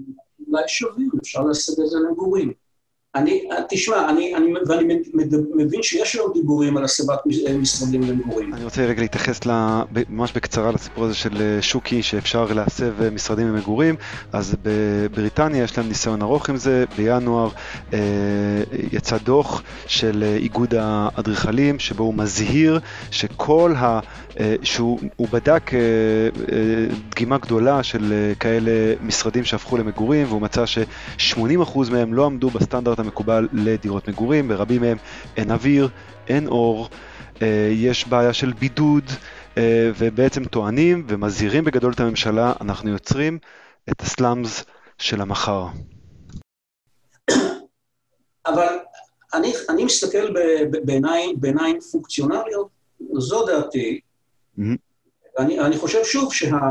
אולי 0.47 0.63
שווים, 0.68 1.09
אפשר 1.22 1.41
לעשות 1.41 1.80
את 1.80 1.89
זה 1.89 1.97
למגורים. 2.09 2.53
אני, 3.18 3.43
תשמע, 3.70 4.09
אני, 4.09 4.36
אני, 4.36 4.53
ואני 4.68 4.99
מבין 5.55 5.84
שיש 5.84 6.15
היום 6.15 6.32
דיבורים 6.34 6.78
על 6.78 6.84
הסבת 6.84 7.20
משרדים 7.59 8.01
למגורים. 8.01 8.53
אני 8.53 8.63
רוצה 8.63 8.86
רגע 8.86 9.01
להתייחס 9.01 9.39
ממש 10.09 10.34
בקצרה 10.34 10.72
לסיפור 10.72 11.05
הזה 11.05 11.15
של 11.15 11.41
אה, 11.41 11.61
שוקי, 11.61 12.03
שאפשר 12.03 12.45
להסב 12.53 13.01
אה, 13.01 13.09
משרדים 13.09 13.47
למגורים. 13.47 13.95
אז 14.34 14.55
בבריטניה 14.63 15.63
יש 15.63 15.78
להם 15.78 15.88
ניסיון 15.88 16.22
ארוך 16.22 16.49
עם 16.49 16.57
זה. 16.57 16.86
בינואר 16.97 17.49
אה, 17.93 17.99
יצא 18.91 19.18
דוח 19.18 19.63
של 19.88 20.24
אה, 20.24 20.36
איגוד 20.36 20.74
האדריכלים, 20.76 21.80
שבו 21.80 22.03
הוא 22.03 22.13
מזהיר 22.13 22.80
שכל 23.11 23.74
ה... 23.78 23.99
שהוא 24.63 25.28
בדק 25.32 25.72
דגימה 27.09 27.38
גדולה 27.38 27.84
של 27.84 28.34
כאלה 28.39 28.72
משרדים 29.01 29.43
שהפכו 29.43 29.78
למגורים, 29.78 30.28
והוא 30.28 30.41
מצא 30.41 30.65
ש-80% 30.65 31.80
מהם 31.91 32.13
לא 32.13 32.26
עמדו 32.26 32.49
בסטנדרט 32.49 32.99
המקובל 33.08 33.47
לדירות 33.53 34.08
מגורים, 34.08 34.47
ברבים 34.47 34.82
מהם 34.82 34.97
אין 35.38 35.51
אוויר, 35.51 35.89
אין 36.28 36.47
אור, 36.47 36.89
אה, 37.41 37.70
יש 37.74 38.08
בעיה 38.08 38.34
של 38.34 38.53
בידוד, 38.53 39.03
אה, 39.58 39.91
ובעצם 39.97 40.45
טוענים 40.45 41.05
ומזהירים 41.08 41.64
בגדול 41.64 41.93
את 41.93 41.99
הממשלה, 41.99 42.53
אנחנו 42.62 42.89
יוצרים 42.89 43.39
את 43.89 44.01
הסלאמס 44.01 44.66
של 44.97 45.22
המחר. 45.22 45.66
אבל 48.45 48.78
אני, 49.34 49.53
אני 49.70 49.86
מסתכל 49.86 50.34
בעיניים, 50.86 51.41
בעיניים 51.41 51.80
פונקציונליות, 51.91 52.68
זו 53.18 53.45
דעתי. 53.45 53.99
Mm-hmm. 54.60 54.62
אני, 55.39 55.60
אני 55.60 55.78
חושב 55.78 56.03
שוב 56.03 56.34
שהמערכת, 56.34 56.66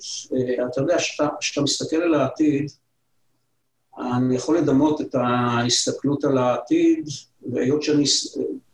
שה, 0.00 0.34
אה, 0.34 0.66
אתה 0.66 0.80
יודע, 0.80 0.96
כשאתה 1.40 1.62
מסתכל 1.62 1.96
על 1.96 2.14
העתיד, 2.14 2.70
אני 3.98 4.36
יכול 4.36 4.58
לדמות 4.58 5.00
את 5.00 5.14
ההסתכלות 5.14 6.24
על 6.24 6.38
העתיד, 6.38 7.08
והיות 7.52 7.82
שאני... 7.82 8.04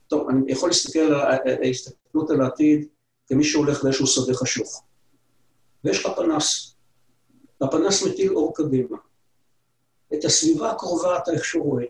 טוב, 0.09 0.29
אני 0.29 0.53
יכול 0.53 0.69
להסתכל 0.69 0.99
על 0.99 1.39
להסתכלות 1.61 2.31
על 2.31 2.41
העתיד 2.41 2.89
כמי 3.27 3.45
שהולך 3.45 3.85
לאיזשהו 3.85 4.07
שדה 4.07 4.35
חשוך. 4.35 4.83
ויש 5.85 6.05
לך 6.05 6.13
פנס, 6.17 6.75
והפנס 7.61 8.03
מטיל 8.03 8.33
אור 8.33 8.55
קדימה. 8.55 8.97
את 10.15 10.25
הסביבה 10.25 10.71
הקרובה 10.71 11.19
אתה 11.19 11.33
איכשהו 11.33 11.63
רואה. 11.63 11.85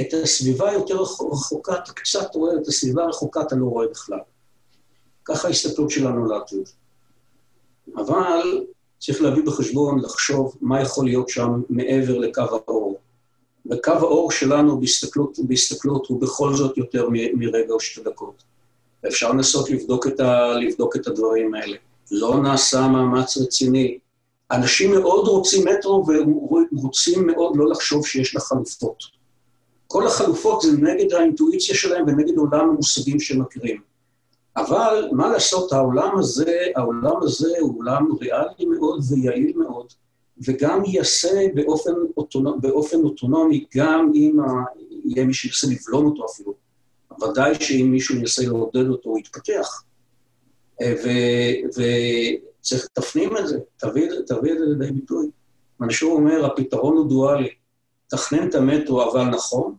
את 0.00 0.06
הסביבה 0.22 0.70
היותר 0.70 0.96
רחוקה 1.32 1.78
אתה 1.78 1.92
קצת 1.92 2.34
רואה, 2.34 2.56
את 2.62 2.66
הסביבה 2.66 3.04
הרחוקה 3.04 3.42
אתה 3.42 3.56
לא 3.56 3.66
רואה 3.66 3.88
בכלל. 3.88 4.18
ככה 5.24 5.48
ההסתכלות 5.48 5.90
שלנו 5.90 6.26
לעתיד. 6.26 6.68
אבל 7.96 8.66
צריך 8.98 9.22
להביא 9.22 9.42
בחשבון, 9.42 9.98
לחשוב 9.98 10.56
מה 10.60 10.82
יכול 10.82 11.04
להיות 11.04 11.28
שם 11.28 11.62
מעבר 11.70 12.18
לקו 12.18 12.42
האור. 12.42 12.98
וקו 13.70 13.92
האור 13.92 14.30
שלנו 14.30 14.80
בהסתכלות, 14.80 15.38
בהסתכלות 15.38 16.06
הוא 16.06 16.20
בכל 16.20 16.54
זאת 16.54 16.78
יותר 16.78 17.08
מרגע 17.34 17.72
או 17.72 17.80
שתי 17.80 18.00
דקות. 18.02 18.42
אפשר 19.08 19.32
לנסות 19.32 19.70
לבדוק 19.70 20.06
את, 20.06 20.20
ה, 20.20 20.54
לבדוק 20.54 20.96
את 20.96 21.06
הדברים 21.06 21.54
האלה. 21.54 21.76
לא 22.10 22.40
נעשה 22.42 22.88
מאמץ 22.88 23.38
רציני. 23.38 23.98
אנשים 24.52 24.90
מאוד 24.90 25.28
רוצים 25.28 25.68
מטרו 25.68 26.04
ורוצים 26.72 27.26
מאוד 27.26 27.56
לא 27.56 27.70
לחשוב 27.70 28.06
שיש 28.06 28.34
לה 28.34 28.40
חלופות. 28.40 29.02
כל 29.86 30.06
החלופות 30.06 30.62
זה 30.62 30.72
נגד 30.72 31.12
האינטואיציה 31.12 31.74
שלהם 31.74 32.04
ונגד 32.06 32.36
עולם 32.36 32.68
המושגים 32.68 33.20
שהם 33.20 33.40
מכירים. 33.40 33.80
אבל 34.56 35.08
מה 35.12 35.28
לעשות, 35.28 35.72
העולם 35.72 36.18
הזה, 36.18 36.58
העולם 36.76 37.22
הזה 37.22 37.52
הוא 37.60 37.78
עולם 37.78 38.08
ריאלי 38.20 38.64
מאוד 38.66 39.00
ויעיל 39.10 39.52
מאוד, 39.56 39.92
וגם 40.46 40.84
ייעשה 40.84 41.46
באופן, 41.54 41.92
באופן 42.60 43.04
אוטונומי, 43.04 43.64
גם 43.76 44.10
אם 44.14 44.36
יהיה 45.04 45.24
מי 45.24 45.34
שינסה 45.34 45.66
לבלום 45.70 46.06
אותו 46.06 46.26
אפילו. 46.26 46.54
ודאי 47.22 47.54
שאם 47.54 47.88
מישהו 47.90 48.16
ינסה 48.16 48.42
לעודד 48.42 48.88
אותו, 48.88 49.10
הוא 49.10 49.18
יתפתח. 49.18 49.82
אה, 50.82 50.94
וצריך 51.68 52.88
תפנים 52.92 53.36
את 53.36 53.48
זה, 53.48 53.58
תביא, 53.76 54.08
תביא 54.26 54.52
את 54.52 54.58
זה 54.58 54.64
לידי 54.64 54.92
ביטוי. 54.92 55.30
אני 55.82 55.92
שוב 55.92 56.12
אומר, 56.12 56.46
הפתרון 56.46 56.96
הוא 56.96 57.08
דואלי. 57.08 57.48
תכנן 58.08 58.48
את 58.48 58.54
המטרו, 58.54 59.12
אבל 59.12 59.24
נכון, 59.24 59.74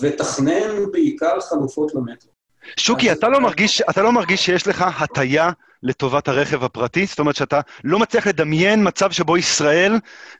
ותכנן 0.00 0.90
בעיקר 0.92 1.40
חלופות 1.40 1.94
למטרו. 1.94 2.33
שוקי, 2.76 3.12
אתה 3.12 3.28
לא, 3.28 3.40
מרגיש, 3.40 3.82
אתה 3.90 4.02
לא 4.02 4.12
מרגיש 4.12 4.44
שיש 4.44 4.66
לך 4.66 4.84
הטיה 5.02 5.50
לטובת 5.82 6.28
הרכב 6.28 6.64
הפרטי? 6.64 7.06
זאת 7.06 7.18
אומרת 7.18 7.36
שאתה 7.36 7.60
לא 7.84 7.98
מצליח 7.98 8.26
לדמיין 8.26 8.88
מצב 8.88 9.10
שבו 9.10 9.36
ישראל 9.36 9.92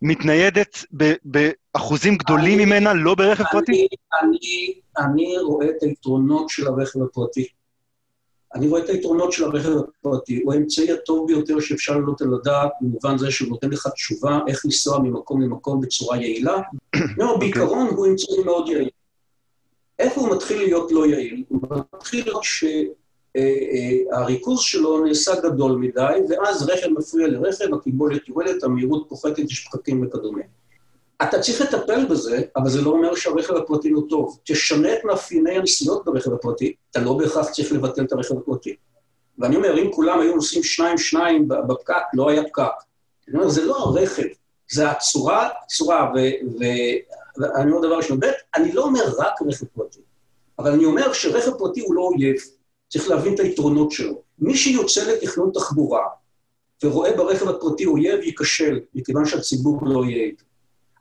מתניידת 0.03 0.85
באחוזים 1.25 2.17
גדולים 2.17 2.59
אני, 2.59 2.65
ממנה, 2.65 2.95
לא 2.95 3.15
ברכב 3.15 3.45
אני, 3.45 3.51
פרטי? 3.53 3.87
אני, 4.23 4.75
אני 4.99 5.39
רואה 5.39 5.67
את 5.67 5.83
היתרונות 5.83 6.49
של 6.49 6.67
הרכב 6.67 7.03
הפרטי. 7.03 7.47
אני 8.55 8.69
רואה 8.69 8.85
את 8.85 8.89
היתרונות 8.89 9.33
של 9.33 9.45
הרכב 9.45 9.71
הפרטי. 9.79 10.41
הוא 10.45 10.55
האמצעי 10.55 10.93
הטוב 10.93 11.27
ביותר 11.27 11.61
שאפשר 11.61 11.93
לעלות 11.93 12.21
על 12.21 12.35
הדעת, 12.35 12.71
במובן 12.81 13.19
זה 13.19 13.31
שהוא 13.31 13.49
נותן 13.49 13.71
לך 13.71 13.89
תשובה 13.89 14.39
איך 14.49 14.65
לנסוע 14.65 14.99
ממקום 14.99 15.43
למקום 15.43 15.81
בצורה 15.81 16.17
יעילה. 16.17 16.57
לא, 17.19 17.31
אוקיי. 17.31 17.39
בעיקרון 17.39 17.87
הוא 17.87 18.07
אמצעי 18.07 18.45
מאוד 18.45 18.69
יעיל. 18.69 18.89
איפה 19.99 20.21
הוא 20.21 20.31
מתחיל 20.37 20.59
להיות 20.59 20.93
לא 20.93 21.07
יעיל? 21.07 21.45
הוא 21.49 21.61
מתחיל 21.95 22.33
שהריכוז 24.13 24.61
שלו 24.61 25.05
נעשה 25.05 25.41
גדול 25.41 25.73
מדי, 25.73 26.15
ואז 26.29 26.69
רכב 26.69 26.89
מפריע 26.89 27.27
לרכב, 27.27 27.75
הקיבולת 27.75 28.29
יורדת, 28.29 28.63
המהירות 28.63 29.07
פוחתת, 29.09 29.39
יש 29.51 29.69
פקקים 29.69 30.07
וכדומה. 30.07 30.43
אתה 31.23 31.41
צריך 31.41 31.61
לטפל 31.61 32.05
בזה, 32.05 32.43
אבל 32.57 32.71
זה 32.71 32.83
לא 32.83 32.91
אומר 32.91 33.15
שהרכב 33.15 33.55
הפרטי 33.55 33.91
הוא 33.91 34.09
טוב. 34.09 34.39
תשנה 34.45 34.95
את 34.95 35.05
מאפייני 35.05 35.57
הנסיעות 35.57 36.05
ברכב 36.05 36.33
הפרטי, 36.33 36.75
אתה 36.91 37.01
לא 37.01 37.13
בהכרח 37.13 37.51
צריך 37.51 37.73
לבטל 37.73 38.05
את 38.05 38.13
הרכב 38.13 38.39
הפרטי. 38.39 38.77
ואני 39.39 39.57
אומר, 39.57 39.79
אם 39.79 39.93
כולם 39.93 40.21
היו 40.21 40.35
נוסעים 40.35 40.63
שניים-שניים 40.63 41.49
בפקק, 41.49 41.95
לא 42.15 42.29
היה 42.29 42.45
פקק. 42.45 42.63
אני 43.29 43.37
אומר, 43.37 43.49
זה 43.49 43.65
לא 43.65 43.77
הרכב, 43.77 44.27
זה 44.71 44.91
הצורה, 44.91 45.49
צורה, 45.69 46.13
ואני 46.15 46.99
אומר 47.39 47.79
דבר 47.79 47.97
ראשון. 47.97 48.21
ב', 48.21 48.27
אני 48.55 48.73
לא 48.73 48.85
אומר 48.85 49.05
רק 49.19 49.43
רכב 49.43 49.67
פרטי, 49.67 50.01
אבל 50.59 50.73
אני 50.73 50.85
אומר 50.85 51.13
שרכב 51.13 51.51
פרטי 51.59 51.81
הוא 51.81 51.95
לא 51.95 52.03
אויב, 52.03 52.37
צריך 52.89 53.09
להבין 53.09 53.35
את 53.35 53.41
היתרונות 53.41 53.91
שלו. 53.93 54.23
מי 54.39 54.57
שיוצא 54.57 55.13
לתכנון 55.13 55.51
תחבורה 55.55 56.03
ורואה 56.85 57.17
ברכב 57.17 57.49
הפרטי 57.49 57.87
אויב, 57.87 58.21
ייכשל, 58.23 58.81
מכיוון 58.95 59.27
שהציבור 59.27 59.79
לא 59.83 60.05
יהיה 60.05 60.25
איתו. 60.25 60.45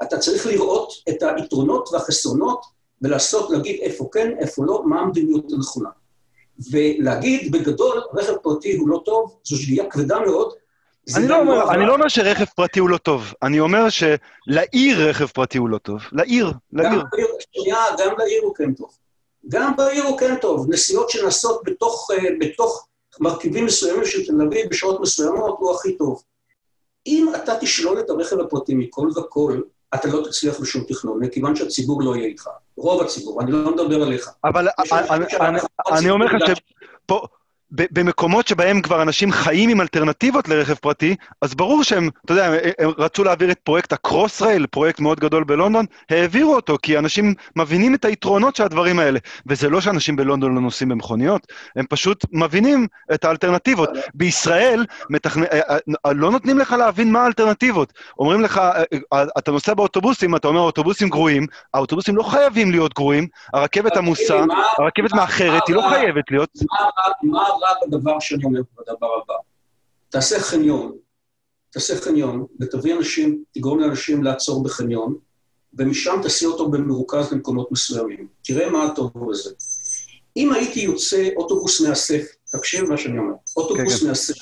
אתה 0.03 0.17
צריך 0.17 0.47
לראות 0.47 0.93
את 1.09 1.23
היתרונות 1.23 1.89
והחסרונות 1.91 2.65
ולעשות, 3.01 3.49
להגיד 3.49 3.79
איפה 3.81 4.09
כן, 4.11 4.38
איפה 4.39 4.65
לא, 4.65 4.84
מה 4.86 4.99
המדיניות 4.99 5.51
הנכונה. 5.51 5.89
ולהגיד 6.71 7.51
בגדול, 7.51 8.01
רכב 8.13 8.34
פרטי 8.43 8.77
הוא 8.77 8.89
לא 8.89 9.01
טוב, 9.05 9.36
זו 9.43 9.57
שגיאה 9.57 9.89
כבדה 9.89 10.19
מאוד. 10.19 10.53
אני 11.16 11.28
לא, 11.28 11.39
אומר, 11.39 11.66
לא 11.66 11.72
אני 11.72 11.86
לא 11.86 11.93
אומר 11.93 12.08
שרכב 12.08 12.45
פרטי 12.45 12.80
הוא 12.80 12.89
לא 12.89 12.97
טוב, 12.97 13.34
אני 13.41 13.60
אומר 13.60 13.88
שלעיר 13.89 15.10
רכב 15.10 15.26
פרטי 15.26 15.58
הוא 15.58 15.70
לא 15.70 15.78
טוב. 15.78 16.01
לעיר, 16.12 16.51
לעיר. 16.74 16.91
גם 16.91 17.06
בעיר, 17.12 17.28
שנייה, 17.54 17.78
גם 17.99 18.14
לעיר 18.18 18.41
הוא 18.43 18.56
כן 18.56 18.74
טוב. 18.74 18.89
גם 19.49 19.76
בעיר 19.76 20.04
הוא 20.04 20.18
כן 20.18 20.36
טוב. 20.36 20.66
נסיעות 20.70 21.10
שנעשות 21.10 21.62
בתוך, 21.66 22.12
אה, 22.12 22.30
בתוך 22.39 22.88
מרכיבים 23.20 23.66
מסוימים 23.66 24.06
של 24.06 24.26
תל 24.26 24.41
אביב 24.47 24.70
בשעות 24.70 25.01
מסוימות 25.01 25.56
הוא 25.60 25.76
הכי 25.76 25.97
טוב. 25.97 26.24
אם 27.08 27.32
אתה 27.36 27.54
תשלול 27.60 27.99
את 27.99 28.10
הרכב 28.10 28.39
הפרטי 28.39 28.76
מכל 28.76 29.08
וכל, 29.16 29.62
אתה 29.95 30.08
לא 30.08 30.24
תצליח 30.28 30.60
בשום 30.60 30.84
תכנון, 30.88 31.20
מכיוון 31.24 31.56
שהציבור 31.56 32.04
לא 32.04 32.16
יהיה 32.16 32.28
איתך. 32.28 32.49
רוב 32.78 33.01
הציבור, 33.01 33.41
אני 33.41 33.51
לא 33.51 33.72
מדבר 33.76 34.01
עליך. 34.01 34.30
אבל 34.43 34.68
אני 35.91 36.10
אומר 36.10 36.26
לך 36.26 36.32
שפה... 36.47 37.22
במקומות 37.74 38.47
שבהם 38.47 38.82
כבר 38.82 39.01
אנשים 39.01 39.32
חיים 39.32 39.69
עם 39.69 39.82
אלטרנטיבות 39.82 40.47
לרכב 40.47 40.74
פרטי, 40.74 41.15
אז 41.41 41.55
ברור 41.55 41.84
שהם, 41.84 42.09
אתה 42.26 42.34
יודע, 42.34 42.51
הם 42.80 42.89
רצו 42.97 43.24
להעביר 43.24 43.51
את 43.51 43.59
פרויקט 43.59 43.93
הקרוס 43.93 44.41
רייל, 44.41 44.65
פרויקט 44.65 44.99
מאוד 44.99 45.19
גדול 45.19 45.43
בלונדון, 45.43 45.86
העבירו 46.09 46.55
אותו, 46.55 46.78
כי 46.82 46.97
אנשים 46.97 47.34
מבינים 47.55 47.95
את 47.95 48.05
היתרונות 48.05 48.55
של 48.55 48.63
הדברים 48.63 48.99
האלה. 48.99 49.19
וזה 49.47 49.69
לא 49.69 49.82
שאנשים 49.82 50.15
בלונדון 50.15 50.55
לא 50.55 50.61
נוסעים 50.61 50.89
במכוניות, 50.89 51.47
הם 51.76 51.86
פשוט 51.89 52.26
מבינים 52.32 52.88
את 53.13 53.26
האלטרנטיבות. 53.26 53.89
בישראל 54.13 54.86
מתכנ... 55.09 55.43
אה, 55.43 55.59
אה, 55.69 55.78
אה, 56.05 56.13
לא 56.13 56.32
נותנים 56.32 56.59
לך 56.59 56.71
להבין 56.71 57.11
מה 57.11 57.24
האלטרנטיבות. 57.24 57.93
אומרים 58.19 58.41
לך, 58.41 58.61
אתה 59.38 59.51
נוסע 59.51 59.74
באוטובוסים, 59.74 60.36
אתה 60.36 60.47
אומר, 60.47 60.59
אוטובוסים 60.59 61.09
גרועים, 61.09 61.47
האוטובוסים 61.74 62.15
לא 62.15 62.24
חייבים 62.24 62.71
להיות 62.71 62.93
גרועים, 62.93 63.28
הרכבת 63.53 63.97
עמוסה, 63.97 64.43
הרכבת 64.78 65.13
מאחרת, 65.13 65.67
היא 65.67 65.76
לא 65.76 65.82
חייבת 65.89 66.32
להיות. 66.32 66.49
מה 67.64 67.70
רק 67.72 67.78
הדבר 67.88 68.20
שאני 68.20 68.43
אומר 68.45 68.61
בדבר 68.80 69.07
הבא. 69.24 69.34
תעשה 70.09 70.39
חניון, 70.39 70.97
תעשה 71.70 72.01
חניון, 72.01 72.45
ותביא 72.61 72.93
אנשים, 72.93 73.43
תגרום 73.53 73.80
לאנשים 73.80 74.24
לעצור 74.24 74.64
בחניון, 74.64 75.16
ומשם 75.74 76.22
תסיע 76.24 76.47
אותו 76.47 76.70
במרוכז 76.70 77.32
למקומות 77.32 77.72
מסוימים. 77.72 78.28
תראה 78.43 78.70
מה 78.70 78.84
הטוב 78.84 79.11
בזה. 79.30 79.49
אם 80.38 80.53
הייתי 80.53 80.80
יוצא 80.80 81.30
אוטובוס 81.36 81.82
מאסף, 81.82 82.24
תקשיב 82.51 82.84
מה 82.89 82.97
שאני 82.97 83.20
אומר, 83.20 83.34
אוטובוס 83.57 83.93
כן, 83.93 83.99
כן. 83.99 84.07
מאסף, 84.07 84.34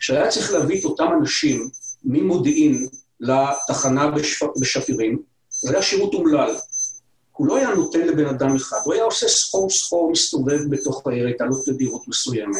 שהיה 0.00 0.28
צריך 0.28 0.52
להביא 0.52 0.80
את 0.80 0.84
אותם 0.84 1.06
אנשים 1.20 1.68
ממודיעין 2.04 2.88
לתחנה 3.20 4.10
בשפ... 4.10 4.46
בשפירים, 4.60 5.22
זה 5.48 5.70
היה 5.70 5.82
שירות 5.82 6.14
אומלל. 6.14 6.54
הוא 7.42 7.48
לא 7.48 7.56
היה 7.56 7.74
נותן 7.74 8.06
לבן 8.06 8.26
אדם 8.26 8.56
אחד, 8.56 8.76
הוא 8.84 8.94
היה 8.94 9.04
עושה 9.04 9.28
סחור 9.28 9.70
סחור 9.70 10.10
מסתובב 10.10 10.58
בתוך 10.70 11.06
העיר, 11.06 11.26
הייתה 11.26 11.44
לו 11.44 11.54
תדירות 11.64 12.08
מסוימת. 12.08 12.56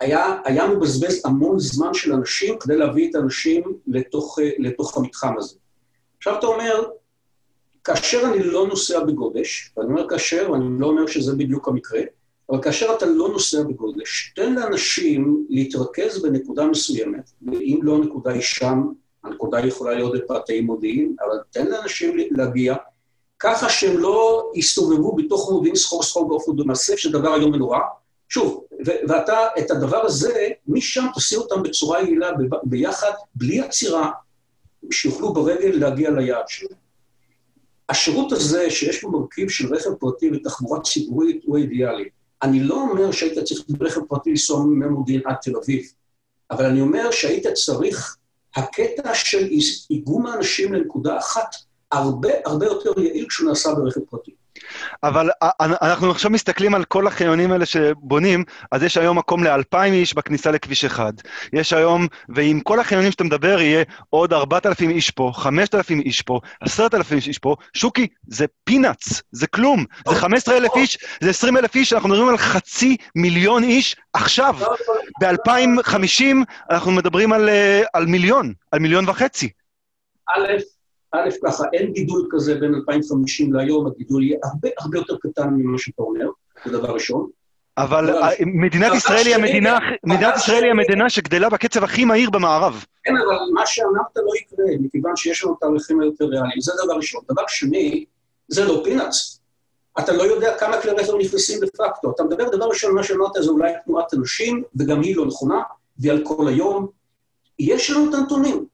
היה, 0.00 0.36
היה 0.44 0.68
מבזבז 0.68 1.22
המון 1.24 1.58
זמן 1.58 1.94
של 1.94 2.12
אנשים 2.12 2.58
כדי 2.58 2.76
להביא 2.76 3.10
את 3.10 3.14
האנשים 3.14 3.62
לתוך, 3.86 4.38
לתוך 4.58 4.96
המתחם 4.96 5.38
הזה. 5.38 5.56
עכשיו 6.18 6.38
אתה 6.38 6.46
אומר, 6.46 6.84
כאשר 7.84 8.22
אני 8.32 8.42
לא 8.42 8.66
נוסע 8.66 9.04
בגודש, 9.04 9.72
ואני 9.76 9.88
אומר 9.88 10.08
כאשר, 10.08 10.50
ואני 10.52 10.64
לא 10.78 10.86
אומר 10.86 11.06
שזה 11.06 11.34
בדיוק 11.34 11.68
המקרה, 11.68 12.00
אבל 12.50 12.62
כאשר 12.62 12.94
אתה 12.96 13.06
לא 13.06 13.28
נוסע 13.28 13.62
בגודש, 13.62 14.32
תן 14.36 14.54
לאנשים 14.54 15.46
להתרכז 15.48 16.22
בנקודה 16.22 16.66
מסוימת, 16.66 17.30
ואם 17.42 17.80
לא 17.82 17.96
הנקודה 17.96 18.30
היא 18.30 18.42
שם, 18.42 18.82
הנקודה 19.24 19.60
יכולה 19.66 19.94
להיות 19.94 20.12
בפאתי 20.14 20.60
מודיעין, 20.60 21.16
אבל 21.20 21.38
תן 21.50 21.66
לאנשים 21.66 22.16
להגיע, 22.30 22.74
ככה 23.42 23.68
שהם 23.68 23.98
לא 23.98 24.50
יסתובבו 24.54 25.16
בתוך 25.16 25.50
מודיעין 25.50 25.76
סחור 25.76 26.02
סחור 26.02 26.28
באופן 26.28 26.52
דו-מאסף, 26.56 26.96
שזה 26.96 27.18
דבר 27.18 27.32
היום 27.34 27.52
מנורא. 27.52 27.78
שוב, 28.28 28.64
ואתה, 29.08 29.38
את 29.58 29.70
הדבר 29.70 30.04
הזה, 30.04 30.48
משם 30.66 31.06
תעשי 31.14 31.36
אותם 31.36 31.62
בצורה 31.62 32.02
יעילה 32.02 32.30
ביחד, 32.62 33.10
בלי 33.34 33.60
עצירה, 33.60 34.10
שיוכלו 34.90 35.32
ברגל 35.32 35.70
להגיע 35.74 36.10
ליעד 36.10 36.48
שלהם. 36.48 36.78
השירות 37.88 38.32
הזה, 38.32 38.70
שיש 38.70 39.02
בו 39.02 39.10
מרכיב 39.10 39.48
של 39.48 39.74
רכב 39.74 39.94
פרטי 39.94 40.30
ותחבורה 40.34 40.80
ציבורית, 40.80 41.42
הוא 41.44 41.58
אידיאלי. 41.58 42.08
אני 42.42 42.60
לא 42.60 42.74
אומר 42.74 43.12
שהיית 43.12 43.38
צריך 43.38 43.60
ברכב 43.68 44.00
פרטי 44.08 44.30
לנסוע 44.30 44.64
ממודיעין 44.64 45.22
עד 45.24 45.36
תל 45.42 45.56
אביב, 45.56 45.82
אבל 46.50 46.64
אני 46.64 46.80
אומר 46.80 47.10
שהיית 47.10 47.46
צריך, 47.46 48.16
הקטע 48.56 49.14
של 49.14 49.48
איגום 49.90 50.26
האנשים 50.26 50.72
לנקודה 50.72 51.18
אחת, 51.18 51.54
הרבה 51.92 52.28
הרבה 52.46 52.66
יותר 52.66 53.00
יעיל 53.00 53.26
כשהוא 53.28 53.48
נעשה 53.48 53.74
ברכב 53.74 54.00
פרטי. 54.10 54.32
אבל 55.02 55.30
אנחנו 55.82 56.10
עכשיו 56.10 56.30
מסתכלים 56.30 56.74
על 56.74 56.84
כל 56.84 57.06
החניונים 57.06 57.52
האלה 57.52 57.66
שבונים, 57.66 58.44
אז 58.70 58.82
יש 58.82 58.96
היום 58.96 59.18
מקום 59.18 59.44
לאלפיים 59.44 59.94
איש 59.94 60.14
בכניסה 60.14 60.50
לכביש 60.50 60.84
אחד. 60.84 61.12
יש 61.52 61.72
היום, 61.72 62.06
ועם 62.28 62.60
כל 62.60 62.80
החניונים 62.80 63.12
שאתה 63.12 63.24
מדבר, 63.24 63.60
יהיה 63.60 63.84
עוד 64.10 64.32
ארבעת 64.32 64.66
אלפים 64.66 64.90
איש 64.90 65.10
פה, 65.10 65.32
חמשת 65.34 65.74
אלפים 65.74 66.00
איש 66.00 66.22
פה, 66.22 66.40
עשרת 66.60 66.94
אלפים 66.94 67.18
איש 67.26 67.38
פה. 67.38 67.56
שוקי, 67.74 68.06
זה 68.26 68.46
פינאץ, 68.64 69.22
זה 69.32 69.46
כלום. 69.46 69.84
זה 70.08 70.14
חמש 70.14 70.38
עשרה 70.42 70.56
אלף 70.56 70.76
איש, 70.76 70.98
זה 71.22 71.30
עשרים 71.30 71.56
אלף 71.56 71.74
איש, 71.74 71.92
אנחנו 71.92 72.08
מדברים 72.08 72.28
על 72.28 72.38
חצי 72.38 72.96
מיליון 73.14 73.64
איש 73.64 73.96
עכשיו. 74.12 74.56
ב-2050 75.20 76.24
אנחנו 76.70 76.92
מדברים 76.92 77.32
על, 77.32 77.48
אה, 77.48 77.82
על 77.92 78.06
מיליון, 78.06 78.52
על 78.72 78.78
מיליון 78.78 79.08
וחצי. 79.08 79.50
א', 80.28 80.81
א', 81.12 81.28
ככה, 81.44 81.64
אין 81.72 81.92
גידול 81.92 82.28
כזה 82.30 82.54
בין 82.54 82.74
2050 82.74 83.52
להיום, 83.52 83.86
הגידול 83.86 84.22
יהיה 84.22 84.38
הרבה 84.44 84.68
הרבה 84.78 84.98
יותר 84.98 85.16
קטן 85.22 85.48
ממה 85.50 85.78
שאתה 85.78 86.02
אומר, 86.02 86.26
זה 86.64 86.72
דבר 86.72 86.94
ראשון. 86.94 87.28
אבל 87.78 88.10
מדינת 88.46 88.94
ישראל 88.94 89.26
היא 89.26 89.34
המדינה, 89.34 89.78
מדינת 90.06 90.36
ישראל 90.36 90.64
היא 90.64 90.70
המדינה 90.70 91.10
שגדלה 91.10 91.48
בקצב 91.48 91.84
הכי 91.84 92.04
מהיר 92.04 92.30
במערב. 92.30 92.84
כן, 93.04 93.12
אבל 93.16 93.36
מה 93.54 93.66
שאמרת 93.66 94.16
לא 94.16 94.32
יקרה, 94.40 94.64
מכיוון 94.80 95.16
שיש 95.16 95.44
לנו 95.44 95.54
תאריכים 95.54 96.00
היותר 96.00 96.24
ריאליים. 96.24 96.60
זה 96.60 96.72
דבר 96.84 96.94
ראשון. 96.94 97.22
דבר 97.28 97.42
שני, 97.48 98.04
זה 98.48 98.64
לא 98.64 98.80
פינאץ. 98.84 99.40
אתה 99.98 100.12
לא 100.12 100.22
יודע 100.22 100.58
כמה 100.58 100.82
כלי 100.82 100.90
רכב 100.90 101.12
נכנסים 101.20 101.60
דה 101.60 101.66
פקטו. 101.66 102.10
אתה 102.10 102.24
מדבר, 102.24 102.56
דבר 102.56 102.64
ראשון, 102.64 102.94
מה 102.94 103.04
שאמרת 103.04 103.32
זה 103.40 103.50
אולי 103.50 103.72
תנועת 103.84 104.14
אנשים, 104.14 104.62
וגם 104.76 105.00
היא 105.00 105.16
לא 105.16 105.26
נכונה, 105.26 105.62
והיא 105.98 106.12
על 106.12 106.24
כל 106.24 106.48
היום. 106.48 106.88
יש 107.58 107.90
לנו 107.90 108.08
את 108.08 108.14
הנתונים. 108.14 108.66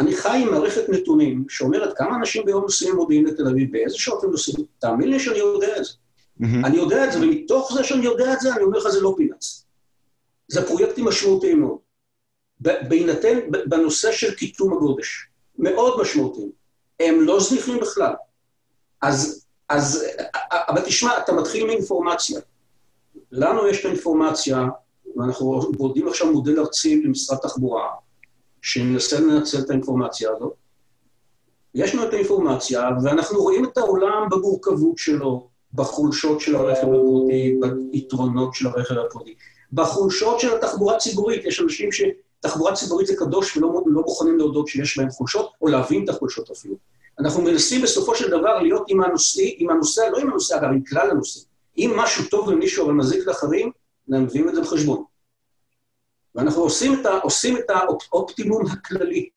אני 0.00 0.16
חי 0.16 0.38
עם 0.42 0.50
מערכת 0.50 0.88
נתונים 0.88 1.44
שאומרת 1.48 1.96
כמה 1.96 2.16
אנשים 2.16 2.44
ביום 2.44 2.62
נוסעים 2.62 2.96
מודיעין 2.96 3.26
לתל 3.26 3.48
אביב, 3.48 3.72
באיזה 3.72 3.98
שעות 3.98 4.24
הם 4.24 4.30
נוסעים. 4.30 4.66
תאמין 4.78 5.08
לי 5.08 5.20
שאני 5.20 5.38
יודע 5.38 5.76
את 5.76 5.84
זה. 5.84 5.92
Mm-hmm. 5.92 6.66
אני 6.66 6.76
יודע 6.76 7.04
את 7.04 7.12
זה, 7.12 7.18
ומתוך 7.20 7.72
זה 7.74 7.84
שאני 7.84 8.04
יודע 8.04 8.32
את 8.32 8.40
זה, 8.40 8.54
אני 8.54 8.62
אומר 8.62 8.78
לך, 8.78 8.88
זה 8.88 9.00
לא 9.00 9.14
פינאץ. 9.16 9.64
זה 10.48 10.66
פרויקטים 10.66 11.04
משמעותיים 11.04 11.60
מאוד. 11.60 11.78
בהינתן, 12.60 13.38
בנושא 13.66 14.12
של 14.12 14.34
קיטום 14.34 14.72
הגודש, 14.72 15.28
מאוד 15.58 16.00
משמעותיים. 16.00 16.50
הם 17.00 17.20
לא 17.20 17.40
זניחים 17.40 17.80
בכלל. 17.80 18.12
אז, 19.02 19.46
אז, 19.68 20.04
אבל 20.52 20.80
תשמע, 20.80 21.18
אתה 21.18 21.32
מתחיל 21.32 21.66
מאינפורמציה. 21.66 22.40
לנו 23.32 23.68
יש 23.68 23.80
את 23.80 23.84
האינפורמציה, 23.84 24.68
ואנחנו 25.16 25.60
בודדים 25.60 26.08
עכשיו 26.08 26.32
מודל 26.32 26.60
ארצי 26.60 27.02
למשרד 27.02 27.38
תחבורה, 27.38 27.88
שמנסה 28.62 29.20
לנצל 29.20 29.58
את 29.58 29.70
האינפורמציה 29.70 30.30
הזאת. 30.36 30.52
יש 31.74 31.94
לנו 31.94 32.08
את 32.08 32.12
האינפורמציה, 32.12 32.88
ואנחנו 33.04 33.42
רואים 33.42 33.64
את 33.64 33.78
העולם 33.78 34.28
במורכבות 34.30 34.98
שלו, 34.98 35.48
בחולשות 35.74 36.40
של 36.40 36.56
הרכב 36.56 36.86
הפרטי, 36.86 37.60
ביתרונות 37.90 38.54
של 38.54 38.66
הרכב 38.66 38.94
הפרטי, 38.98 39.34
בחולשות 39.72 40.40
של 40.40 40.56
התחבורה 40.56 40.96
הציבורית. 40.96 41.44
יש 41.44 41.60
אנשים 41.60 41.88
שתחבורה 41.92 42.74
ציבורית 42.74 43.06
זה 43.06 43.16
קדוש 43.16 43.56
ולא 43.56 43.82
לא 43.86 44.02
מוכנים 44.02 44.38
להודות 44.38 44.68
שיש 44.68 44.98
בהם 44.98 45.10
חולשות, 45.10 45.50
או 45.62 45.68
להבין 45.68 46.04
את 46.04 46.08
החולשות 46.08 46.50
אפילו. 46.50 46.74
אנחנו 47.18 47.42
מנסים 47.42 47.82
בסופו 47.82 48.14
של 48.14 48.30
דבר 48.30 48.58
להיות 48.62 48.84
עם 48.88 49.02
הנושא, 49.02 49.42
עם 49.56 49.70
הנושא, 49.70 50.00
לא 50.12 50.18
עם 50.18 50.30
הנושא, 50.30 50.56
אגב, 50.56 50.68
עם 50.68 50.84
כלל 50.84 51.10
הנושא. 51.10 51.40
אם 51.78 51.92
משהו 51.96 52.24
טוב 52.30 52.50
למישהו 52.50 52.84
אבל 52.84 52.92
מזיק 52.92 53.26
לאחרים, 53.26 53.70
אנחנו 54.10 54.24
מביאים 54.26 54.48
את 54.48 54.54
זה 54.54 54.60
בחשבון. 54.60 55.04
ואנחנו 56.34 56.62
עושים 56.62 57.00
את, 57.00 57.06
ה, 57.06 57.18
עושים 57.18 57.56
את 57.56 57.70
האופטימום 57.70 58.66
הכללי, 58.66 59.28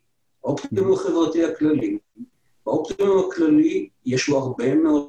האופטימום 0.44 0.94
החברתי 0.94 1.46
הכללי. 1.46 1.98
באופטימום 2.66 3.28
הכללי 3.28 3.90
יש 4.06 4.30
בו 4.30 4.38
הרבה 4.38 4.76
מאוד, 4.76 5.08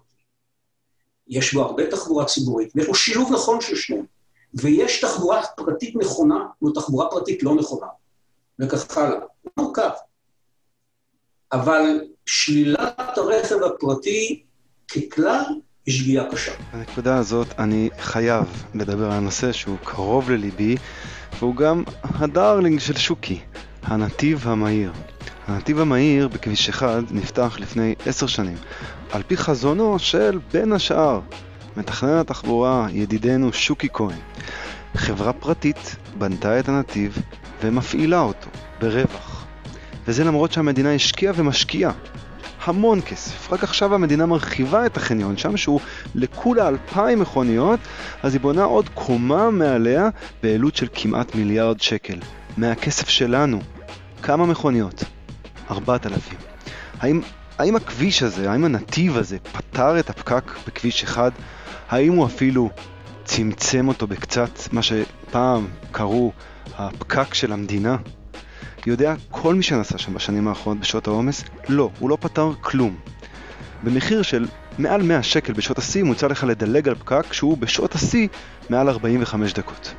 יש 1.29 1.55
בו 1.55 1.63
הרבה 1.63 1.91
תחבורה 1.91 2.25
ציבורית, 2.25 2.73
ויש 2.75 2.87
בו 2.87 2.95
שילוב 2.95 3.33
נכון 3.33 3.61
של 3.61 3.77
שניהם. 3.77 4.05
ויש 4.55 5.01
תחבורה 5.01 5.43
פרטית 5.57 5.97
נכונה 5.97 6.47
ותחבורה 6.65 7.11
פרטית 7.11 7.43
לא 7.43 7.55
נכונה, 7.55 7.87
וכך 8.59 8.99
הלאה. 8.99 9.19
מורכב. 9.57 9.91
אבל 11.53 12.01
שלילת 12.27 13.19
הרכב 13.19 13.63
הפרטי 13.63 14.43
ככלל 14.89 15.43
היא 15.87 15.95
שגיאה 15.95 16.31
קשה. 16.31 16.53
בנקודה 16.73 17.19
הזאת 17.19 17.47
אני 17.59 17.91
חייב 18.01 18.65
לדבר 18.75 19.05
על 19.05 19.13
הנושא 19.13 19.53
שהוא 19.53 19.77
קרוב 19.85 20.31
לליבי, 20.31 20.77
והוא 21.39 21.57
גם 21.57 21.83
הדארלינג 22.03 22.81
של 22.81 22.97
שוקי, 22.97 23.41
הנתיב 23.83 24.49
המהיר. 24.49 24.93
הנתיב 25.47 25.81
המהיר 25.81 26.29
בכביש 26.29 26.69
1 26.69 27.03
נפתח 27.11 27.57
לפני 27.61 27.95
עשר 28.07 28.27
שנים, 28.27 28.57
על 29.13 29.23
פי 29.23 29.37
חזונו 29.37 29.99
של 29.99 30.39
בין 30.53 30.73
השאר 30.73 31.21
מתכנן 31.77 32.19
התחבורה 32.19 32.87
ידידנו 32.93 33.53
שוקי 33.53 33.89
כהן. 33.93 34.19
חברה 34.97 35.33
פרטית 35.33 35.97
בנתה 36.19 36.59
את 36.59 36.69
הנתיב 36.69 37.19
ומפעילה 37.63 38.21
אותו 38.21 38.51
ברווח. 38.81 39.47
וזה 40.07 40.25
למרות 40.25 40.53
שהמדינה 40.53 40.95
השקיעה 40.95 41.33
ומשקיעה 41.37 41.93
המון 42.65 43.01
כסף. 43.01 43.53
רק 43.53 43.63
עכשיו 43.63 43.95
המדינה 43.95 44.27
מרחיבה 44.27 44.87
את 44.87 44.97
החניון 44.97 45.37
שם, 45.37 45.57
שהוא 45.57 45.81
לכולה 46.15 46.69
אלפיים 46.69 47.21
מכוניות, 47.21 47.81
אז 48.23 48.35
היא 48.35 48.41
בונה 48.41 48.65
עוד 48.65 48.89
קומה 48.89 49.51
מעליה 49.51 50.09
בעלות 50.43 50.77
של 50.77 50.87
כמעט 50.95 51.35
מיליארד 51.35 51.81
שקל. 51.81 52.19
מהכסף 52.57 53.09
שלנו. 53.09 53.61
כמה 54.23 54.47
מכוניות? 54.47 55.05
ארבעת 55.71 56.07
אלפים. 56.07 56.39
האם, 57.01 57.21
האם 57.59 57.77
הכביש 57.77 58.23
הזה, 58.23 58.51
האם 58.51 58.65
הנתיב 58.65 59.17
הזה 59.17 59.39
פתר 59.39 59.99
את 59.99 60.11
הפקק 60.11 60.53
בכביש 60.67 61.03
אחד? 61.03 61.31
האם 61.91 62.13
הוא 62.13 62.27
אפילו 62.27 62.71
צמצם 63.25 63.89
אותו 63.89 64.07
בקצת, 64.07 64.73
מה 64.73 64.83
שפעם 64.83 65.67
קראו 65.93 66.33
הפקק 66.79 67.35
של 67.35 67.53
המדינה? 67.53 67.97
יודע 68.87 69.15
כל 69.31 69.55
מי 69.55 69.63
שנסע 69.63 69.99
שם 69.99 70.15
בשנים 70.15 70.49
האחרונות 70.49 70.81
בשעות 70.81 71.07
העומס? 71.07 71.45
לא, 71.69 71.91
הוא 71.99 72.11
לא 72.11 72.17
פתר 72.21 72.53
כלום. 72.61 72.97
במחיר 73.83 74.23
של 74.23 74.47
מעל 74.79 75.03
100 75.03 75.23
שקל 75.23 75.53
בשעות 75.53 75.79
השיא 75.79 76.03
מוצע 76.03 76.29
לך 76.29 76.45
לדלג 76.45 76.89
על 76.89 76.95
פקק 76.95 77.33
שהוא 77.33 77.59
בשעות 77.59 77.95
השיא 77.95 78.29
מעל 78.71 78.89
45 78.89 79.53
דקות. 79.53 79.95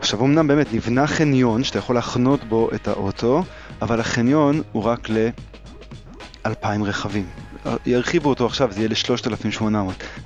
עכשיו 0.00 0.24
אמנם 0.24 0.48
באמת 0.48 0.74
נבנה 0.74 1.06
חניון 1.06 1.64
שאתה 1.64 1.78
יכול 1.78 1.94
להחנות 1.94 2.44
בו 2.44 2.70
את 2.74 2.88
האוטו, 2.88 3.44
אבל 3.82 4.00
החניון 4.00 4.62
הוא 4.72 4.82
רק 4.82 5.08
ל-2,000 5.10 6.82
רכבים. 6.84 7.26
ירחיבו 7.86 8.28
אותו 8.28 8.46
עכשיו, 8.46 8.72
זה 8.72 8.80
יהיה 8.80 8.88
ל-3,800. 8.88 9.64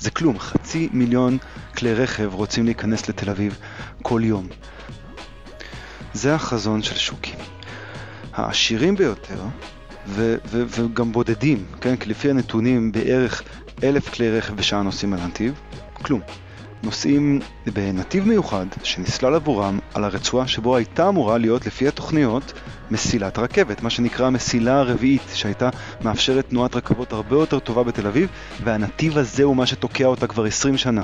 זה 0.01 0.11
כלום, 0.11 0.39
חצי 0.39 0.89
מיליון 0.93 1.39
כלי 1.77 1.95
רכב 1.95 2.35
רוצים 2.35 2.65
להיכנס 2.65 3.09
לתל 3.09 3.31
אביב 3.31 3.59
כל 4.03 4.21
יום. 4.25 4.49
זה 6.17 6.35
החזון 6.35 6.83
של 6.83 6.97
שוקי. 6.97 7.35
העשירים 8.33 8.97
ביותר, 8.97 9.41
ו- 10.07 10.37
ו- 10.47 10.63
וגם 10.69 11.13
בודדים, 11.13 11.65
כן? 11.81 11.97
כי 11.97 12.11
לפי 12.11 12.31
הנתונים 12.31 12.93
בערך 12.93 13.43
אלף 13.83 14.15
כלי 14.15 14.39
רכב 14.39 14.57
בשעה 14.57 14.83
נוסעים 14.83 15.13
על 15.13 15.19
הנתיב, 15.19 15.55
כלום. 15.93 16.21
נוסעים 16.83 17.41
בנתיב 17.67 18.29
מיוחד 18.29 18.67
שנסלל 18.83 19.35
עבורם 19.35 19.79
על 19.95 20.05
הרצועה 20.05 20.47
שבו 20.49 20.77
הייתה 20.77 21.09
אמורה 21.09 21.39
להיות 21.39 21.67
לפי 21.67 21.89
התוכניות 21.89 22.53
מסילת 22.91 23.39
רכבת, 23.39 23.83
מה 23.83 23.91
שנקרא 23.91 24.27
המסילה 24.27 24.79
הרביעית, 24.79 25.23
שהייתה 25.35 25.71
מאפשרת 26.01 26.49
תנועת 26.49 26.77
רכבות 26.77 27.13
הרבה 27.13 27.37
יותר 27.37 27.59
טובה 27.59 27.83
בתל 27.83 28.07
אביב, 28.07 28.29
והנתיב 28.65 29.19
הזה 29.19 29.43
הוא 29.43 29.57
מה 29.57 29.67
שתוקע 29.67 30.05
אותה 30.05 30.27
כבר 30.27 30.45
20 30.45 30.77
שנה. 30.77 31.03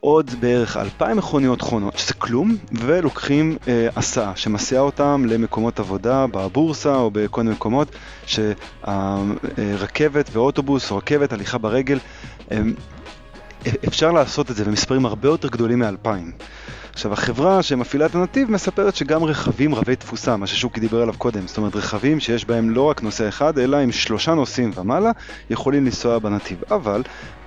עוד 0.00 0.30
בערך 0.40 0.76
2,000 0.76 1.16
מכוניות 1.16 1.60
חונות, 1.60 1.98
שזה 1.98 2.14
כלום, 2.14 2.56
ולוקחים 2.72 3.56
אה, 3.68 3.88
הסעה 3.96 4.32
שמסיעה 4.36 4.82
אותם 4.82 5.24
למקומות 5.28 5.80
עבודה 5.80 6.26
בבורסה 6.26 6.94
או 6.94 7.10
בכל 7.10 7.42
מיני 7.42 7.54
מקומות 7.54 7.88
שהרכבת 8.26 10.28
אה, 10.28 10.32
ואוטובוס 10.32 10.90
או 10.90 10.96
רכבת, 10.96 11.32
הליכה 11.32 11.58
ברגל, 11.58 11.98
אה, 12.52 12.60
אפשר 13.88 14.12
לעשות 14.12 14.50
את 14.50 14.56
זה 14.56 14.64
במספרים 14.64 15.06
הרבה 15.06 15.28
יותר 15.28 15.48
גדולים 15.48 15.78
מאלפיים. 15.78 16.32
עכשיו, 16.92 17.12
החברה 17.12 17.62
שמפעילה 17.62 18.06
את 18.06 18.14
הנתיב 18.14 18.50
מספרת 18.50 18.96
שגם 18.96 19.24
רכבים 19.24 19.74
רבי 19.74 19.96
תפוסה, 19.96 20.36
מה 20.36 20.46
ששוקי 20.46 20.80
דיבר 20.80 21.02
עליו 21.02 21.14
קודם, 21.18 21.46
זאת 21.46 21.56
אומרת 21.56 21.76
רכבים 21.76 22.20
שיש 22.20 22.44
בהם 22.44 22.70
לא 22.70 22.82
רק 22.82 23.02
נוסע 23.02 23.28
אחד, 23.28 23.58
אלא 23.58 23.76
עם 23.76 23.92
שלושה 23.92 24.34
נוסעים 24.34 24.70
ומעלה, 24.74 25.10
יכולים 25.50 25.84
לנסוע 25.84 26.18
בנתיב. 26.18 26.62
אבל 26.70 27.02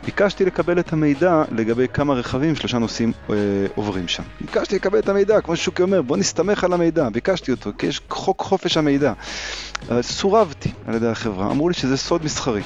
ביקשתי 0.06 0.46
לקבל 0.46 0.80
את 0.80 0.94
המידע 0.94 1.44
לגבי 1.52 1.88
כמה 1.94 2.14
רכבים 2.14 2.56
שלושה 2.56 2.78
נוסעים 2.78 3.12
אה, 3.30 3.36
עוברים 3.76 4.08
שם. 4.08 4.24
ביקשתי 4.42 4.76
לקבל 4.76 5.00
את 5.00 5.10
המידע, 5.10 5.42
כמו 5.42 5.56
ששוקי 5.56 5.82
אומר, 5.82 6.02
בוא 6.02 6.18
נסתמך 6.18 6.64
על 6.64 6.74
המידע, 6.74 7.10
ביקשתי 7.10 7.52
אותו, 7.52 7.72
כי 7.78 7.86
יש 7.88 8.02
חוק 8.10 8.42
חופש 8.42 8.78
המידע. 8.78 9.14
אה, 9.92 10.02
סורבתי 10.02 10.72
על 10.88 10.96
ידי 10.96 11.08
החברה, 11.08 11.52
אמרו 11.52 11.70
לי 11.70 11.76
שזה 11.76 11.98
סוד 11.98 12.26
מסחרי. 12.26 12.62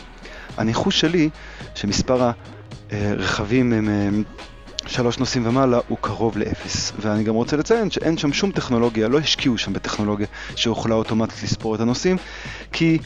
הניחוש 0.57 0.99
שלי, 0.99 1.29
שמספר 1.75 2.31
הרכבים 2.91 3.73
הם... 3.73 3.87
אה, 3.89 4.09
שלוש 4.87 5.17
נוסעים 5.17 5.47
ומעלה 5.47 5.79
הוא 5.87 5.97
קרוב 6.01 6.37
לאפס. 6.37 6.93
ואני 6.99 7.23
גם 7.23 7.35
רוצה 7.35 7.57
לציין 7.57 7.91
שאין 7.91 8.17
שם 8.17 8.33
שום 8.33 8.51
טכנולוגיה, 8.51 9.07
לא 9.07 9.19
השקיעו 9.19 9.57
שם 9.57 9.73
בטכנולוגיה 9.73 10.27
שיכולה 10.55 10.95
אוטומטית 10.95 11.43
לספור 11.43 11.75
את 11.75 11.79
הנוסעים, 11.79 12.17
כי 12.71 12.97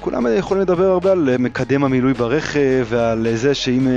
כולם 0.00 0.26
יכולים 0.38 0.62
לדבר 0.62 0.84
הרבה 0.84 1.12
על 1.12 1.36
מקדם 1.38 1.84
המילוי 1.84 2.14
ברכב 2.14 2.86
ועל 2.88 3.26
זה 3.34 3.54
שאם 3.54 3.88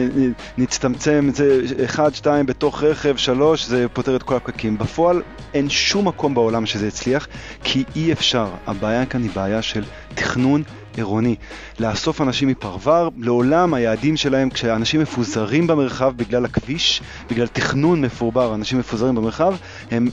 נצטמצם 0.57 1.25
את 1.29 1.35
זה 1.35 1.61
1, 1.85 2.15
2 2.15 2.45
בתוך 2.45 2.83
רכב, 2.83 3.17
3, 3.17 3.65
זה 3.65 3.85
פותר 3.93 4.15
את 4.15 4.23
כל 4.23 4.35
הפקקים. 4.35 4.77
בפועל 4.77 5.21
אין 5.53 5.69
שום 5.69 6.07
מקום 6.07 6.33
בעולם 6.33 6.65
שזה 6.65 6.87
יצליח, 6.87 7.27
כי 7.63 7.83
אי 7.95 8.11
אפשר. 8.11 8.47
הבעיה 8.67 9.05
כאן 9.05 9.21
היא 9.21 9.31
בעיה 9.35 9.61
של 9.61 9.83
תכנון 10.15 10.63
עירוני. 10.95 11.35
לאסוף 11.79 12.21
אנשים 12.21 12.47
מפרוור, 12.47 13.11
לעולם 13.17 13.73
היעדים 13.73 14.17
שלהם, 14.17 14.49
כשאנשים 14.49 15.01
מפוזרים 15.01 15.67
במרחב 15.67 16.13
בגלל 16.17 16.45
הכביש, 16.45 17.01
בגלל 17.29 17.47
תכנון 17.47 18.01
מפורבר, 18.01 18.55
אנשים 18.55 18.79
מפוזרים 18.79 19.15
במרחב, 19.15 19.55
הם 19.91 20.07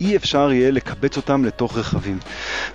אי 0.00 0.16
אפשר 0.16 0.52
יהיה 0.52 0.70
לקבץ 0.70 1.16
אותם 1.16 1.44
לתוך 1.44 1.78
רכבים. 1.78 2.18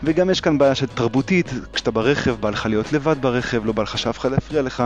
וגם 0.04 0.30
יש 0.30 0.42
כאן 0.42 0.58
בעיה 0.58 0.76
של 0.76 0.88
תרבותית, 0.88 1.54
כשאתה 1.74 1.92
ברכב, 1.92 2.36
בא 2.40 2.50
לך 2.50 2.66
להיות 2.66 2.94
לבד 2.94 3.16
ברכב, 3.22 3.66
לא 3.66 3.72
בא 3.72 3.84
לך 3.84 3.98
שאף 3.98 4.20
אחד 4.20 4.30
יפריע 4.38 4.62
לך, 4.62 4.84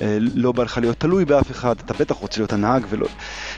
אה, 0.00 0.18
לא 0.20 0.52
בא 0.52 0.62
לך 0.62 0.78
להיות 0.78 1.00
תלוי 1.00 1.24
באף 1.24 1.50
אחד, 1.50 1.74
אתה 1.84 1.94
בטח 1.94 2.14
רוצה 2.14 2.40
להיות 2.40 2.52
הנהג 2.52 2.84
ולא... 2.90 3.06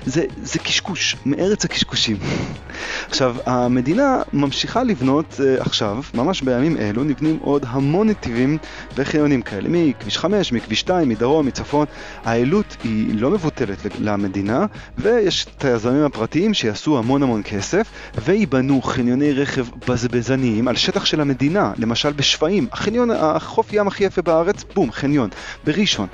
זה, 0.07 0.25
זה 0.43 0.59
קשקוש, 0.59 1.17
מארץ 1.27 1.65
הקשקושים. 1.65 2.17
עכשיו, 3.09 3.37
המדינה 3.47 4.23
ממשיכה 4.33 4.83
לבנות 4.83 5.41
uh, 5.41 5.63
עכשיו, 5.63 5.99
ממש 6.15 6.43
בימים 6.43 6.77
אלו, 6.77 7.05
נבנים 7.05 7.39
עוד 7.43 7.65
המון 7.69 8.09
נתיבים 8.09 8.59
וחניונים 8.97 9.43
כאלה, 9.43 9.69
מכביש 9.69 10.19
5, 10.19 10.53
מכביש 10.53 10.81
2, 10.81 11.09
מדרום, 11.09 11.47
מצפון. 11.47 11.87
העלות 12.25 12.77
היא 12.85 13.21
לא 13.21 13.31
מבוטלת 13.31 13.79
למדינה, 14.01 14.67
ויש 14.99 15.47
את 15.57 15.65
היזמים 15.65 16.05
הפרטיים 16.05 16.55
שיעשו 16.55 16.99
המון 16.99 17.23
המון 17.23 17.43
כסף, 17.45 17.87
וייבנו 18.25 18.83
חניוני 18.83 19.33
רכב 19.33 19.67
בזבזניים 19.89 20.69
על 20.69 20.77
שטח 20.77 21.05
של 21.05 21.21
המדינה, 21.21 21.73
למשל 21.77 22.13
בשפיים, 22.13 22.67
החניון, 22.73 23.11
החוף 23.11 23.73
ים 23.73 23.89
הכי 23.89 24.05
יפה 24.05 24.23
בארץ, 24.23 24.65
בום, 24.75 24.93
חניון, 24.93 25.31
בראשון. 25.65 26.07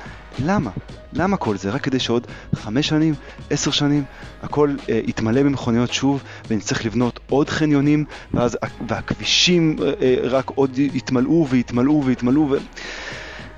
למה? 0.45 0.71
למה 1.13 1.37
כל 1.37 1.57
זה? 1.57 1.71
רק 1.71 1.81
כדי 1.81 1.99
שעוד 1.99 2.27
חמש 2.55 2.89
שנים, 2.89 3.15
עשר 3.51 3.71
שנים, 3.71 4.05
הכל 4.43 4.75
אה, 4.89 5.01
יתמלא 5.05 5.43
במכוניות 5.43 5.93
שוב, 5.93 6.23
ונצטרך 6.51 6.85
לבנות 6.85 7.21
עוד 7.29 7.51
חניונים, 7.51 8.05
ואז, 8.35 8.59
והכבישים 8.89 9.77
אה, 9.83 9.93
אה, 10.03 10.17
רק 10.23 10.51
עוד 10.55 10.79
יתמלאו 10.79 11.47
ויתמלאו 11.51 12.05
ויתמלאו, 12.05 12.55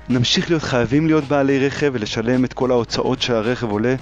ונמשיך 0.09 0.49
להיות 0.49 0.63
חייבים 0.63 1.07
להיות 1.07 1.23
בעלי 1.23 1.67
רכב 1.67 1.91
ולשלם 1.93 2.45
את 2.45 2.53
כל 2.53 2.71
ההוצאות 2.71 3.21
שהרכב 3.21 3.69
עולה. 3.69 3.95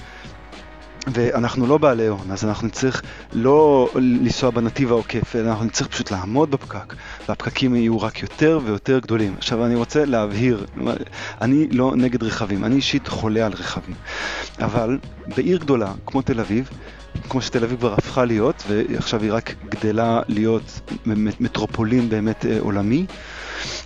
ואנחנו 1.08 1.68
לא 1.68 1.78
בעלי 1.78 2.08
הון, 2.08 2.32
אז 2.32 2.46
אנחנו 2.46 2.68
נצטרך 2.68 3.02
לא 3.34 3.90
לנסוע 3.96 4.50
בנתיב 4.50 4.92
העוקף, 4.92 5.36
אלא 5.36 5.50
אנחנו 5.50 5.66
נצטרך 5.66 5.88
פשוט 5.88 6.12
לעמוד 6.12 6.52
בפקק, 6.52 6.94
והפקקים 7.30 7.76
יהיו 7.76 8.02
רק 8.02 8.22
יותר 8.22 8.60
ויותר 8.64 9.00
גדולים. 9.00 9.36
עכשיו 9.38 9.66
אני 9.66 9.76
רוצה 9.76 10.06
להבהיר, 10.06 10.66
אני 11.42 11.68
לא 11.68 11.96
נגד 11.96 12.24
רכבים, 12.24 12.64
אני 12.64 12.76
אישית 12.76 13.08
חולה 13.08 13.46
על 13.46 13.54
רכבים, 13.54 13.96
אבל 14.60 15.00
בעיר 15.36 15.58
גדולה 15.58 15.94
כמו 16.06 16.22
תל 16.22 16.40
אביב, 16.40 16.70
כמו 17.30 17.42
שתל 17.42 17.64
אביב 17.64 17.80
כבר 17.80 17.94
הפכה 17.94 18.26
להיות, 18.26 18.64
ועכשיו 18.68 19.24
היא 19.24 19.34
רק 19.34 19.54
גדלה 19.70 20.22
להיות 20.28 20.92
מטרופולין 21.40 22.10
באמת 22.10 22.46
אה, 22.46 22.58
עולמי, 22.60 23.06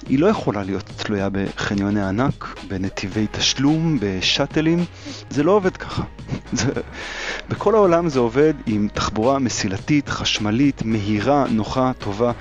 היא 0.09 0.19
לא 0.19 0.27
יכולה 0.27 0.63
להיות 0.63 0.83
תלויה 0.97 1.29
בחניוני 1.31 2.01
ענק, 2.03 2.55
בנתיבי 2.67 3.27
תשלום, 3.31 3.97
בשאטלים, 4.01 4.85
זה 5.29 5.43
לא 5.43 5.51
עובד 5.51 5.77
ככה. 5.77 6.03
זה... 6.53 6.71
בכל 7.49 7.75
העולם 7.75 8.09
זה 8.09 8.19
עובד 8.19 8.53
עם 8.65 8.87
תחבורה 8.93 9.39
מסילתית, 9.39 10.09
חשמלית, 10.09 10.81
מהירה, 10.85 11.45
נוחה, 11.49 11.91
טובה. 11.99 12.31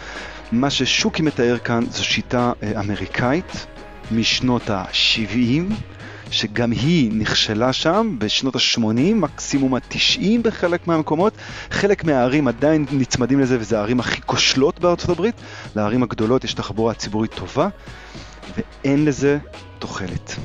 מה 0.52 0.70
ששוקי 0.70 1.22
מתאר 1.22 1.58
כאן 1.58 1.84
זו 1.90 2.04
שיטה 2.04 2.52
אה, 2.62 2.80
אמריקאית 2.80 3.66
משנות 4.10 4.70
ה-70. 4.70 5.74
שגם 6.30 6.70
היא 6.70 7.10
נכשלה 7.14 7.72
שם 7.72 8.16
בשנות 8.18 8.56
ה-80, 8.56 9.14
מקסימום 9.14 9.74
ה-90 9.74 10.22
בחלק 10.42 10.86
מהמקומות. 10.86 11.32
חלק 11.70 12.04
מהערים 12.04 12.48
עדיין 12.48 12.86
נצמדים 12.92 13.40
לזה, 13.40 13.56
וזה 13.60 13.78
הערים 13.78 14.00
הכי 14.00 14.22
כושלות 14.22 14.80
בארצות 14.80 15.10
הברית. 15.10 15.34
לערים 15.76 16.02
הגדולות 16.02 16.44
יש 16.44 16.54
תחבורה 16.54 16.94
ציבורית 16.94 17.34
טובה, 17.34 17.68
ואין 18.56 19.04
לזה 19.04 19.38
תוחלת. 19.78 20.36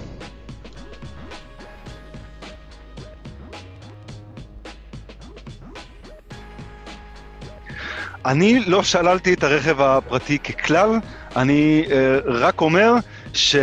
אני 8.26 8.60
לא 8.60 8.84
שללתי 8.84 9.34
את 9.34 9.44
הרכב 9.44 9.82
הפרטי 9.82 10.40
ככלל, 10.40 10.90
אני 11.36 11.84
uh, 11.88 11.92
רק 12.26 12.62
אומר 12.62 12.94
ש... 13.34 13.56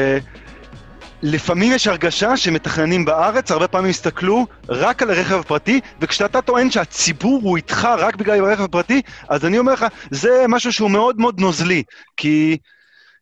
לפעמים 1.23 1.73
יש 1.73 1.87
הרגשה 1.87 2.37
שמתכננים 2.37 3.05
בארץ, 3.05 3.51
הרבה 3.51 3.69
פעמים 3.69 3.91
הסתכלו 3.91 4.47
רק 4.69 5.03
על 5.03 5.11
הרכב 5.11 5.35
הפרטי, 5.35 5.81
וכשאתה 6.01 6.43
טוען 6.43 6.71
שהציבור 6.71 7.41
הוא 7.43 7.57
איתך 7.57 7.89
רק 7.99 8.16
בגלל 8.16 8.45
הרכב 8.45 8.62
הפרטי, 8.62 9.03
אז 9.29 9.45
אני 9.45 9.59
אומר 9.59 9.73
לך, 9.73 9.87
זה 10.11 10.45
משהו 10.49 10.73
שהוא 10.73 10.91
מאוד 10.91 11.21
מאוד 11.21 11.41
נוזלי, 11.41 11.83
כי 12.16 12.59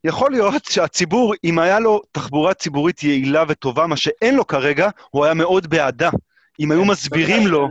יכול 0.05 0.31
להיות 0.31 0.65
שהציבור, 0.65 1.35
אם 1.45 1.59
היה 1.59 1.81
לו 1.81 2.03
תחבורה 2.13 2.55
ציבורית 2.55 3.03
יעילה 3.03 3.45
וטובה, 3.49 3.87
מה 3.87 3.97
שאין 3.97 4.35
לו 4.35 4.47
כרגע, 4.47 4.89
הוא 5.11 5.25
היה 5.25 5.35
מאוד 5.35 5.67
בעדה. 5.71 6.11
אם 6.61 6.73
היו 6.73 6.85
מסבירים 6.85 7.47
לו... 7.47 7.69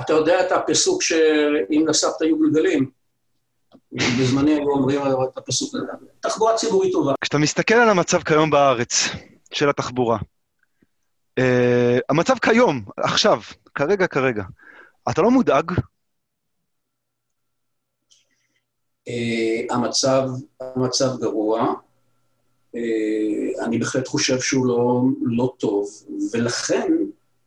אתה 0.00 0.12
יודע 0.12 0.46
את 0.46 0.52
הפסוק 0.52 1.02
שאם 1.02 1.84
לסבתא 1.88 2.24
היו 2.24 2.38
גלגלים, 2.38 2.90
בזמני 3.94 4.50
היו 4.54 4.70
אומרים 4.70 5.00
את 5.02 5.38
הפסוק 5.38 5.74
הזה. 5.74 5.86
תחבורה 6.20 6.56
ציבורית 6.56 6.92
טובה. 6.92 7.12
כשאתה 7.20 7.38
מסתכל 7.38 7.74
על 7.74 7.88
המצב 7.88 8.22
כיום 8.22 8.50
בארץ, 8.50 9.08
של 9.52 9.68
התחבורה, 9.68 10.18
uh, 11.40 11.42
המצב 12.08 12.38
כיום, 12.38 12.84
עכשיו, 12.96 13.40
כרגע, 13.74 14.06
כרגע, 14.06 14.42
אתה 15.10 15.22
לא 15.22 15.30
מודאג? 15.30 15.72
Uh, 19.08 19.12
המצב, 19.70 20.28
המצב 20.60 21.10
גרוע. 21.20 21.74
Uh, 22.76 22.78
אני 23.64 23.78
בהחלט 23.78 24.08
חושב 24.08 24.40
שהוא 24.40 24.66
לא, 24.66 25.02
לא 25.22 25.52
טוב, 25.58 25.88
ולכן 26.32 26.92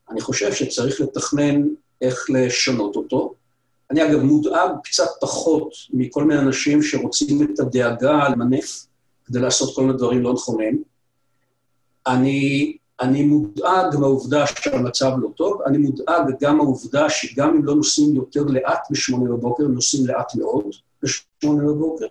אני 0.10 0.22
חושב 0.22 0.54
שצריך 0.54 1.02
לתכנן 1.02 1.62
איך 2.02 2.26
לשנות 2.30 2.95
אותו. 2.95 3.34
אני 3.91 4.03
אגב 4.03 4.23
מודאג 4.23 4.71
קצת 4.83 5.09
פחות 5.21 5.73
מכל 5.93 6.23
מיני 6.23 6.39
אנשים 6.39 6.81
שרוצים 6.81 7.47
את 7.53 7.59
הדאגה 7.59 8.29
למנף 8.29 8.85
כדי 9.25 9.39
לעשות 9.39 9.75
כל 9.75 9.81
מיני 9.81 9.97
דברים 9.97 10.21
לא 10.21 10.33
נכונים. 10.33 10.83
אני, 12.07 12.77
אני 13.01 13.23
מודאג 13.23 13.95
מהעובדה 13.99 14.47
שהמצב 14.47 15.11
לא 15.17 15.29
טוב, 15.35 15.61
אני 15.61 15.77
מודאג 15.77 16.23
גם 16.41 16.57
מהעובדה 16.57 17.09
שגם 17.09 17.49
אם 17.49 17.65
לא 17.65 17.75
נוסעים 17.75 18.15
יותר 18.15 18.43
לאט 18.43 18.88
בשמונה 18.91 19.29
בבוקר, 19.31 19.63
נוסעים 19.63 20.07
לאט 20.07 20.35
מאוד 20.35 20.65
בשמונה 21.03 21.63
בבוקר. 21.63 22.05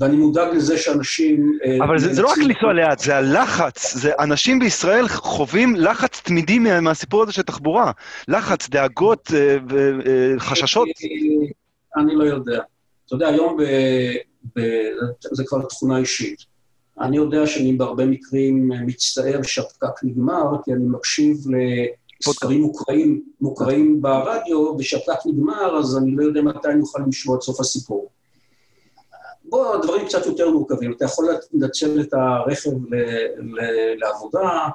ואני 0.00 0.16
מודאג 0.16 0.54
לזה 0.54 0.78
שאנשים... 0.78 1.58
אה, 1.64 1.84
אבל 1.84 1.98
זה, 1.98 2.14
זה 2.14 2.22
לא 2.22 2.28
רק 2.28 2.38
לנסוע 2.38 2.72
לאט, 2.72 2.98
זה 2.98 3.16
הלחץ. 3.16 3.94
זה, 3.94 4.12
אנשים 4.18 4.58
בישראל 4.58 5.08
חווים 5.08 5.76
לחץ 5.76 6.20
תמידי 6.20 6.58
מה, 6.58 6.80
מהסיפור 6.80 7.22
הזה 7.22 7.32
של 7.32 7.42
תחבורה. 7.42 7.92
לחץ, 8.28 8.68
דאגות, 8.68 9.30
אה, 9.34 9.56
אה, 9.76 10.38
חששות. 10.38 10.88
אני 11.96 12.14
לא 12.14 12.24
יודע. 12.24 12.60
אתה 13.06 13.14
יודע, 13.14 13.28
היום 13.28 13.56
ב, 13.56 13.62
ב, 14.56 14.60
זה 15.32 15.44
כבר 15.46 15.62
תכונה 15.62 15.98
אישית. 15.98 16.38
אני 17.00 17.16
יודע 17.16 17.46
שאני 17.46 17.72
בהרבה 17.72 18.06
מקרים 18.06 18.70
מצטער 18.86 19.42
שהפקק 19.42 20.04
נגמר, 20.04 20.62
כי 20.64 20.72
אני 20.72 20.84
מקשיב 20.86 21.36
לספרים 22.20 22.62
מוקראים, 22.62 23.22
מוקראים 23.40 24.02
ברדיו, 24.02 24.76
ושהפקק 24.78 25.26
נגמר, 25.26 25.78
אז 25.78 25.98
אני 25.98 26.10
לא 26.16 26.24
יודע 26.24 26.42
מתי 26.42 26.68
אני 26.68 26.80
אוכל 26.80 26.98
לשמוע 27.08 27.36
את 27.36 27.42
סוף 27.42 27.60
הסיפור. 27.60 28.10
בוא, 29.44 29.76
דברים 29.76 30.06
קצת 30.06 30.26
יותר 30.26 30.50
מורכבים. 30.50 30.92
אתה 30.92 31.04
יכול 31.04 31.28
לנצל 31.52 32.00
את 32.00 32.14
הרכב 32.14 32.70
ל, 32.70 32.96
ל, 33.38 33.60
לעבודה, 33.98 34.68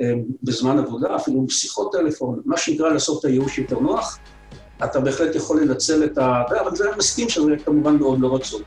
אה, 0.00 0.12
בזמן 0.42 0.78
עבודה, 0.78 1.16
אפילו 1.16 1.46
שיחות 1.48 1.92
טלפון, 1.92 2.40
מה 2.44 2.56
שנקרא 2.56 2.88
לעשות 2.88 3.20
את 3.20 3.24
הייאוש 3.24 3.58
יותר 3.58 3.78
נוח, 3.78 4.18
אתה 4.84 5.00
בהחלט 5.00 5.34
יכול 5.34 5.60
לנצל 5.60 6.04
את 6.04 6.18
ה... 6.18 6.42
אבל 6.60 6.76
זה 6.76 6.84
מסכים 6.98 7.28
שזה 7.28 7.50
כמובן 7.64 7.96
מאוד 7.96 8.20
לא 8.20 8.34
רצוי. 8.34 8.62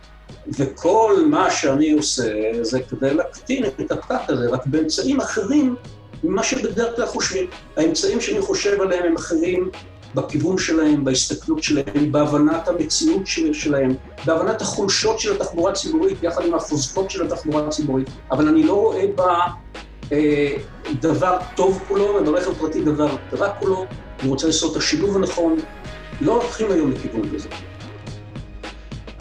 וכל 0.47 1.25
מה 1.29 1.51
שאני 1.51 1.91
עושה 1.91 2.33
זה 2.61 2.79
כדי 2.81 3.13
להקטין 3.13 3.65
את 3.65 3.91
הפקק 3.91 4.29
הזה, 4.29 4.49
רק 4.49 4.65
באמצעים 4.65 5.21
אחרים 5.21 5.75
ממה 6.23 6.43
שבדרך 6.43 6.95
כלל 6.95 7.05
חושבים. 7.05 7.49
האמצעים 7.77 8.21
שאני 8.21 8.41
חושב 8.41 8.81
עליהם 8.81 9.05
הם 9.05 9.15
אחרים 9.15 9.69
בכיוון 10.15 10.57
שלהם, 10.57 11.03
בהסתכלות 11.03 11.63
שלהם, 11.63 12.11
בהבנת 12.11 12.67
המציאות 12.67 13.21
שלהם, 13.53 13.93
בהבנת 14.25 14.61
החולשות 14.61 15.19
של 15.19 15.35
התחבורה 15.35 15.71
הציבורית, 15.71 16.23
יחד 16.23 16.45
עם 16.45 16.53
החוזקות 16.53 17.11
של 17.11 17.25
התחבורה 17.25 17.67
הציבורית, 17.67 18.09
אבל 18.31 18.47
אני 18.47 18.63
לא 18.63 18.73
רואה 18.73 19.05
בה 19.15 19.37
אה, 20.11 20.53
דבר 21.01 21.37
טוב 21.55 21.83
כולו, 21.87 22.17
וברכב 22.21 22.53
פרטי 22.53 22.81
דבר 22.81 23.15
רע 23.33 23.49
כולו, 23.49 23.85
אני 24.19 24.29
רוצה 24.29 24.47
לעשות 24.47 24.71
את 24.71 24.77
השילוב 24.77 25.15
הנכון, 25.15 25.55
לא 26.21 26.41
הולכים 26.41 26.71
היום 26.71 26.91
לכיוון 26.91 27.21
כזה. 27.35 27.49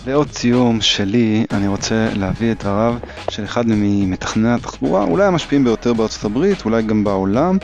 לאות 0.06 0.28
סיום 0.32 0.80
שלי, 0.80 1.46
אני 1.50 1.68
רוצה 1.68 2.08
להביא 2.16 2.52
את 2.52 2.62
דבריו 2.62 2.94
של 3.30 3.44
אחד 3.44 3.64
ממתכנני 3.66 4.54
התחבורה, 4.54 5.04
אולי 5.04 5.24
המשפיעים 5.24 5.64
ביותר 5.64 5.92
בארצות 5.92 6.24
הברית, 6.24 6.64
אולי 6.64 6.82
גם 6.82 7.04
בעולם, 7.04 7.58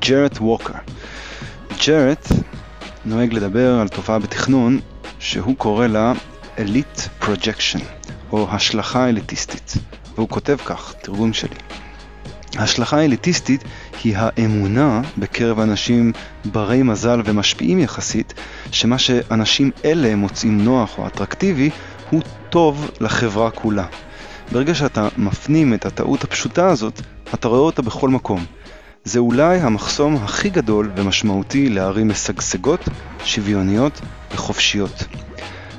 ג'רט 0.00 0.38
ווקר. 0.40 0.72
ג'רט 1.86 2.28
נוהג 3.04 3.32
לדבר 3.32 3.80
על 3.80 3.88
תופעה 3.88 4.18
בתכנון 4.18 4.80
שהוא 5.18 5.56
קורא 5.56 5.86
לה 5.86 6.12
Elite 6.56 7.24
Projection, 7.24 7.82
או 8.32 8.46
השלכה 8.50 9.08
אליטיסטית, 9.08 9.74
והוא 10.14 10.28
כותב 10.28 10.56
כך, 10.64 10.94
תרגום 11.02 11.32
שלי. 11.32 11.56
השלכה 12.58 13.04
אליטיסטית 13.04 13.64
היא 14.04 14.16
האמונה 14.16 15.00
בקרב 15.18 15.60
אנשים 15.60 16.12
ברי 16.44 16.82
מזל 16.82 17.22
ומשפיעים 17.24 17.78
יחסית, 17.78 18.34
שמה 18.72 18.98
שאנשים 18.98 19.70
אלה 19.84 20.16
מוצאים 20.16 20.64
נוח 20.64 20.98
או 20.98 21.06
אטרקטיבי, 21.06 21.70
הוא 22.10 22.22
טוב 22.50 22.90
לחברה 23.00 23.50
כולה. 23.50 23.86
ברגע 24.52 24.74
שאתה 24.74 25.08
מפנים 25.16 25.74
את 25.74 25.86
הטעות 25.86 26.24
הפשוטה 26.24 26.68
הזאת, 26.68 27.00
אתה 27.34 27.48
רואה 27.48 27.60
אותה 27.60 27.82
בכל 27.82 28.08
מקום. 28.08 28.44
זה 29.04 29.18
אולי 29.18 29.60
המחסום 29.60 30.16
הכי 30.16 30.50
גדול 30.50 30.90
ומשמעותי 30.96 31.68
לערים 31.68 32.08
משגשגות, 32.08 32.80
שוויוניות 33.24 34.00
וחופשיות. 34.34 35.04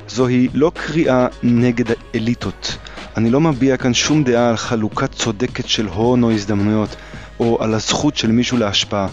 זוהי 0.08 0.48
לא 0.54 0.72
קריאה 0.74 1.26
נגד 1.42 1.84
האליטות. 2.14 2.76
אני 3.16 3.30
לא 3.30 3.40
מביע 3.40 3.76
כאן 3.76 3.94
שום 3.94 4.24
דעה 4.24 4.48
על 4.48 4.56
חלוקה 4.56 5.06
צודקת 5.06 5.68
של 5.68 5.86
הון 5.86 6.22
או 6.22 6.30
הזדמנויות, 6.30 6.96
או 7.40 7.62
על 7.62 7.74
הזכות 7.74 8.16
של 8.16 8.32
מישהו 8.32 8.58
להשפעה. 8.58 9.08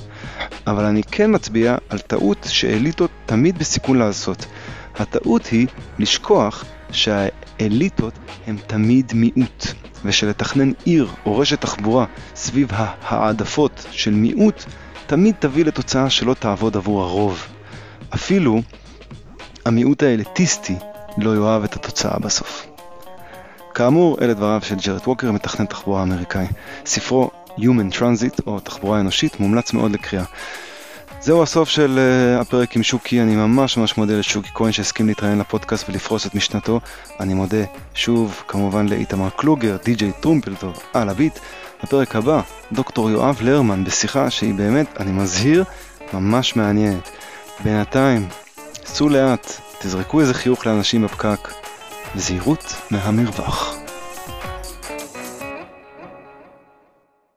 אבל 0.68 0.84
אני 0.86 1.04
כן 1.04 1.36
מצביע 1.36 1.76
על 1.90 2.00
טעות 2.00 2.48
שאליטות 2.50 3.12
תמיד 3.26 3.58
בסיכון 3.58 3.98
לעשות. 3.98 4.46
הטעות 4.96 5.46
היא 5.46 5.68
לשכוח 6.00 6.66
שהאליטות 6.92 8.14
הם 8.48 8.58
תמיד 8.68 9.12
מיעוט, 9.16 9.68
ושלתכנן 10.06 10.72
עיר 10.86 11.10
או 11.26 11.38
רשת 11.38 11.62
תחבורה 11.62 12.06
סביב 12.36 12.70
ההעדפות 13.02 13.86
של 13.92 14.12
מיעוט 14.12 14.64
תמיד 15.08 15.36
תביא 15.40 15.66
לתוצאה 15.66 16.10
שלא 16.10 16.34
תעבוד 16.34 16.78
עבור 16.78 17.02
הרוב. 17.02 17.48
אפילו 18.14 18.62
המיעוט 19.66 20.04
האליטיסטי 20.04 20.76
לא 21.18 21.36
יאהב 21.36 21.64
את 21.64 21.74
התוצאה 21.76 22.20
בסוף. 22.20 22.68
כאמור, 23.74 24.18
אלה 24.22 24.34
דבריו 24.34 24.62
של 24.64 24.76
ג'רד 24.76 25.02
ווקר, 25.08 25.32
מתכנן 25.32 25.66
תחבורה 25.66 26.04
אמריקאי. 26.04 26.46
ספרו 26.86 27.30
Human 27.58 27.96
Transit, 28.00 28.40
או 28.48 28.60
תחבורה 28.60 29.00
אנושית, 29.00 29.40
מומלץ 29.40 29.74
מאוד 29.74 29.92
לקריאה. 29.92 30.24
זהו 31.22 31.44
הסוף 31.44 31.70
של 31.70 32.00
uh, 32.00 32.42
הפרק 32.42 32.76
עם 32.76 32.84
שוקי, 32.84 33.22
אני 33.22 33.36
ממש 33.36 33.78
ממש 33.78 33.98
מודה 33.98 34.20
לשוקי 34.20 34.50
כהן 34.54 34.72
שהסכים 34.72 35.08
להתראיין 35.08 35.40
לפודקאסט 35.40 35.90
ולפרוס 35.90 36.28
את 36.28 36.36
משנתו. 36.36 36.80
אני 37.20 37.34
מודה 37.34 37.64
שוב 37.94 38.44
כמובן 38.48 38.88
לאיתמר 38.88 39.30
קלוגר, 39.30 39.78
די.ג'יי 39.86 40.12
טרומפלדור, 40.22 40.74
על 40.94 41.10
הביט. 41.10 41.40
בפרק 41.84 42.16
הבא, 42.16 42.42
דוקטור 42.72 43.10
יואב 43.10 43.38
לרמן 43.42 43.84
בשיחה 43.84 44.30
שהיא 44.30 44.54
באמת, 44.54 44.88
אני 45.00 45.12
מזהיר, 45.12 45.64
ממש 46.14 46.56
מעניינת. 46.56 47.10
בינתיים, 47.64 48.28
סעו 48.86 49.10
לאט, 49.10 49.62
תזרקו 49.80 50.22
איזה 50.22 50.34
חיוך 50.34 50.66
לאנשים 50.66 51.04
בפקק, 51.04 51.52
וזהירות 52.16 52.76
מהמרווח. 52.92 53.82